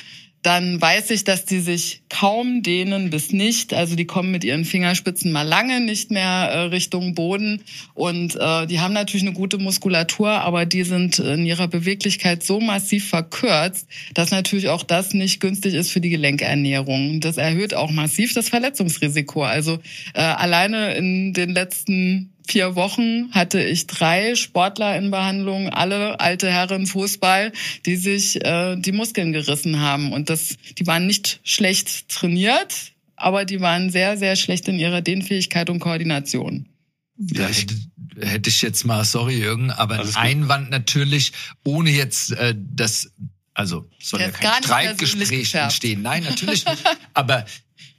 dann 0.43 0.81
weiß 0.81 1.11
ich, 1.11 1.23
dass 1.23 1.45
die 1.45 1.59
sich 1.59 2.01
kaum 2.09 2.63
dehnen 2.63 3.11
bis 3.11 3.31
nicht. 3.31 3.73
Also 3.73 3.95
die 3.95 4.05
kommen 4.05 4.31
mit 4.31 4.43
ihren 4.43 4.65
Fingerspitzen 4.65 5.31
mal 5.31 5.47
lange 5.47 5.81
nicht 5.81 6.09
mehr 6.09 6.49
äh, 6.51 6.59
Richtung 6.63 7.13
Boden. 7.13 7.61
Und 7.93 8.35
äh, 8.35 8.65
die 8.65 8.79
haben 8.79 8.93
natürlich 8.93 9.25
eine 9.25 9.33
gute 9.33 9.59
Muskulatur, 9.59 10.29
aber 10.29 10.65
die 10.65 10.83
sind 10.83 11.19
in 11.19 11.45
ihrer 11.45 11.67
Beweglichkeit 11.67 12.41
so 12.43 12.59
massiv 12.59 13.09
verkürzt, 13.09 13.87
dass 14.15 14.31
natürlich 14.31 14.69
auch 14.69 14.83
das 14.83 15.13
nicht 15.13 15.39
günstig 15.41 15.75
ist 15.75 15.91
für 15.91 16.01
die 16.01 16.09
Gelenkernährung. 16.09 17.19
Das 17.21 17.37
erhöht 17.37 17.75
auch 17.75 17.91
massiv 17.91 18.33
das 18.33 18.49
Verletzungsrisiko. 18.49 19.43
Also 19.43 19.79
äh, 20.13 20.21
alleine 20.21 20.95
in 20.95 21.33
den 21.33 21.51
letzten 21.51 22.31
vier 22.51 22.75
Wochen 22.75 23.31
hatte 23.31 23.63
ich 23.63 23.87
drei 23.87 24.35
Sportler 24.35 24.97
in 24.97 25.09
Behandlung, 25.09 25.69
alle 25.69 26.19
alte 26.19 26.51
Herren 26.51 26.85
Fußball, 26.85 27.53
die 27.85 27.95
sich 27.95 28.43
äh, 28.43 28.75
die 28.75 28.91
Muskeln 28.91 29.31
gerissen 29.31 29.79
haben. 29.79 30.11
Und 30.11 30.29
das, 30.29 30.57
die 30.77 30.85
waren 30.85 31.07
nicht 31.07 31.39
schlecht 31.43 32.09
trainiert, 32.09 32.91
aber 33.15 33.45
die 33.45 33.61
waren 33.61 33.89
sehr, 33.89 34.17
sehr 34.17 34.35
schlecht 34.35 34.67
in 34.67 34.79
ihrer 34.79 35.01
Dehnfähigkeit 35.01 35.69
und 35.69 35.79
Koordination. 35.79 36.67
Ja, 37.17 37.47
hätte, 37.47 37.75
hätte 38.19 38.49
ich 38.49 38.61
jetzt 38.61 38.83
mal, 38.83 39.05
sorry 39.05 39.39
Jürgen, 39.39 39.71
aber 39.71 39.99
ein 39.99 40.15
Einwand 40.15 40.71
natürlich, 40.71 41.31
ohne 41.63 41.91
jetzt 41.91 42.31
äh, 42.33 42.53
das, 42.57 43.11
also 43.53 43.85
soll 44.01 44.21
ja 44.21 44.31
kein 44.31 44.63
Streitgespräch 44.63 45.53
entstehen. 45.53 46.01
Nein, 46.01 46.23
natürlich 46.23 46.65
nicht. 46.69 46.83
aber 47.13 47.45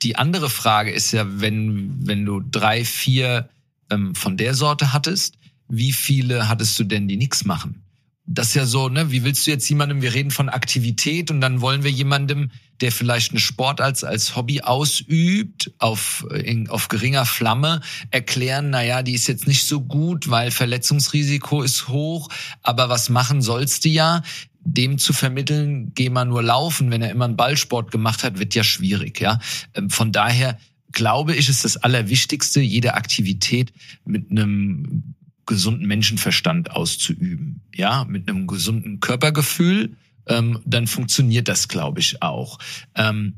die 0.02 0.16
andere 0.16 0.50
Frage 0.50 0.90
ist 0.90 1.12
ja, 1.12 1.24
wenn, 1.26 2.06
wenn 2.06 2.24
du 2.24 2.40
drei, 2.40 2.84
vier 2.84 3.48
ähm, 3.92 4.14
von 4.14 4.36
der 4.36 4.54
Sorte 4.54 4.92
hattest, 4.92 5.36
wie 5.68 5.92
viele 5.92 6.48
hattest 6.48 6.78
du 6.78 6.84
denn, 6.84 7.08
die 7.08 7.16
nichts 7.16 7.44
machen? 7.44 7.84
Das 8.24 8.48
ist 8.48 8.54
ja 8.54 8.66
so, 8.66 8.88
ne, 8.88 9.10
wie 9.10 9.24
willst 9.24 9.46
du 9.46 9.50
jetzt 9.50 9.68
jemandem, 9.68 10.00
wir 10.00 10.14
reden 10.14 10.30
von 10.30 10.48
Aktivität 10.48 11.30
und 11.30 11.40
dann 11.40 11.60
wollen 11.60 11.82
wir 11.82 11.90
jemandem, 11.90 12.50
der 12.80 12.92
vielleicht 12.92 13.32
eine 13.32 13.40
Sport 13.40 13.80
als, 13.80 14.04
als 14.04 14.36
Hobby 14.36 14.60
ausübt, 14.60 15.72
auf, 15.78 16.24
in, 16.32 16.68
auf 16.68 16.88
geringer 16.88 17.26
Flamme, 17.26 17.80
erklären, 18.10 18.70
na 18.70 18.82
ja, 18.82 19.02
die 19.02 19.14
ist 19.14 19.26
jetzt 19.26 19.48
nicht 19.48 19.66
so 19.66 19.80
gut, 19.80 20.30
weil 20.30 20.50
Verletzungsrisiko 20.50 21.62
ist 21.62 21.88
hoch, 21.88 22.28
aber 22.62 22.88
was 22.88 23.08
machen 23.08 23.42
sollst 23.42 23.84
du 23.84 23.88
ja? 23.88 24.22
dem 24.64 24.98
zu 24.98 25.12
vermitteln, 25.12 25.92
geh 25.94 26.08
mal 26.08 26.24
nur 26.24 26.42
laufen, 26.42 26.90
wenn 26.90 27.02
er 27.02 27.10
immer 27.10 27.24
einen 27.24 27.36
Ballsport 27.36 27.90
gemacht 27.90 28.22
hat, 28.22 28.38
wird 28.38 28.54
ja 28.54 28.62
schwierig, 28.62 29.20
ja. 29.20 29.40
Ähm, 29.74 29.90
von 29.90 30.12
daher 30.12 30.56
glaube 30.92 31.34
ich, 31.34 31.48
ist 31.48 31.64
das 31.64 31.76
Allerwichtigste, 31.76 32.60
jede 32.60 32.94
Aktivität 32.94 33.72
mit 34.04 34.30
einem 34.30 35.14
gesunden 35.46 35.86
Menschenverstand 35.86 36.70
auszuüben. 36.70 37.62
Ja, 37.74 38.04
mit 38.04 38.28
einem 38.28 38.46
gesunden 38.46 39.00
Körpergefühl, 39.00 39.96
ähm, 40.26 40.60
dann 40.64 40.86
funktioniert 40.86 41.48
das, 41.48 41.68
glaube 41.68 42.00
ich, 42.00 42.22
auch. 42.22 42.58
Ähm, 42.94 43.34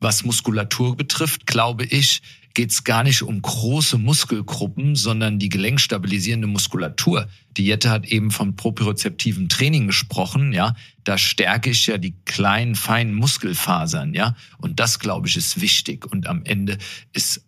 was 0.00 0.24
Muskulatur 0.24 0.96
betrifft, 0.96 1.46
glaube 1.46 1.84
ich, 1.84 2.22
geht 2.54 2.70
es 2.70 2.84
gar 2.84 3.02
nicht 3.02 3.22
um 3.22 3.40
große 3.40 3.98
Muskelgruppen, 3.98 4.96
sondern 4.96 5.38
die 5.38 5.48
gelenkstabilisierende 5.48 6.46
Muskulatur. 6.46 7.28
Die 7.56 7.64
Jette 7.64 7.90
hat 7.90 8.06
eben 8.06 8.30
vom 8.30 8.56
propriozeptiven 8.56 9.48
Training 9.48 9.86
gesprochen, 9.86 10.52
ja. 10.52 10.74
Da 11.04 11.18
stärke 11.18 11.70
ich 11.70 11.86
ja 11.86 11.98
die 11.98 12.14
kleinen, 12.24 12.74
feinen 12.74 13.14
Muskelfasern, 13.14 14.14
ja. 14.14 14.36
Und 14.58 14.80
das, 14.80 14.98
glaube 14.98 15.28
ich, 15.28 15.36
ist 15.36 15.60
wichtig. 15.60 16.06
Und 16.06 16.26
am 16.26 16.44
Ende 16.44 16.78
ist 17.12 17.44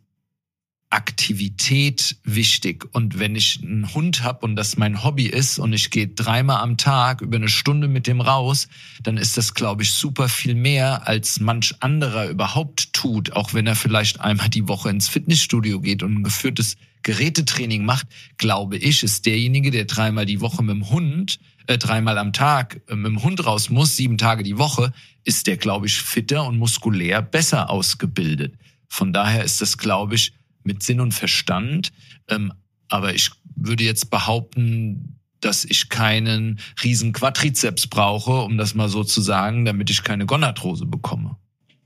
Aktivität 0.94 2.16
wichtig. 2.22 2.86
Und 2.92 3.18
wenn 3.18 3.34
ich 3.34 3.60
einen 3.62 3.92
Hund 3.94 4.22
habe 4.22 4.46
und 4.46 4.54
das 4.54 4.76
mein 4.76 5.02
Hobby 5.02 5.26
ist 5.26 5.58
und 5.58 5.72
ich 5.72 5.90
gehe 5.90 6.06
dreimal 6.06 6.62
am 6.62 6.76
Tag 6.76 7.20
über 7.20 7.36
eine 7.36 7.48
Stunde 7.48 7.88
mit 7.88 8.06
dem 8.06 8.20
raus, 8.20 8.68
dann 9.02 9.16
ist 9.16 9.36
das, 9.36 9.54
glaube 9.54 9.82
ich, 9.82 9.92
super 9.92 10.28
viel 10.28 10.54
mehr, 10.54 11.08
als 11.08 11.40
manch 11.40 11.74
anderer 11.80 12.28
überhaupt 12.28 12.92
tut, 12.92 13.32
auch 13.32 13.54
wenn 13.54 13.66
er 13.66 13.74
vielleicht 13.74 14.20
einmal 14.20 14.48
die 14.48 14.68
Woche 14.68 14.88
ins 14.88 15.08
Fitnessstudio 15.08 15.80
geht 15.80 16.04
und 16.04 16.14
ein 16.14 16.22
geführtes 16.22 16.76
Gerätetraining 17.02 17.84
macht, 17.84 18.06
glaube 18.38 18.76
ich, 18.76 19.02
ist 19.02 19.26
derjenige, 19.26 19.72
der 19.72 19.86
dreimal 19.86 20.26
die 20.26 20.40
Woche 20.40 20.62
mit 20.62 20.76
dem 20.76 20.90
Hund, 20.90 21.40
äh, 21.66 21.76
dreimal 21.76 22.18
am 22.18 22.32
Tag 22.32 22.80
äh, 22.88 22.94
mit 22.94 23.06
dem 23.06 23.22
Hund 23.24 23.44
raus 23.44 23.68
muss, 23.68 23.96
sieben 23.96 24.16
Tage 24.16 24.44
die 24.44 24.58
Woche, 24.58 24.92
ist 25.24 25.48
der, 25.48 25.56
glaube 25.56 25.86
ich, 25.86 25.96
fitter 25.96 26.46
und 26.46 26.56
muskulär 26.56 27.20
besser 27.20 27.68
ausgebildet. 27.68 28.54
Von 28.88 29.12
daher 29.12 29.42
ist 29.42 29.60
das, 29.60 29.76
glaube 29.76 30.14
ich, 30.14 30.32
mit 30.64 30.82
Sinn 30.82 31.00
und 31.00 31.12
Verstand. 31.12 31.92
Ähm, 32.28 32.52
aber 32.88 33.14
ich 33.14 33.30
würde 33.56 33.84
jetzt 33.84 34.10
behaupten, 34.10 35.18
dass 35.40 35.64
ich 35.64 35.88
keinen 35.88 36.58
riesen 36.82 37.12
Quadrizeps 37.12 37.86
brauche, 37.86 38.42
um 38.42 38.56
das 38.56 38.74
mal 38.74 38.88
so 38.88 39.04
zu 39.04 39.20
sagen, 39.20 39.64
damit 39.64 39.90
ich 39.90 40.02
keine 40.02 40.26
Gonarthrose 40.26 40.86
bekomme. 40.86 41.36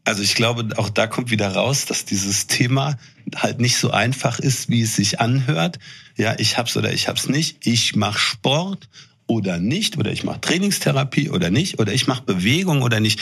Also 0.05 0.23
ich 0.23 0.35
glaube, 0.35 0.69
auch 0.79 0.89
da 0.89 1.07
kommt 1.07 1.31
wieder 1.31 1.53
raus, 1.53 1.85
dass 1.85 2.07
dieses 2.07 2.47
Thema 2.47 2.97
halt 3.37 3.61
nicht 3.61 3.77
so 3.77 3.91
einfach 3.91 4.39
ist, 4.39 4.71
wie 4.71 4.81
es 4.81 4.97
sich 4.97 5.21
anhört. 5.21 5.79
Ja, 6.17 6.39
ich 6.39 6.57
hab's 6.57 6.77
oder 6.77 6.93
ich 6.93 7.09
hab's 7.09 7.29
nicht. 7.29 7.67
Ich 7.67 7.95
mache 7.95 8.19
Sport 8.19 8.89
oder 9.27 9.59
nicht, 9.59 9.99
oder 9.99 10.11
ich 10.11 10.25
mache 10.25 10.41
Trainingstherapie 10.41 11.29
oder 11.29 11.51
nicht, 11.51 11.79
oder 11.79 11.93
ich 11.93 12.07
mache 12.07 12.23
Bewegung 12.23 12.81
oder 12.81 13.01
nicht. 13.01 13.21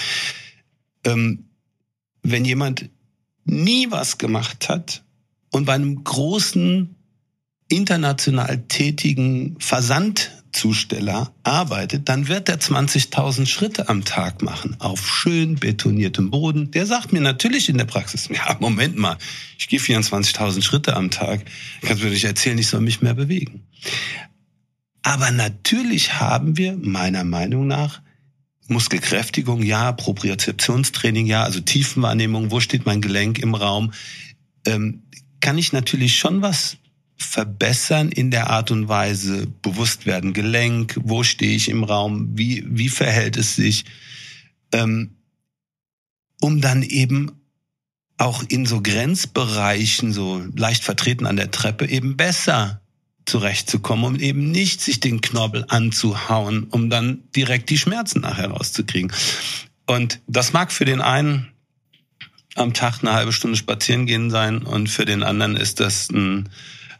Ähm, 1.03 1.47
wenn 2.23 2.45
jemand 2.45 2.89
nie 3.45 3.91
was 3.91 4.19
gemacht 4.19 4.69
hat, 4.69 5.03
und 5.57 5.65
bei 5.65 5.73
einem 5.73 6.05
großen 6.05 6.95
international 7.69 8.65
tätigen 8.69 9.57
Versandzusteller 9.59 11.35
arbeitet, 11.43 12.09
dann 12.09 12.29
wird 12.29 12.49
er 12.49 12.61
20.000 12.61 13.47
Schritte 13.47 13.89
am 13.89 14.05
Tag 14.05 14.43
machen 14.43 14.77
auf 14.81 15.09
schön 15.09 15.57
betoniertem 15.57 16.31
Boden. 16.31 16.71
Der 16.73 16.85
sagt 16.85 17.13
mir 17.13 17.23
natürlich 17.23 17.71
in 17.71 17.79
der 17.79 17.87
Praxis, 17.87 18.29
ja, 18.29 18.57
Moment 18.61 18.99
mal, 18.99 19.17
ich 19.59 19.69
gehe 19.69 19.81
24.000 19.81 20.63
Schritte 20.63 20.95
am 20.95 21.11
Tag. 21.11 21.45
Kannst 21.81 22.03
du 22.03 22.07
mir 22.07 22.13
nicht 22.13 22.25
erzählen, 22.25 22.59
ich 22.59 22.69
soll 22.69 22.83
mich 22.83 23.01
mehr 23.01 23.15
bewegen. 23.15 23.67
Aber 25.03 25.31
natürlich 25.31 26.21
haben 26.21 26.57
wir 26.59 26.77
meiner 26.77 27.25
Meinung 27.25 27.67
nach 27.67 28.03
Muskelkräftigung, 28.69 29.63
ja, 29.63 29.93
Propriozeptionstraining, 29.93 31.27
ja, 31.27 31.45
also 31.45 31.61
Tiefenwahrnehmung, 31.61 32.51
wo 32.51 32.61
steht 32.61 32.85
mein 32.85 33.01
Gelenk 33.01 33.39
im 33.39 33.55
Raum, 33.55 33.93
ähm, 34.67 35.03
kann 35.41 35.59
ich 35.59 35.73
natürlich 35.73 36.17
schon 36.17 36.43
was 36.43 36.77
verbessern 37.17 38.11
in 38.11 38.31
der 38.31 38.51
Art 38.51 38.71
und 38.71 38.89
Weise, 38.89 39.47
bewusst 39.63 40.07
werden, 40.07 40.33
Gelenk, 40.33 40.99
wo 41.03 41.23
stehe 41.23 41.57
ich 41.57 41.69
im 41.69 41.83
Raum, 41.83 42.37
wie, 42.37 42.65
wie 42.67 42.89
verhält 42.89 43.37
es 43.37 43.57
sich, 43.57 43.85
ähm, 44.73 45.17
um 46.41 46.61
dann 46.61 46.83
eben 46.83 47.33
auch 48.19 48.43
in 48.49 48.67
so 48.67 48.83
Grenzbereichen, 48.83 50.13
so 50.13 50.43
leicht 50.55 50.85
vertreten 50.85 51.27
an 51.27 51.37
der 51.37 51.51
Treppe, 51.51 51.89
eben 51.89 52.17
besser 52.17 52.81
zurechtzukommen, 53.25 54.05
um 54.05 54.17
eben 54.17 54.51
nicht 54.51 54.81
sich 54.81 55.01
den 55.01 55.21
Knorpel 55.21 55.65
anzuhauen, 55.69 56.65
um 56.65 56.91
dann 56.91 57.25
direkt 57.35 57.71
die 57.71 57.79
Schmerzen 57.79 58.21
nachher 58.21 58.49
rauszukriegen. 58.49 59.13
Und 59.87 60.21
das 60.27 60.53
mag 60.53 60.73
für 60.73 60.85
den 60.85 61.01
einen 61.01 61.49
am 62.57 62.73
Tag 62.73 63.01
eine 63.03 63.13
halbe 63.13 63.33
Stunde 63.33 63.57
spazieren 63.57 64.07
gehen 64.07 64.31
sein 64.31 64.63
und 64.63 64.89
für 64.89 65.05
den 65.05 65.23
anderen 65.23 65.57
ist 65.57 65.81
das 65.81 66.11
ein, 66.11 66.49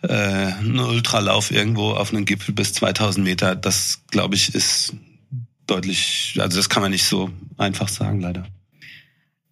äh, 0.03 0.09
ein 0.13 0.79
Ultralauf 0.79 1.51
irgendwo 1.51 1.93
auf 1.93 2.13
einem 2.13 2.25
Gipfel 2.25 2.55
bis 2.55 2.73
2000 2.75 3.25
Meter. 3.25 3.57
Das, 3.57 4.03
glaube 4.11 4.35
ich, 4.35 4.55
ist 4.55 4.95
deutlich, 5.67 6.37
also 6.39 6.59
das 6.59 6.69
kann 6.69 6.83
man 6.83 6.93
nicht 6.93 7.05
so 7.05 7.31
einfach 7.57 7.89
sagen, 7.89 8.21
leider. 8.21 8.47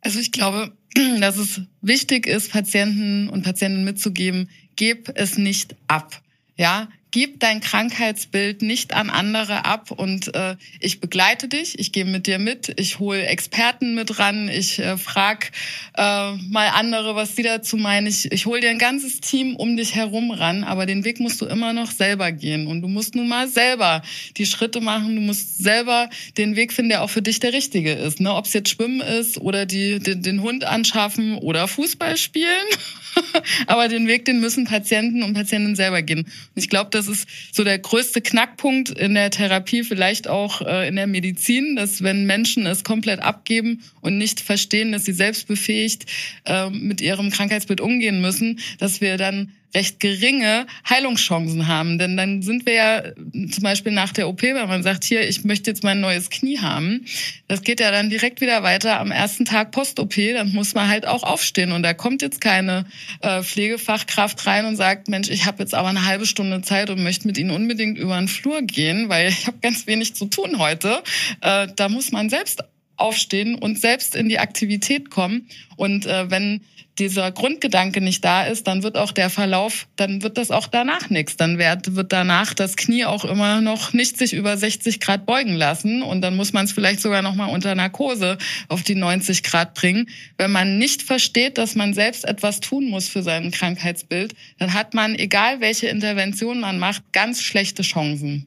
Also 0.00 0.20
ich 0.20 0.32
glaube, 0.32 0.72
dass 1.20 1.38
es 1.38 1.62
wichtig 1.80 2.26
ist, 2.26 2.52
Patienten 2.52 3.28
und 3.28 3.42
Patienten 3.42 3.84
mitzugeben, 3.84 4.50
gib 4.76 5.10
es 5.14 5.38
nicht 5.38 5.74
ab. 5.88 6.20
Ja, 6.56 6.88
gib 7.14 7.38
dein 7.38 7.60
Krankheitsbild 7.60 8.60
nicht 8.60 8.92
an 8.92 9.08
andere 9.08 9.64
ab 9.64 9.92
und 9.92 10.34
äh, 10.34 10.56
ich 10.80 10.98
begleite 10.98 11.46
dich, 11.46 11.78
ich 11.78 11.92
gehe 11.92 12.04
mit 12.04 12.26
dir 12.26 12.40
mit, 12.40 12.74
ich 12.76 12.98
hole 12.98 13.24
Experten 13.24 13.94
mit 13.94 14.18
ran, 14.18 14.48
ich 14.48 14.80
äh, 14.80 14.96
frag 14.96 15.52
äh, 15.96 16.32
mal 16.32 16.70
andere, 16.74 17.14
was 17.14 17.36
sie 17.36 17.44
dazu 17.44 17.76
meinen. 17.76 18.08
Ich, 18.08 18.32
ich 18.32 18.46
hole 18.46 18.60
dir 18.60 18.70
ein 18.70 18.80
ganzes 18.80 19.20
Team 19.20 19.54
um 19.54 19.76
dich 19.76 19.94
herum 19.94 20.32
ran, 20.32 20.64
aber 20.64 20.86
den 20.86 21.04
Weg 21.04 21.20
musst 21.20 21.40
du 21.40 21.46
immer 21.46 21.72
noch 21.72 21.92
selber 21.92 22.32
gehen 22.32 22.66
und 22.66 22.82
du 22.82 22.88
musst 22.88 23.14
nun 23.14 23.28
mal 23.28 23.46
selber 23.46 24.02
die 24.36 24.44
Schritte 24.44 24.80
machen, 24.80 25.14
du 25.14 25.22
musst 25.22 25.58
selber 25.58 26.10
den 26.36 26.56
Weg 26.56 26.72
finden, 26.72 26.88
der 26.88 27.02
auch 27.02 27.10
für 27.10 27.22
dich 27.22 27.38
der 27.38 27.52
richtige 27.52 27.92
ist. 27.92 28.18
Ne? 28.18 28.34
Ob 28.34 28.46
es 28.46 28.54
jetzt 28.54 28.70
Schwimmen 28.70 29.00
ist 29.00 29.38
oder 29.38 29.66
die, 29.66 30.00
den, 30.00 30.20
den 30.22 30.42
Hund 30.42 30.64
anschaffen 30.64 31.38
oder 31.38 31.68
Fußball 31.68 32.16
spielen. 32.16 32.48
aber 33.66 33.88
den 33.88 34.06
Weg, 34.06 34.24
den 34.24 34.40
müssen 34.40 34.64
Patienten 34.64 35.22
und 35.22 35.34
Patientinnen 35.34 35.76
selber 35.76 36.02
gehen. 36.02 36.20
Und 36.20 36.28
ich 36.54 36.68
glaube, 36.68 36.90
das 36.90 37.08
ist 37.08 37.28
so 37.52 37.64
der 37.64 37.78
größte 37.78 38.20
Knackpunkt 38.20 38.90
in 38.90 39.14
der 39.14 39.30
Therapie, 39.30 39.84
vielleicht 39.84 40.28
auch 40.28 40.60
äh, 40.62 40.88
in 40.88 40.96
der 40.96 41.06
Medizin, 41.06 41.76
dass 41.76 42.02
wenn 42.02 42.26
Menschen 42.26 42.66
es 42.66 42.84
komplett 42.84 43.20
abgeben 43.20 43.82
und 44.00 44.18
nicht 44.18 44.40
verstehen, 44.40 44.92
dass 44.92 45.04
sie 45.04 45.12
selbstbefähigt 45.12 46.06
äh, 46.44 46.70
mit 46.70 47.00
ihrem 47.00 47.30
Krankheitsbild 47.30 47.80
umgehen 47.80 48.20
müssen, 48.20 48.60
dass 48.78 49.00
wir 49.00 49.16
dann 49.16 49.52
recht 49.74 50.00
geringe 50.00 50.66
Heilungschancen 50.88 51.66
haben. 51.66 51.98
Denn 51.98 52.16
dann 52.16 52.42
sind 52.42 52.66
wir 52.66 52.74
ja 52.74 53.02
zum 53.50 53.62
Beispiel 53.62 53.92
nach 53.92 54.12
der 54.12 54.28
OP, 54.28 54.42
wenn 54.42 54.68
man 54.68 54.82
sagt, 54.82 55.04
hier, 55.04 55.28
ich 55.28 55.44
möchte 55.44 55.70
jetzt 55.70 55.84
mein 55.84 56.00
neues 56.00 56.30
Knie 56.30 56.58
haben. 56.58 57.04
Das 57.48 57.62
geht 57.62 57.80
ja 57.80 57.90
dann 57.90 58.10
direkt 58.10 58.40
wieder 58.40 58.62
weiter 58.62 59.00
am 59.00 59.10
ersten 59.10 59.44
Tag 59.44 59.72
Post-OP. 59.72 60.14
Dann 60.16 60.52
muss 60.52 60.74
man 60.74 60.88
halt 60.88 61.06
auch 61.06 61.22
aufstehen. 61.22 61.72
Und 61.72 61.82
da 61.82 61.94
kommt 61.94 62.22
jetzt 62.22 62.40
keine 62.40 62.86
äh, 63.20 63.42
Pflegefachkraft 63.42 64.46
rein 64.46 64.64
und 64.66 64.76
sagt, 64.76 65.08
Mensch, 65.08 65.28
ich 65.30 65.46
habe 65.46 65.62
jetzt 65.62 65.74
aber 65.74 65.88
eine 65.88 66.06
halbe 66.06 66.26
Stunde 66.26 66.62
Zeit 66.62 66.90
und 66.90 67.02
möchte 67.02 67.26
mit 67.26 67.38
Ihnen 67.38 67.50
unbedingt 67.50 67.98
über 67.98 68.16
den 68.16 68.28
Flur 68.28 68.62
gehen, 68.62 69.08
weil 69.08 69.28
ich 69.28 69.46
habe 69.46 69.58
ganz 69.60 69.86
wenig 69.86 70.14
zu 70.14 70.26
tun 70.26 70.58
heute. 70.58 71.02
Äh, 71.40 71.68
da 71.74 71.88
muss 71.88 72.12
man 72.12 72.30
selbst 72.30 72.62
aufstehen 73.04 73.54
und 73.54 73.78
selbst 73.78 74.16
in 74.16 74.30
die 74.30 74.38
Aktivität 74.38 75.10
kommen. 75.10 75.46
Und 75.76 76.06
äh, 76.06 76.30
wenn 76.30 76.62
dieser 76.98 77.32
Grundgedanke 77.32 78.00
nicht 78.00 78.24
da 78.24 78.44
ist, 78.44 78.66
dann 78.66 78.82
wird 78.82 78.96
auch 78.96 79.12
der 79.12 79.28
Verlauf, 79.28 79.88
dann 79.96 80.22
wird 80.22 80.38
das 80.38 80.50
auch 80.50 80.68
danach 80.68 81.10
nichts. 81.10 81.36
Dann 81.36 81.58
wird, 81.58 81.96
wird 81.96 82.12
danach 82.12 82.54
das 82.54 82.76
Knie 82.76 83.04
auch 83.04 83.24
immer 83.24 83.60
noch 83.60 83.92
nicht 83.92 84.16
sich 84.16 84.32
über 84.32 84.56
60 84.56 85.00
Grad 85.00 85.26
beugen 85.26 85.54
lassen 85.54 86.02
und 86.02 86.22
dann 86.22 86.36
muss 86.36 86.52
man 86.52 86.64
es 86.64 86.72
vielleicht 86.72 87.00
sogar 87.00 87.20
noch 87.20 87.34
mal 87.34 87.46
unter 87.46 87.74
Narkose 87.74 88.38
auf 88.68 88.82
die 88.82 88.94
90 88.94 89.42
Grad 89.42 89.74
bringen. 89.74 90.08
Wenn 90.38 90.52
man 90.52 90.78
nicht 90.78 91.02
versteht, 91.02 91.58
dass 91.58 91.74
man 91.74 91.94
selbst 91.94 92.24
etwas 92.24 92.60
tun 92.60 92.88
muss 92.88 93.08
für 93.08 93.22
sein 93.22 93.50
Krankheitsbild, 93.50 94.34
dann 94.58 94.72
hat 94.72 94.94
man, 94.94 95.14
egal 95.14 95.60
welche 95.60 95.88
Intervention 95.88 96.60
man 96.60 96.78
macht, 96.78 97.02
ganz 97.12 97.42
schlechte 97.42 97.82
Chancen. 97.82 98.46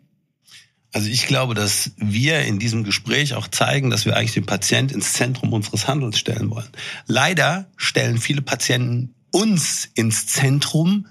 Also 0.98 1.10
ich 1.12 1.28
glaube, 1.28 1.54
dass 1.54 1.92
wir 1.98 2.40
in 2.40 2.58
diesem 2.58 2.84
Gespräch 2.84 3.36
auch 3.36 3.48
zeigen, 3.48 3.92
dass 3.92 4.06
wir 4.06 4.18
eigentlich 4.18 4.34
den 4.34 4.48
Patient 4.48 4.92
ins 4.92 5.14
Zentrum 5.14 5.54
unseres 5.54 5.88
Handelns 5.88 6.18
stellen 6.18 6.50
wollen. 6.50 6.70
Leider 7.06 7.70
stellen 7.78 8.18
viele 8.18 8.42
Patienten 8.42 9.14
uns 9.30 9.92
ins 9.94 10.26
Zentrum 10.26 11.06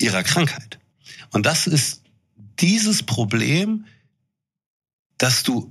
ihrer 0.00 0.22
Krankheit. 0.22 0.78
Und 1.32 1.44
das 1.44 1.66
ist 1.66 2.00
dieses 2.60 3.02
Problem, 3.02 3.84
dass 5.18 5.42
du 5.42 5.70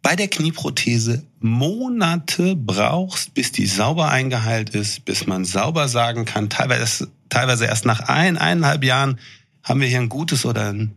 bei 0.00 0.16
der 0.16 0.28
Knieprothese 0.28 1.26
Monate 1.40 2.56
brauchst, 2.56 3.34
bis 3.34 3.52
die 3.52 3.66
sauber 3.66 4.08
eingeheilt 4.08 4.70
ist, 4.70 5.04
bis 5.04 5.26
man 5.26 5.44
sauber 5.44 5.86
sagen 5.86 6.24
kann, 6.24 6.48
teilweise, 6.48 7.10
teilweise 7.28 7.66
erst 7.66 7.84
nach 7.84 8.08
ein, 8.08 8.38
eineinhalb 8.38 8.84
Jahren 8.84 9.20
haben 9.62 9.82
wir 9.82 9.88
hier 9.88 10.00
ein 10.00 10.08
gutes 10.08 10.46
oder 10.46 10.72
ein 10.72 10.94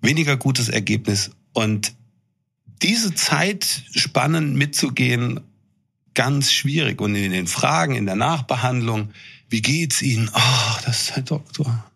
weniger 0.00 0.36
gutes 0.36 0.68
Ergebnis. 0.68 1.30
Und 1.52 1.94
diese 2.82 3.14
Zeitspannen 3.14 4.56
mitzugehen, 4.56 5.40
ganz 6.14 6.52
schwierig. 6.52 7.00
Und 7.00 7.14
in 7.14 7.32
den 7.32 7.46
Fragen, 7.46 7.94
in 7.94 8.06
der 8.06 8.16
Nachbehandlung, 8.16 9.10
wie 9.48 9.62
geht's 9.62 10.02
Ihnen? 10.02 10.30
Oh, 10.32 10.78
das 10.84 11.02
ist 11.02 11.16
Herr 11.16 11.22
Doktor. 11.22 11.90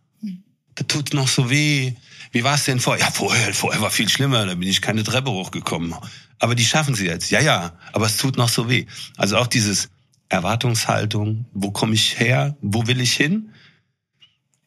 Da 0.75 0.85
tut's 0.85 1.13
noch 1.13 1.29
so 1.29 1.51
weh. 1.51 1.93
Wie 2.33 2.45
war 2.45 2.55
es 2.55 2.65
denn 2.65 2.81
vorher? 2.81 3.05
Ja, 3.05 3.11
vorher, 3.11 3.53
vorher 3.53 3.83
war 3.83 3.91
viel 3.91 4.09
schlimmer, 4.09 4.47
da 4.47 4.55
bin 4.55 4.69
ich 4.69 4.81
keine 4.81 5.03
Treppe 5.03 5.31
hochgekommen. 5.31 5.95
Aber 6.39 6.55
die 6.55 6.65
schaffen 6.65 6.95
sie 6.95 7.07
jetzt. 7.07 7.31
Ja, 7.31 7.41
ja, 7.41 7.79
aber 7.93 8.07
es 8.07 8.17
tut 8.17 8.39
noch 8.39 8.49
so 8.49 8.71
weh. 8.71 8.87
Also 9.17 9.37
auch 9.37 9.47
dieses 9.47 9.91
Erwartungshaltung, 10.31 11.45
wo 11.53 11.71
komme 11.71 11.95
ich 11.95 12.19
her, 12.19 12.57
wo 12.63 12.87
will 12.87 13.01
ich 13.01 13.15
hin, 13.15 13.51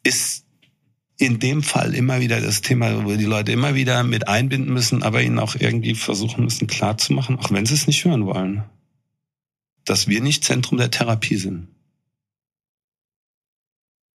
ist 0.03 0.44
in 1.17 1.39
dem 1.39 1.63
Fall 1.63 1.93
immer 1.93 2.19
wieder 2.19 2.41
das 2.41 2.61
Thema, 2.61 3.05
wo 3.05 3.15
die 3.15 3.25
Leute 3.25 3.51
immer 3.51 3.75
wieder 3.75 4.03
mit 4.03 4.27
einbinden 4.27 4.73
müssen, 4.73 5.03
aber 5.03 5.21
ihnen 5.21 5.39
auch 5.39 5.55
irgendwie 5.55 5.95
versuchen 5.95 6.43
müssen 6.43 6.67
klarzumachen, 6.67 7.39
auch 7.39 7.51
wenn 7.51 7.65
sie 7.65 7.73
es 7.73 7.87
nicht 7.87 8.03
hören 8.03 8.25
wollen, 8.25 8.63
dass 9.85 10.07
wir 10.07 10.21
nicht 10.21 10.43
Zentrum 10.43 10.77
der 10.77 10.91
Therapie 10.91 11.37
sind. 11.37 11.67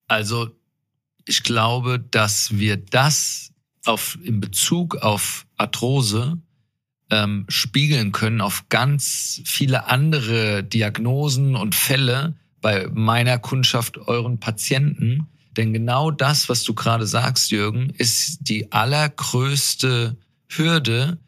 Also 0.09 0.51
ich 1.25 1.43
glaube, 1.43 1.99
dass 2.01 2.59
wir 2.59 2.77
das 2.77 3.53
auf, 3.85 4.19
in 4.23 4.41
Bezug 4.41 4.97
auf 4.97 5.47
Arthrose 5.57 6.39
ähm, 7.11 7.47
spiegeln 7.49 8.13
können 8.13 8.41
auf 8.41 8.69
ganz 8.69 9.41
viele 9.45 9.87
andere 9.87 10.63
Diagnosen 10.63 11.57
und 11.57 11.75
Fälle 11.75 12.37
bei 12.61 12.89
meiner 12.93 13.39
Kundschaft, 13.39 13.99
euren 13.99 14.39
Patienten, 14.39 15.29
denn 15.61 15.75
genau 15.75 16.11
das, 16.11 16.49
was 16.49 16.65
du 16.65 16.73
gerade 16.73 17.07
sagst, 17.07 17.51
Jürgen, 17.51 17.91
ist 17.99 18.39
die 18.41 18.73
allergrößte 18.73 20.17
Hürde, 20.49 21.19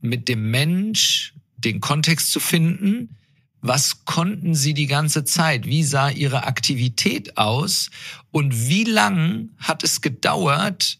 mit 0.00 0.26
dem 0.26 0.50
Mensch 0.50 1.34
den 1.58 1.80
Kontext 1.80 2.32
zu 2.32 2.40
finden. 2.40 3.18
Was 3.60 4.06
konnten 4.06 4.54
sie 4.54 4.72
die 4.72 4.86
ganze 4.86 5.24
Zeit? 5.24 5.66
Wie 5.66 5.84
sah 5.84 6.08
ihre 6.08 6.44
Aktivität 6.44 7.36
aus? 7.36 7.90
Und 8.30 8.68
wie 8.68 8.84
lang 8.84 9.50
hat 9.58 9.84
es 9.84 10.00
gedauert, 10.00 10.98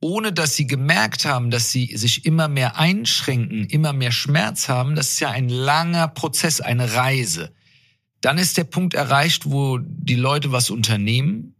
ohne 0.00 0.34
dass 0.34 0.56
sie 0.56 0.66
gemerkt 0.66 1.24
haben, 1.24 1.50
dass 1.50 1.72
sie 1.72 1.96
sich 1.96 2.26
immer 2.26 2.48
mehr 2.48 2.76
einschränken, 2.78 3.64
immer 3.64 3.94
mehr 3.94 4.12
Schmerz 4.12 4.68
haben? 4.68 4.94
Das 4.94 5.12
ist 5.12 5.20
ja 5.20 5.30
ein 5.30 5.48
langer 5.48 6.08
Prozess, 6.08 6.60
eine 6.60 6.92
Reise. 6.92 7.50
Dann 8.20 8.36
ist 8.36 8.58
der 8.58 8.64
Punkt 8.64 8.92
erreicht, 8.92 9.46
wo 9.46 9.78
die 9.80 10.16
Leute 10.16 10.52
was 10.52 10.68
unternehmen, 10.68 11.54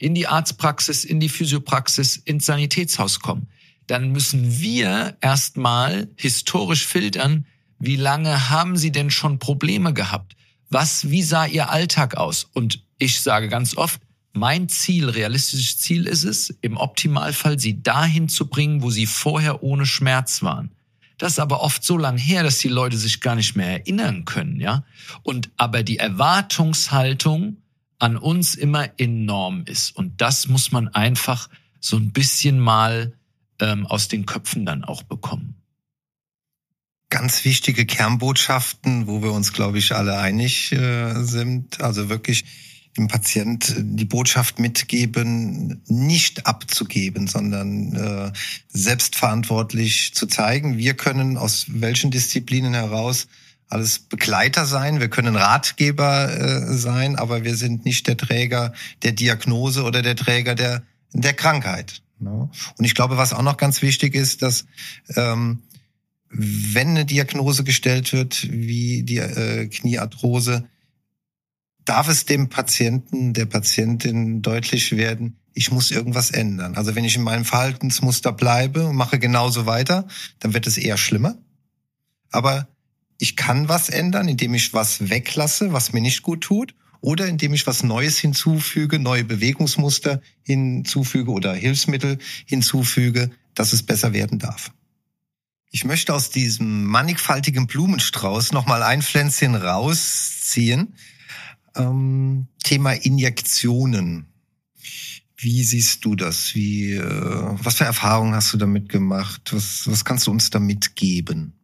in 0.00 0.14
die 0.14 0.26
Arztpraxis, 0.26 1.04
in 1.04 1.20
die 1.20 1.28
Physiopraxis, 1.28 2.16
ins 2.16 2.46
Sanitätshaus 2.46 3.20
kommen, 3.20 3.48
dann 3.86 4.10
müssen 4.10 4.58
wir 4.60 5.16
erstmal 5.20 6.08
historisch 6.16 6.86
filtern, 6.86 7.46
wie 7.78 7.96
lange 7.96 8.50
haben 8.50 8.76
Sie 8.76 8.92
denn 8.92 9.10
schon 9.10 9.38
Probleme 9.38 9.92
gehabt? 9.92 10.36
Was, 10.70 11.10
wie 11.10 11.22
sah 11.22 11.46
Ihr 11.46 11.70
Alltag 11.70 12.16
aus? 12.16 12.48
Und 12.54 12.82
ich 12.98 13.20
sage 13.20 13.48
ganz 13.48 13.76
oft, 13.76 14.00
mein 14.32 14.68
Ziel, 14.68 15.08
realistisches 15.10 15.78
Ziel 15.78 16.06
ist 16.06 16.24
es, 16.24 16.50
im 16.60 16.76
Optimalfall 16.76 17.58
Sie 17.58 17.82
dahin 17.82 18.28
zu 18.28 18.46
bringen, 18.46 18.82
wo 18.82 18.90
Sie 18.90 19.06
vorher 19.06 19.62
ohne 19.62 19.86
Schmerz 19.86 20.42
waren. 20.42 20.70
Das 21.18 21.32
ist 21.32 21.38
aber 21.40 21.60
oft 21.60 21.84
so 21.84 21.98
lang 21.98 22.16
her, 22.16 22.42
dass 22.42 22.58
die 22.58 22.68
Leute 22.68 22.96
sich 22.96 23.20
gar 23.20 23.34
nicht 23.34 23.54
mehr 23.54 23.80
erinnern 23.80 24.24
können, 24.24 24.60
ja. 24.60 24.84
Und 25.22 25.50
aber 25.58 25.82
die 25.82 25.98
Erwartungshaltung 25.98 27.58
an 28.00 28.16
uns 28.16 28.54
immer 28.54 28.88
enorm 28.98 29.64
ist. 29.66 29.96
Und 29.96 30.20
das 30.20 30.48
muss 30.48 30.72
man 30.72 30.88
einfach 30.88 31.48
so 31.80 31.96
ein 31.96 32.12
bisschen 32.12 32.58
mal 32.58 33.12
ähm, 33.60 33.86
aus 33.86 34.08
den 34.08 34.26
Köpfen 34.26 34.66
dann 34.66 34.84
auch 34.84 35.02
bekommen. 35.02 35.54
Ganz 37.08 37.44
wichtige 37.44 37.86
Kernbotschaften, 37.86 39.06
wo 39.06 39.22
wir 39.22 39.32
uns, 39.32 39.52
glaube 39.52 39.78
ich, 39.78 39.94
alle 39.94 40.18
einig 40.18 40.72
äh, 40.72 41.14
sind. 41.24 41.80
Also 41.80 42.08
wirklich 42.08 42.44
dem 42.96 43.08
Patient 43.08 43.74
die 43.78 44.04
Botschaft 44.04 44.58
mitgeben, 44.58 45.82
nicht 45.86 46.46
abzugeben, 46.46 47.26
sondern 47.26 47.94
äh, 47.94 48.32
selbstverantwortlich 48.68 50.14
zu 50.14 50.26
zeigen. 50.26 50.76
Wir 50.78 50.94
können 50.94 51.36
aus 51.36 51.66
welchen 51.68 52.10
Disziplinen 52.10 52.74
heraus 52.74 53.28
alles 53.70 54.00
Begleiter 54.00 54.66
sein, 54.66 55.00
wir 55.00 55.08
können 55.08 55.36
Ratgeber 55.36 56.30
äh, 56.32 56.74
sein, 56.74 57.16
aber 57.16 57.44
wir 57.44 57.56
sind 57.56 57.84
nicht 57.84 58.06
der 58.08 58.16
Träger 58.16 58.72
der 59.02 59.12
Diagnose 59.12 59.84
oder 59.84 60.02
der 60.02 60.16
Träger 60.16 60.54
der, 60.54 60.82
der 61.12 61.34
Krankheit. 61.34 62.02
Ne? 62.18 62.50
Und 62.76 62.84
ich 62.84 62.94
glaube, 62.94 63.16
was 63.16 63.32
auch 63.32 63.42
noch 63.42 63.56
ganz 63.56 63.80
wichtig 63.80 64.14
ist, 64.14 64.42
dass 64.42 64.66
ähm, 65.16 65.62
wenn 66.30 66.88
eine 66.88 67.04
Diagnose 67.04 67.64
gestellt 67.64 68.12
wird, 68.12 68.48
wie 68.50 69.04
die 69.04 69.18
äh, 69.18 69.68
Kniearthrose, 69.68 70.68
darf 71.84 72.08
es 72.08 72.24
dem 72.24 72.48
Patienten, 72.48 73.32
der 73.32 73.46
Patientin 73.46 74.42
deutlich 74.42 74.96
werden, 74.96 75.36
ich 75.54 75.70
muss 75.70 75.90
irgendwas 75.90 76.30
ändern. 76.30 76.76
Also 76.76 76.94
wenn 76.94 77.04
ich 77.04 77.16
in 77.16 77.22
meinem 77.22 77.44
Verhaltensmuster 77.44 78.32
bleibe 78.32 78.86
und 78.86 78.96
mache 78.96 79.18
genauso 79.18 79.66
weiter, 79.66 80.06
dann 80.38 80.54
wird 80.54 80.66
es 80.66 80.76
eher 80.76 80.96
schlimmer. 80.96 81.36
Aber 82.30 82.68
ich 83.20 83.36
kann 83.36 83.68
was 83.68 83.90
ändern, 83.90 84.28
indem 84.28 84.54
ich 84.54 84.72
was 84.72 85.10
weglasse, 85.10 85.72
was 85.72 85.92
mir 85.92 86.00
nicht 86.00 86.22
gut 86.22 86.40
tut. 86.40 86.74
oder 87.02 87.26
indem 87.26 87.54
ich 87.54 87.66
was 87.66 87.82
Neues 87.82 88.18
hinzufüge, 88.18 88.98
neue 88.98 89.24
Bewegungsmuster 89.24 90.20
hinzufüge 90.42 91.30
oder 91.30 91.54
Hilfsmittel 91.54 92.18
hinzufüge, 92.44 93.30
dass 93.54 93.72
es 93.72 93.82
besser 93.82 94.12
werden 94.12 94.38
darf. 94.38 94.70
Ich 95.70 95.86
möchte 95.86 96.12
aus 96.12 96.28
diesem 96.30 96.84
mannigfaltigen 96.84 97.66
Blumenstrauß 97.66 98.52
nochmal 98.52 98.82
ein 98.82 99.00
Pflänzchen 99.00 99.54
rausziehen. 99.54 100.94
Ähm, 101.74 102.48
Thema 102.62 102.92
Injektionen. 102.92 104.26
Wie 105.36 105.64
siehst 105.64 106.04
du 106.04 106.16
das? 106.16 106.54
Wie, 106.54 106.94
äh, 106.94 107.02
was 107.62 107.76
für 107.76 107.84
Erfahrungen 107.84 108.34
hast 108.34 108.52
du 108.52 108.58
damit 108.58 108.90
gemacht? 108.90 109.52
Was, 109.54 109.86
was 109.86 110.04
kannst 110.04 110.26
du 110.26 110.32
uns 110.32 110.50
da 110.50 110.58
mitgeben? 110.58 111.59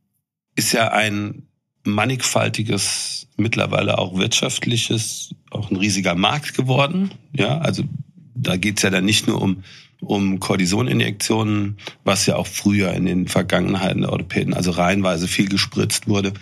Ist 0.57 0.73
ja 0.73 0.89
ein 0.93 1.43
mannigfaltiges, 1.85 3.29
mittlerweile 3.37 3.99
auch 3.99 4.17
wirtschaftliches, 4.17 5.35
auch 5.51 5.71
ein 5.71 5.77
riesiger 5.77 6.15
Markt 6.15 6.55
geworden. 6.55 7.13
Ja, 7.33 7.59
also 7.59 7.85
da 8.35 8.57
geht's 8.57 8.83
ja 8.83 8.91
dann 8.91 9.05
nicht 9.05 9.27
nur 9.27 9.41
um 9.41 9.63
um 10.01 10.41
Cortisoninjektionen, 10.41 11.79
was 12.05 12.27
ja 12.27 12.37
auch 12.37 12.47
früher 12.47 12.93
in 12.93 13.07
den 13.07 13.29
Vergangenheiten 13.29 14.03
der 14.03 14.13
Orthopäden, 14.13 14.55
also 14.55 14.71
reihenweise 14.71 15.29
viel 15.29 15.49
gespritzt 15.49 16.09
wurde. 16.09 16.33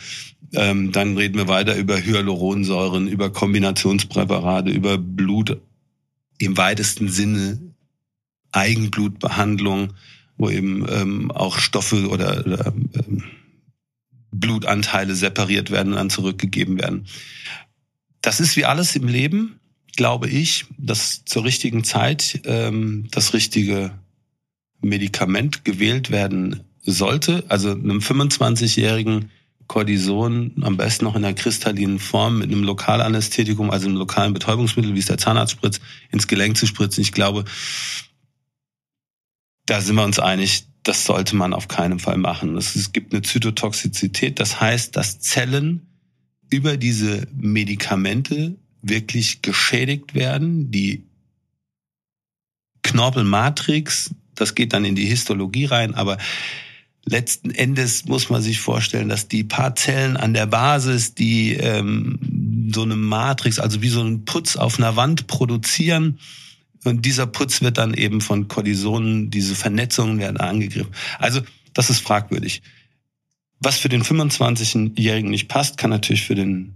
Ähm, 0.53 0.93
dann 0.93 1.17
reden 1.17 1.37
wir 1.37 1.49
weiter 1.49 1.77
über 1.77 1.97
Hyaluronsäuren, 1.97 3.09
über 3.09 3.31
Kombinationspräparate, 3.31 4.71
über 4.71 4.99
Blut 4.99 5.61
im 6.39 6.57
weitesten 6.57 7.09
Sinne 7.09 7.61
Eigenblutbehandlung, 8.53 9.95
wo 10.37 10.51
eben 10.51 10.87
ähm, 10.89 11.31
auch 11.31 11.59
Stoffe 11.59 12.09
oder, 12.09 12.45
oder 12.47 12.67
ähm, 12.67 13.25
Blutanteile 14.41 15.15
separiert 15.15 15.71
werden 15.71 15.93
und 15.93 15.99
dann 15.99 16.11
zurückgegeben 16.11 16.79
werden. 16.79 17.07
Das 18.21 18.41
ist 18.41 18.57
wie 18.57 18.65
alles 18.65 18.97
im 18.97 19.07
Leben, 19.07 19.61
glaube 19.97 20.29
ich, 20.29 20.67
dass 20.79 21.25
zur 21.25 21.45
richtigen 21.45 21.85
Zeit 21.85 22.41
ähm, 22.45 23.07
das 23.11 23.33
richtige 23.35 23.93
Medikament 24.81 25.65
gewählt 25.65 26.11
werden 26.11 26.61
sollte. 26.83 27.45
Also 27.49 27.71
einem 27.71 27.99
25-jährigen 27.99 29.31
Cortison 29.67 30.53
am 30.63 30.77
besten 30.77 31.05
noch 31.05 31.17
in 31.17 31.25
einer 31.25 31.35
kristallinen 31.35 31.99
Form 31.99 32.39
mit 32.39 32.51
einem 32.51 32.65
Lokalanästhetikum, 32.65 33.71
also 33.71 33.89
einem 33.89 33.97
lokalen 33.97 34.35
Betäubungsmittel, 34.35 34.95
wie 34.95 34.99
es 34.99 35.07
der 35.07 35.19
Zahnarzt 35.19 35.53
spritzt, 35.53 35.81
ins 36.11 36.27
Gelenk 36.27 36.57
zu 36.57 36.67
spritzen. 36.67 37.03
Ich 37.03 37.13
glaube, 37.13 37.45
da 39.67 39.81
sind 39.81 39.97
wir 39.97 40.05
uns 40.05 40.19
einig, 40.19 40.65
das 40.85 41.05
sollte 41.05 41.35
man 41.35 41.53
auf 41.55 41.67
keinen 41.67 41.99
Fall 41.99 42.19
machen. 42.19 42.57
Es 42.57 42.93
gibt 42.93 43.13
eine 43.13 43.23
Zytotoxizität, 43.23 44.39
das 44.39 44.61
heißt, 44.61 44.97
dass 44.97 45.19
Zellen 45.19 45.87
über 46.51 46.77
diese 46.77 47.27
Medikamente 47.35 48.57
wirklich 48.83 49.43
geschädigt 49.43 50.15
werden. 50.15 50.71
Die 50.71 51.05
Knorpelmatrix, 52.83 54.15
das 54.35 54.55
geht 54.55 54.75
dann 54.75 54.85
in 54.85 54.95
die 54.95 55.07
Histologie 55.07 55.65
rein, 55.65 55.95
aber 55.95 56.19
letzten 57.07 57.51
Endes 57.51 58.05
muss 58.05 58.29
man 58.29 58.43
sich 58.43 58.61
vorstellen, 58.61 59.09
dass 59.09 59.27
die 59.27 59.45
paar 59.45 59.75
Zellen 59.75 60.17
an 60.19 60.35
der 60.35 60.47
Basis, 60.47 61.15
die 61.15 61.55
ähm, 61.55 62.71
so 62.75 62.83
eine 62.83 62.97
Matrix, 62.97 63.59
also 63.59 63.81
wie 63.83 63.89
so 63.89 64.01
einen 64.01 64.25
Putz 64.27 64.57
auf 64.57 64.79
einer 64.79 64.97
Wand 64.97 65.27
produzieren, 65.27 66.19
und 66.85 67.05
dieser 67.05 67.27
Putz 67.27 67.63
wird 67.63 67.79
dann 67.79 67.95
eben 67.95 68.21
von 68.21 68.49
Kortisonen, 68.49 69.31
diese 69.31 69.55
Vernetzungen 69.55 70.19
werden 70.19 70.37
angegriffen. 70.37 70.93
Also 71.19 71.41
das 71.73 71.91
ist 71.91 72.01
fragwürdig. 72.01 72.63
Was 73.61 73.79
für 73.79 73.89
den 73.89 74.03
25-Jährigen 74.03 75.31
nicht 75.31 75.49
passt, 75.49 75.79
kann 75.79 75.91
natürlich 75.91 76.23
für 76.23 76.35
den 76.35 76.75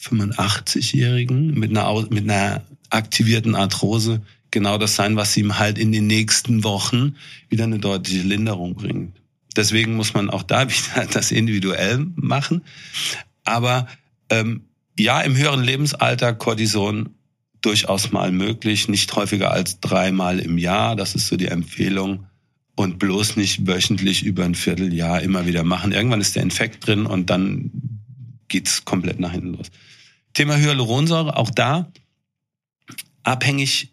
85-Jährigen 0.00 1.54
mit 1.58 1.70
einer, 1.70 2.06
mit 2.10 2.24
einer 2.24 2.62
aktivierten 2.90 3.54
Arthrose 3.54 4.22
genau 4.50 4.78
das 4.78 4.96
sein, 4.96 5.16
was 5.16 5.36
ihm 5.36 5.58
halt 5.58 5.78
in 5.78 5.92
den 5.92 6.06
nächsten 6.06 6.64
Wochen 6.64 7.16
wieder 7.48 7.64
eine 7.64 7.78
deutliche 7.78 8.22
Linderung 8.22 8.74
bringt. 8.74 9.20
Deswegen 9.56 9.94
muss 9.94 10.14
man 10.14 10.30
auch 10.30 10.42
da 10.42 10.68
wieder 10.68 11.06
das 11.06 11.32
individuell 11.32 12.06
machen. 12.16 12.62
Aber 13.44 13.86
ähm, 14.30 14.64
ja, 14.98 15.20
im 15.20 15.36
höheren 15.36 15.62
Lebensalter 15.62 16.34
Cortison 16.34 17.10
durchaus 17.62 18.12
mal 18.12 18.32
möglich, 18.32 18.88
nicht 18.88 19.14
häufiger 19.14 19.52
als 19.52 19.80
dreimal 19.80 20.38
im 20.38 20.58
Jahr. 20.58 20.96
Das 20.96 21.14
ist 21.14 21.28
so 21.28 21.36
die 21.36 21.48
Empfehlung. 21.48 22.26
Und 22.74 22.98
bloß 22.98 23.36
nicht 23.36 23.66
wöchentlich 23.66 24.24
über 24.24 24.44
ein 24.44 24.54
Vierteljahr 24.54 25.20
immer 25.20 25.46
wieder 25.46 25.62
machen. 25.62 25.92
Irgendwann 25.92 26.22
ist 26.22 26.36
der 26.36 26.42
Infekt 26.42 26.86
drin 26.86 27.06
und 27.06 27.28
dann 27.28 27.70
geht's 28.48 28.84
komplett 28.84 29.20
nach 29.20 29.32
hinten 29.32 29.54
los. 29.54 29.70
Thema 30.32 30.56
Hyaluronsäure, 30.56 31.36
auch 31.36 31.50
da 31.50 31.90
abhängig 33.22 33.92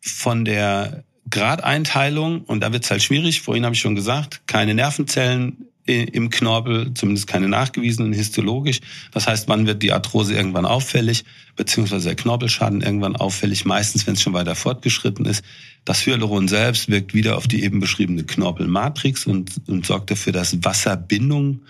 von 0.00 0.44
der 0.44 1.04
Gradeinteilung 1.30 2.42
und 2.42 2.60
da 2.60 2.72
wird's 2.72 2.90
halt 2.90 3.02
schwierig. 3.02 3.42
Vorhin 3.42 3.64
habe 3.64 3.74
ich 3.74 3.80
schon 3.80 3.94
gesagt, 3.94 4.42
keine 4.46 4.74
Nervenzellen 4.74 5.67
im 5.94 6.30
Knorpel, 6.30 6.92
zumindest 6.94 7.26
keine 7.26 7.48
nachgewiesenen 7.48 8.12
histologisch. 8.12 8.80
Das 9.12 9.26
heißt, 9.26 9.48
wann 9.48 9.66
wird 9.66 9.82
die 9.82 9.92
Arthrose 9.92 10.34
irgendwann 10.34 10.66
auffällig, 10.66 11.24
beziehungsweise 11.56 12.08
der 12.08 12.16
Knorpelschaden 12.16 12.82
irgendwann 12.82 13.16
auffällig, 13.16 13.64
meistens, 13.64 14.06
wenn 14.06 14.14
es 14.14 14.22
schon 14.22 14.32
weiter 14.32 14.54
fortgeschritten 14.54 15.26
ist. 15.26 15.42
Das 15.84 16.04
Hyaluron 16.06 16.48
selbst 16.48 16.88
wirkt 16.88 17.14
wieder 17.14 17.36
auf 17.36 17.48
die 17.48 17.64
eben 17.64 17.80
beschriebene 17.80 18.24
Knorpelmatrix 18.24 19.26
und, 19.26 19.52
und 19.66 19.86
sorgt 19.86 20.10
dafür, 20.10 20.32
dass 20.32 20.64
Wasserbindung 20.64 21.62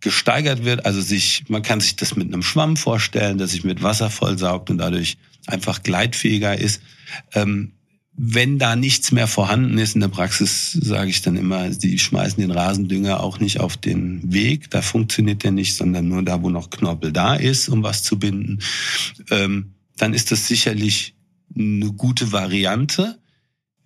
gesteigert 0.00 0.64
wird. 0.64 0.84
Also 0.84 1.00
sich, 1.00 1.44
man 1.48 1.62
kann 1.62 1.80
sich 1.80 1.96
das 1.96 2.16
mit 2.16 2.26
einem 2.26 2.42
Schwamm 2.42 2.76
vorstellen, 2.76 3.38
der 3.38 3.46
sich 3.46 3.64
mit 3.64 3.82
Wasser 3.82 4.10
vollsaugt 4.10 4.70
und 4.70 4.78
dadurch 4.78 5.16
einfach 5.46 5.82
gleitfähiger 5.82 6.58
ist. 6.58 6.82
Ähm, 7.34 7.72
wenn 8.18 8.58
da 8.58 8.76
nichts 8.76 9.12
mehr 9.12 9.26
vorhanden 9.26 9.76
ist 9.76 9.94
in 9.94 10.00
der 10.00 10.08
Praxis, 10.08 10.72
sage 10.72 11.10
ich 11.10 11.20
dann 11.20 11.36
immer, 11.36 11.68
die 11.68 11.98
schmeißen 11.98 12.40
den 12.40 12.50
Rasendünger 12.50 13.20
auch 13.20 13.40
nicht 13.40 13.60
auf 13.60 13.76
den 13.76 14.32
Weg, 14.32 14.70
da 14.70 14.80
funktioniert 14.80 15.44
der 15.44 15.52
nicht, 15.52 15.76
sondern 15.76 16.08
nur 16.08 16.22
da, 16.22 16.42
wo 16.42 16.48
noch 16.48 16.70
Knorpel 16.70 17.12
da 17.12 17.34
ist, 17.34 17.68
um 17.68 17.82
was 17.82 18.02
zu 18.02 18.18
binden. 18.18 18.60
Ähm, 19.30 19.74
dann 19.98 20.14
ist 20.14 20.32
das 20.32 20.48
sicherlich 20.48 21.14
eine 21.54 21.92
gute 21.92 22.32
Variante. 22.32 23.18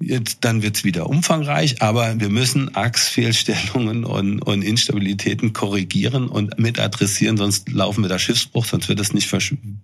Jetzt, 0.01 0.39
dann 0.43 0.63
wird's 0.63 0.85
wieder 0.85 1.11
umfangreich, 1.11 1.83
aber 1.83 2.21
wir 2.21 2.31
müssen 2.31 2.75
Achsfehlstellungen 2.75 4.05
und, 4.05 4.41
und 4.41 4.63
Instabilitäten 4.63 5.53
korrigieren 5.53 6.29
und 6.29 6.59
mit 6.59 6.79
adressieren, 6.79 7.37
sonst 7.37 7.69
laufen 7.71 8.03
wir 8.03 8.09
da 8.09 8.19
Schiffsbruch, 8.19 8.65
sonst 8.65 8.89
wird 8.89 9.01
das 9.01 9.13
nicht, 9.13 9.31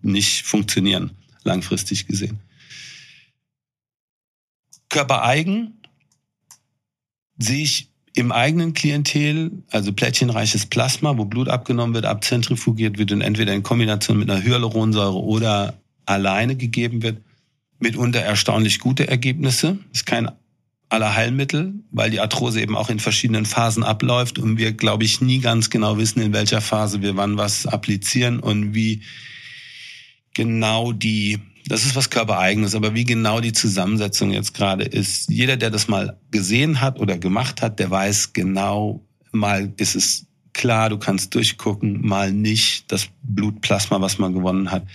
nicht 0.03 0.47
funktionieren, 0.47 1.11
langfristig 1.43 2.07
gesehen. 2.07 2.39
Körpereigen 4.97 5.75
sehe 7.37 7.63
ich 7.65 7.91
im 8.15 8.33
eigenen 8.33 8.73
Klientel, 8.73 9.63
also 9.71 9.93
plättchenreiches 9.93 10.65
Plasma, 10.65 11.19
wo 11.19 11.27
Blut 11.27 11.51
abgenommen 11.51 11.95
wird, 11.95 12.07
abzentrifugiert 12.07 12.97
wird 12.97 13.13
und 13.13 13.21
entweder 13.21 13.53
in 13.53 13.63
Kombination 13.63 14.19
mit 14.19 14.31
einer 14.31 14.43
Hyaluronsäure 14.43 15.23
oder 15.23 15.75
alleine 16.07 16.57
gegeben 16.57 17.03
wird, 17.03 17.19
mitunter 17.79 18.21
erstaunlich 18.21 18.79
gute 18.79 19.07
Ergebnisse. 19.07 19.79
Ist 19.93 20.07
kein 20.07 20.31
Allerheilmittel, 20.89 21.75
weil 21.91 22.09
die 22.09 22.21
Arthrose 22.21 22.63
eben 22.63 22.75
auch 22.75 22.89
in 22.89 22.99
verschiedenen 22.99 23.45
Phasen 23.45 23.83
abläuft 23.83 24.39
und 24.39 24.57
wir, 24.57 24.73
glaube 24.73 25.05
ich, 25.05 25.21
nie 25.21 25.41
ganz 25.41 25.69
genau 25.69 25.99
wissen, 25.99 26.23
in 26.23 26.33
welcher 26.33 26.63
Phase 26.63 27.03
wir 27.03 27.19
wann 27.19 27.37
was 27.37 27.67
applizieren 27.67 28.41
und 28.41 28.73
wie 28.73 29.03
genau 30.33 30.93
die 30.93 31.39
das 31.69 31.85
ist 31.85 31.97
was 31.97 32.11
Körpereigenes, 32.11 32.75
aber 32.75 32.95
wie 32.95 33.05
genau 33.05 33.41
die 33.41 33.53
Zusammensetzung 33.53 34.31
jetzt 34.33 34.55
gerade 34.55 34.85
ist, 34.85 35.29
jeder, 35.29 35.57
der 35.57 35.71
das 35.71 35.89
mal 35.89 36.19
gesehen 36.31 36.81
hat 36.81 37.01
oder 37.01 37.19
gemacht 37.19 37.63
hat, 37.63 37.79
der 37.79 37.91
weiß 37.91 38.33
genau, 38.33 39.05
mal 39.33 39.73
ist 39.77 39.97
es 39.97 40.27
klar, 40.53 40.89
du 40.89 40.99
kannst 40.99 41.35
durchgucken, 41.35 42.07
mal 42.07 42.33
nicht, 42.33 42.91
das 42.91 43.09
Blutplasma, 43.23 44.01
was 44.01 44.19
man 44.19 44.33
gewonnen 44.33 44.71
hat. 44.71 44.87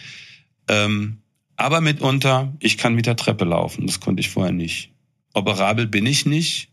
Ähm, 0.67 1.17
aber 1.55 1.82
mitunter, 1.82 2.53
ich 2.59 2.78
kann 2.78 2.95
mit 2.95 3.05
der 3.05 3.15
Treppe 3.15 3.45
laufen, 3.45 3.86
das 3.86 3.99
konnte 3.99 4.22
ich 4.22 4.30
vorher 4.30 4.53
nicht. 4.53 4.91
Operabel 5.34 5.88
bin 5.88 6.05
ich 6.05 6.26
nicht. 6.26 6.69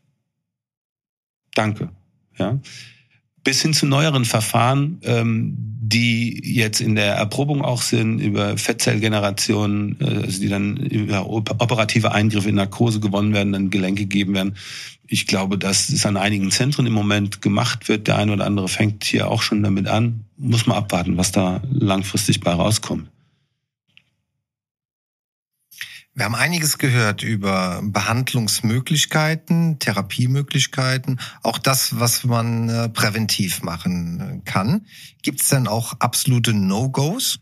Danke. 1.54 1.90
Ja 2.38 2.58
bis 3.48 3.62
hin 3.62 3.72
zu 3.72 3.86
neueren 3.86 4.26
Verfahren, 4.26 5.00
ähm, 5.04 5.54
die 5.56 6.38
jetzt 6.44 6.82
in 6.82 6.96
der 6.96 7.14
Erprobung 7.14 7.64
auch 7.64 7.80
sind, 7.80 8.18
über 8.18 8.58
Fettzellgenerationen, 8.58 9.96
äh, 10.02 10.24
also 10.26 10.42
die 10.42 10.50
dann 10.50 10.76
über 10.76 11.30
operative 11.30 12.12
Eingriffe 12.12 12.50
in 12.50 12.56
Narkose 12.56 13.00
gewonnen 13.00 13.32
werden, 13.32 13.54
dann 13.54 13.70
Gelenke 13.70 14.02
gegeben 14.02 14.34
werden. 14.34 14.56
Ich 15.06 15.26
glaube, 15.26 15.56
dass 15.56 15.88
es 15.88 16.04
an 16.04 16.18
einigen 16.18 16.50
Zentren 16.50 16.84
im 16.84 16.92
Moment 16.92 17.40
gemacht 17.40 17.88
wird. 17.88 18.06
Der 18.06 18.18
eine 18.18 18.34
oder 18.34 18.44
andere 18.44 18.68
fängt 18.68 19.04
hier 19.04 19.30
auch 19.30 19.40
schon 19.40 19.62
damit 19.62 19.86
an. 19.86 20.26
Muss 20.36 20.66
man 20.66 20.76
abwarten, 20.76 21.16
was 21.16 21.32
da 21.32 21.62
langfristig 21.70 22.40
bei 22.40 22.52
rauskommt. 22.52 23.08
Wir 26.18 26.24
haben 26.24 26.34
einiges 26.34 26.78
gehört 26.78 27.22
über 27.22 27.80
Behandlungsmöglichkeiten, 27.80 29.78
Therapiemöglichkeiten, 29.78 31.20
auch 31.44 31.58
das, 31.58 32.00
was 32.00 32.24
man 32.24 32.68
äh, 32.68 32.88
präventiv 32.88 33.62
machen 33.62 34.42
äh, 34.44 34.50
kann. 34.50 34.84
Gibt 35.22 35.42
es 35.42 35.48
denn 35.50 35.68
auch 35.68 35.92
absolute 36.00 36.54
No-Gos? 36.54 37.38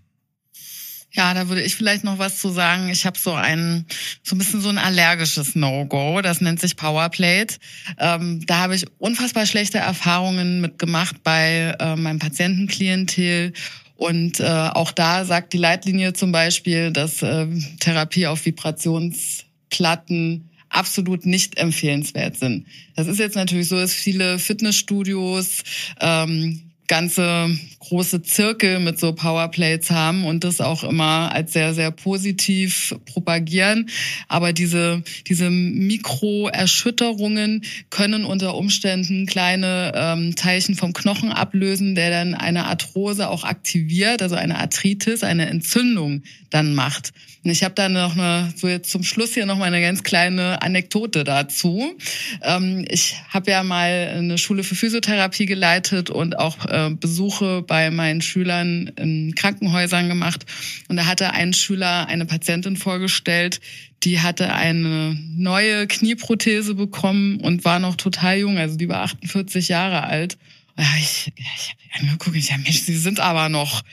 Ja, 1.10 1.32
da 1.32 1.48
würde 1.48 1.62
ich 1.62 1.74
vielleicht 1.74 2.04
noch 2.04 2.18
was 2.18 2.38
zu 2.38 2.50
sagen. 2.50 2.90
Ich 2.90 3.06
habe 3.06 3.18
so 3.18 3.32
ein 3.32 3.86
so 4.22 4.34
ein 4.34 4.38
bisschen 4.38 4.60
so 4.60 4.68
ein 4.68 4.76
allergisches 4.76 5.54
No-Go. 5.54 6.20
Das 6.20 6.42
nennt 6.42 6.60
sich 6.60 6.76
Powerplate. 6.76 7.56
Ähm, 7.96 8.44
da 8.44 8.58
habe 8.58 8.74
ich 8.74 8.84
unfassbar 8.98 9.46
schlechte 9.46 9.78
Erfahrungen 9.78 10.60
mitgemacht 10.60 11.22
bei 11.22 11.74
äh, 11.80 11.96
meinem 11.96 12.18
Patientenklientel. 12.18 13.54
Und 13.96 14.40
äh, 14.40 14.44
auch 14.44 14.92
da 14.92 15.24
sagt 15.24 15.52
die 15.52 15.58
Leitlinie 15.58 16.12
zum 16.12 16.32
Beispiel, 16.32 16.92
dass 16.92 17.22
äh, 17.22 17.46
Therapie 17.80 18.26
auf 18.26 18.44
Vibrationsplatten 18.44 20.50
absolut 20.68 21.24
nicht 21.24 21.58
empfehlenswert 21.58 22.36
sind. 22.36 22.66
Das 22.94 23.06
ist 23.06 23.18
jetzt 23.18 23.36
natürlich 23.36 23.68
so, 23.68 23.76
dass 23.76 23.94
viele 23.94 24.38
Fitnessstudios 24.38 25.62
ähm, 26.00 26.65
ganze 26.88 27.56
große 27.80 28.22
Zirkel 28.22 28.78
mit 28.80 28.98
so 28.98 29.12
Powerplates 29.12 29.90
haben 29.90 30.24
und 30.24 30.44
das 30.44 30.60
auch 30.60 30.84
immer 30.84 31.32
als 31.32 31.52
sehr, 31.52 31.74
sehr 31.74 31.90
positiv 31.90 32.94
propagieren. 33.04 33.90
Aber 34.28 34.52
diese, 34.52 35.02
diese 35.26 35.50
Mikroerschütterungen 35.50 37.64
können 37.90 38.24
unter 38.24 38.54
Umständen 38.56 39.26
kleine 39.26 39.92
ähm, 39.94 40.34
Teilchen 40.34 40.74
vom 40.74 40.92
Knochen 40.92 41.30
ablösen, 41.32 41.94
der 41.94 42.10
dann 42.10 42.34
eine 42.34 42.66
Arthrose 42.66 43.28
auch 43.28 43.44
aktiviert, 43.44 44.22
also 44.22 44.34
eine 44.34 44.58
Arthritis, 44.58 45.22
eine 45.22 45.46
Entzündung 45.46 46.24
dann 46.50 46.74
macht. 46.74 47.12
Und 47.46 47.52
ich 47.52 47.62
habe 47.62 47.76
da 47.76 47.88
noch 47.88 48.16
eine, 48.16 48.52
so 48.56 48.66
jetzt 48.66 48.90
zum 48.90 49.04
Schluss 49.04 49.34
hier 49.34 49.46
noch 49.46 49.56
mal 49.56 49.66
eine 49.66 49.80
ganz 49.80 50.02
kleine 50.02 50.62
Anekdote 50.62 51.22
dazu. 51.22 51.96
Ähm, 52.42 52.84
ich 52.88 53.14
habe 53.28 53.52
ja 53.52 53.62
mal 53.62 54.14
eine 54.16 54.36
Schule 54.36 54.64
für 54.64 54.74
Physiotherapie 54.74 55.46
geleitet 55.46 56.10
und 56.10 56.40
auch 56.40 56.66
äh, 56.66 56.90
Besuche 56.90 57.62
bei 57.62 57.92
meinen 57.92 58.20
Schülern 58.20 58.90
in 58.96 59.36
Krankenhäusern 59.36 60.08
gemacht. 60.08 60.44
Und 60.88 60.96
da 60.96 61.06
hatte 61.06 61.34
ein 61.34 61.52
Schüler 61.52 62.08
eine 62.08 62.26
Patientin 62.26 62.76
vorgestellt, 62.76 63.60
die 64.02 64.18
hatte 64.18 64.52
eine 64.52 65.16
neue 65.36 65.86
Knieprothese 65.86 66.74
bekommen 66.74 67.38
und 67.38 67.64
war 67.64 67.78
noch 67.78 67.94
total 67.94 68.38
jung, 68.38 68.58
also 68.58 68.76
die 68.76 68.88
war 68.88 69.02
48 69.02 69.68
Jahre 69.68 70.02
alt. 70.02 70.36
Ich, 70.98 71.32
ich 71.36 71.76
habe 71.92 72.08
angeguckt, 72.08 72.34
ich 72.36 72.48
ja, 72.48 72.56
Mensch, 72.58 72.80
sie 72.80 72.96
sind 72.96 73.20
aber 73.20 73.48
noch 73.48 73.84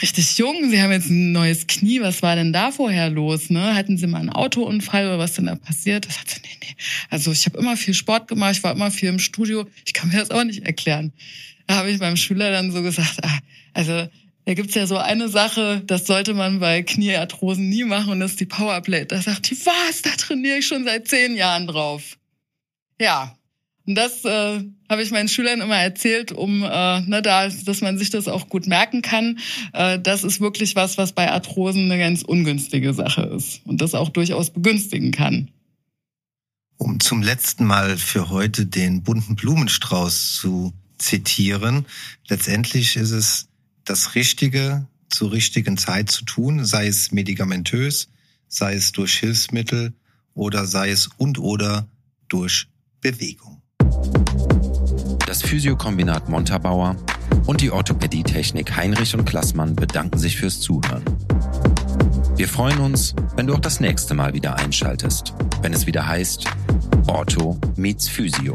richtig 0.00 0.38
jung. 0.38 0.70
Sie 0.70 0.80
haben 0.80 0.92
jetzt 0.92 1.10
ein 1.10 1.32
neues 1.32 1.66
Knie. 1.66 2.00
Was 2.00 2.22
war 2.22 2.36
denn 2.36 2.52
da 2.52 2.70
vorher 2.70 3.10
los? 3.10 3.50
Ne? 3.50 3.74
Hatten 3.74 3.98
Sie 3.98 4.06
mal 4.06 4.20
einen 4.20 4.30
Autounfall 4.30 5.06
oder 5.06 5.18
was 5.18 5.34
denn 5.34 5.46
da 5.46 5.56
passiert? 5.56 6.06
Das 6.06 6.20
hat 6.20 6.30
sie, 6.30 6.40
nee, 6.42 6.56
nee. 6.62 6.76
Also 7.10 7.32
ich 7.32 7.44
habe 7.46 7.58
immer 7.58 7.76
viel 7.76 7.94
Sport 7.94 8.28
gemacht, 8.28 8.56
ich 8.56 8.62
war 8.62 8.72
immer 8.72 8.90
viel 8.90 9.08
im 9.08 9.18
Studio. 9.18 9.66
Ich 9.84 9.92
kann 9.92 10.08
mir 10.08 10.18
das 10.18 10.30
auch 10.30 10.44
nicht 10.44 10.64
erklären. 10.66 11.12
Da 11.66 11.76
habe 11.76 11.90
ich 11.90 11.98
meinem 11.98 12.16
Schüler 12.16 12.50
dann 12.50 12.72
so 12.72 12.82
gesagt, 12.82 13.18
ah, 13.22 13.38
also 13.74 14.08
da 14.44 14.54
gibt's 14.54 14.74
ja 14.74 14.86
so 14.86 14.96
eine 14.96 15.28
Sache, 15.28 15.82
das 15.86 16.06
sollte 16.06 16.34
man 16.34 16.58
bei 16.58 16.82
Kniearthrosen 16.82 17.68
nie 17.68 17.84
machen 17.84 18.10
und 18.10 18.20
das 18.20 18.32
ist 18.32 18.40
die 18.40 18.46
Powerplate. 18.46 19.06
Da 19.06 19.22
sagt 19.22 19.50
die, 19.50 19.56
was, 19.64 20.02
da 20.02 20.10
trainiere 20.10 20.58
ich 20.58 20.66
schon 20.66 20.84
seit 20.84 21.06
zehn 21.06 21.36
Jahren 21.36 21.68
drauf. 21.68 22.18
Ja, 23.00 23.36
und 23.86 23.96
das 23.96 24.24
äh, 24.24 24.64
habe 24.88 25.02
ich 25.02 25.10
meinen 25.10 25.28
Schülern 25.28 25.60
immer 25.60 25.76
erzählt, 25.76 26.30
um 26.30 26.62
äh, 26.62 27.00
ne, 27.00 27.20
da, 27.22 27.48
dass 27.48 27.80
man 27.80 27.98
sich 27.98 28.10
das 28.10 28.28
auch 28.28 28.48
gut 28.48 28.66
merken 28.66 29.02
kann. 29.02 29.38
Äh, 29.72 29.98
das 29.98 30.22
ist 30.22 30.40
wirklich 30.40 30.76
was, 30.76 30.98
was 30.98 31.12
bei 31.12 31.30
Arthrosen 31.30 31.90
eine 31.90 31.98
ganz 31.98 32.22
ungünstige 32.22 32.94
Sache 32.94 33.22
ist 33.22 33.60
und 33.64 33.80
das 33.80 33.94
auch 33.94 34.10
durchaus 34.10 34.50
begünstigen 34.50 35.10
kann. 35.10 35.50
Um 36.76 37.00
zum 37.00 37.22
letzten 37.22 37.64
Mal 37.64 37.96
für 37.96 38.30
heute 38.30 38.66
den 38.66 39.02
bunten 39.02 39.34
Blumenstrauß 39.34 40.34
zu 40.34 40.72
zitieren. 40.98 41.86
Letztendlich 42.28 42.96
ist 42.96 43.10
es 43.10 43.48
das 43.84 44.14
Richtige 44.14 44.86
zur 45.08 45.32
richtigen 45.32 45.76
Zeit 45.76 46.10
zu 46.10 46.24
tun, 46.24 46.64
sei 46.64 46.86
es 46.86 47.10
medikamentös, 47.10 48.08
sei 48.48 48.74
es 48.74 48.92
durch 48.92 49.18
Hilfsmittel 49.18 49.92
oder 50.34 50.66
sei 50.66 50.90
es 50.90 51.08
und 51.18 51.38
oder 51.38 51.88
durch 52.28 52.68
Bewegung. 53.00 53.51
Das 55.26 55.42
Physiokombinat 55.42 56.28
Montabaur 56.28 56.96
und 57.46 57.60
die 57.60 57.70
Orthopädietechnik 57.70 58.76
Heinrich 58.76 59.14
und 59.14 59.24
Klassmann 59.24 59.74
bedanken 59.74 60.18
sich 60.18 60.36
fürs 60.36 60.60
Zuhören. 60.60 61.02
Wir 62.36 62.48
freuen 62.48 62.78
uns, 62.78 63.14
wenn 63.36 63.46
du 63.46 63.54
auch 63.54 63.60
das 63.60 63.80
nächste 63.80 64.14
Mal 64.14 64.34
wieder 64.34 64.56
einschaltest, 64.56 65.34
wenn 65.60 65.72
es 65.72 65.86
wieder 65.86 66.06
heißt 66.06 66.46
Ortho 67.06 67.58
meets 67.76 68.08
Physio. 68.08 68.54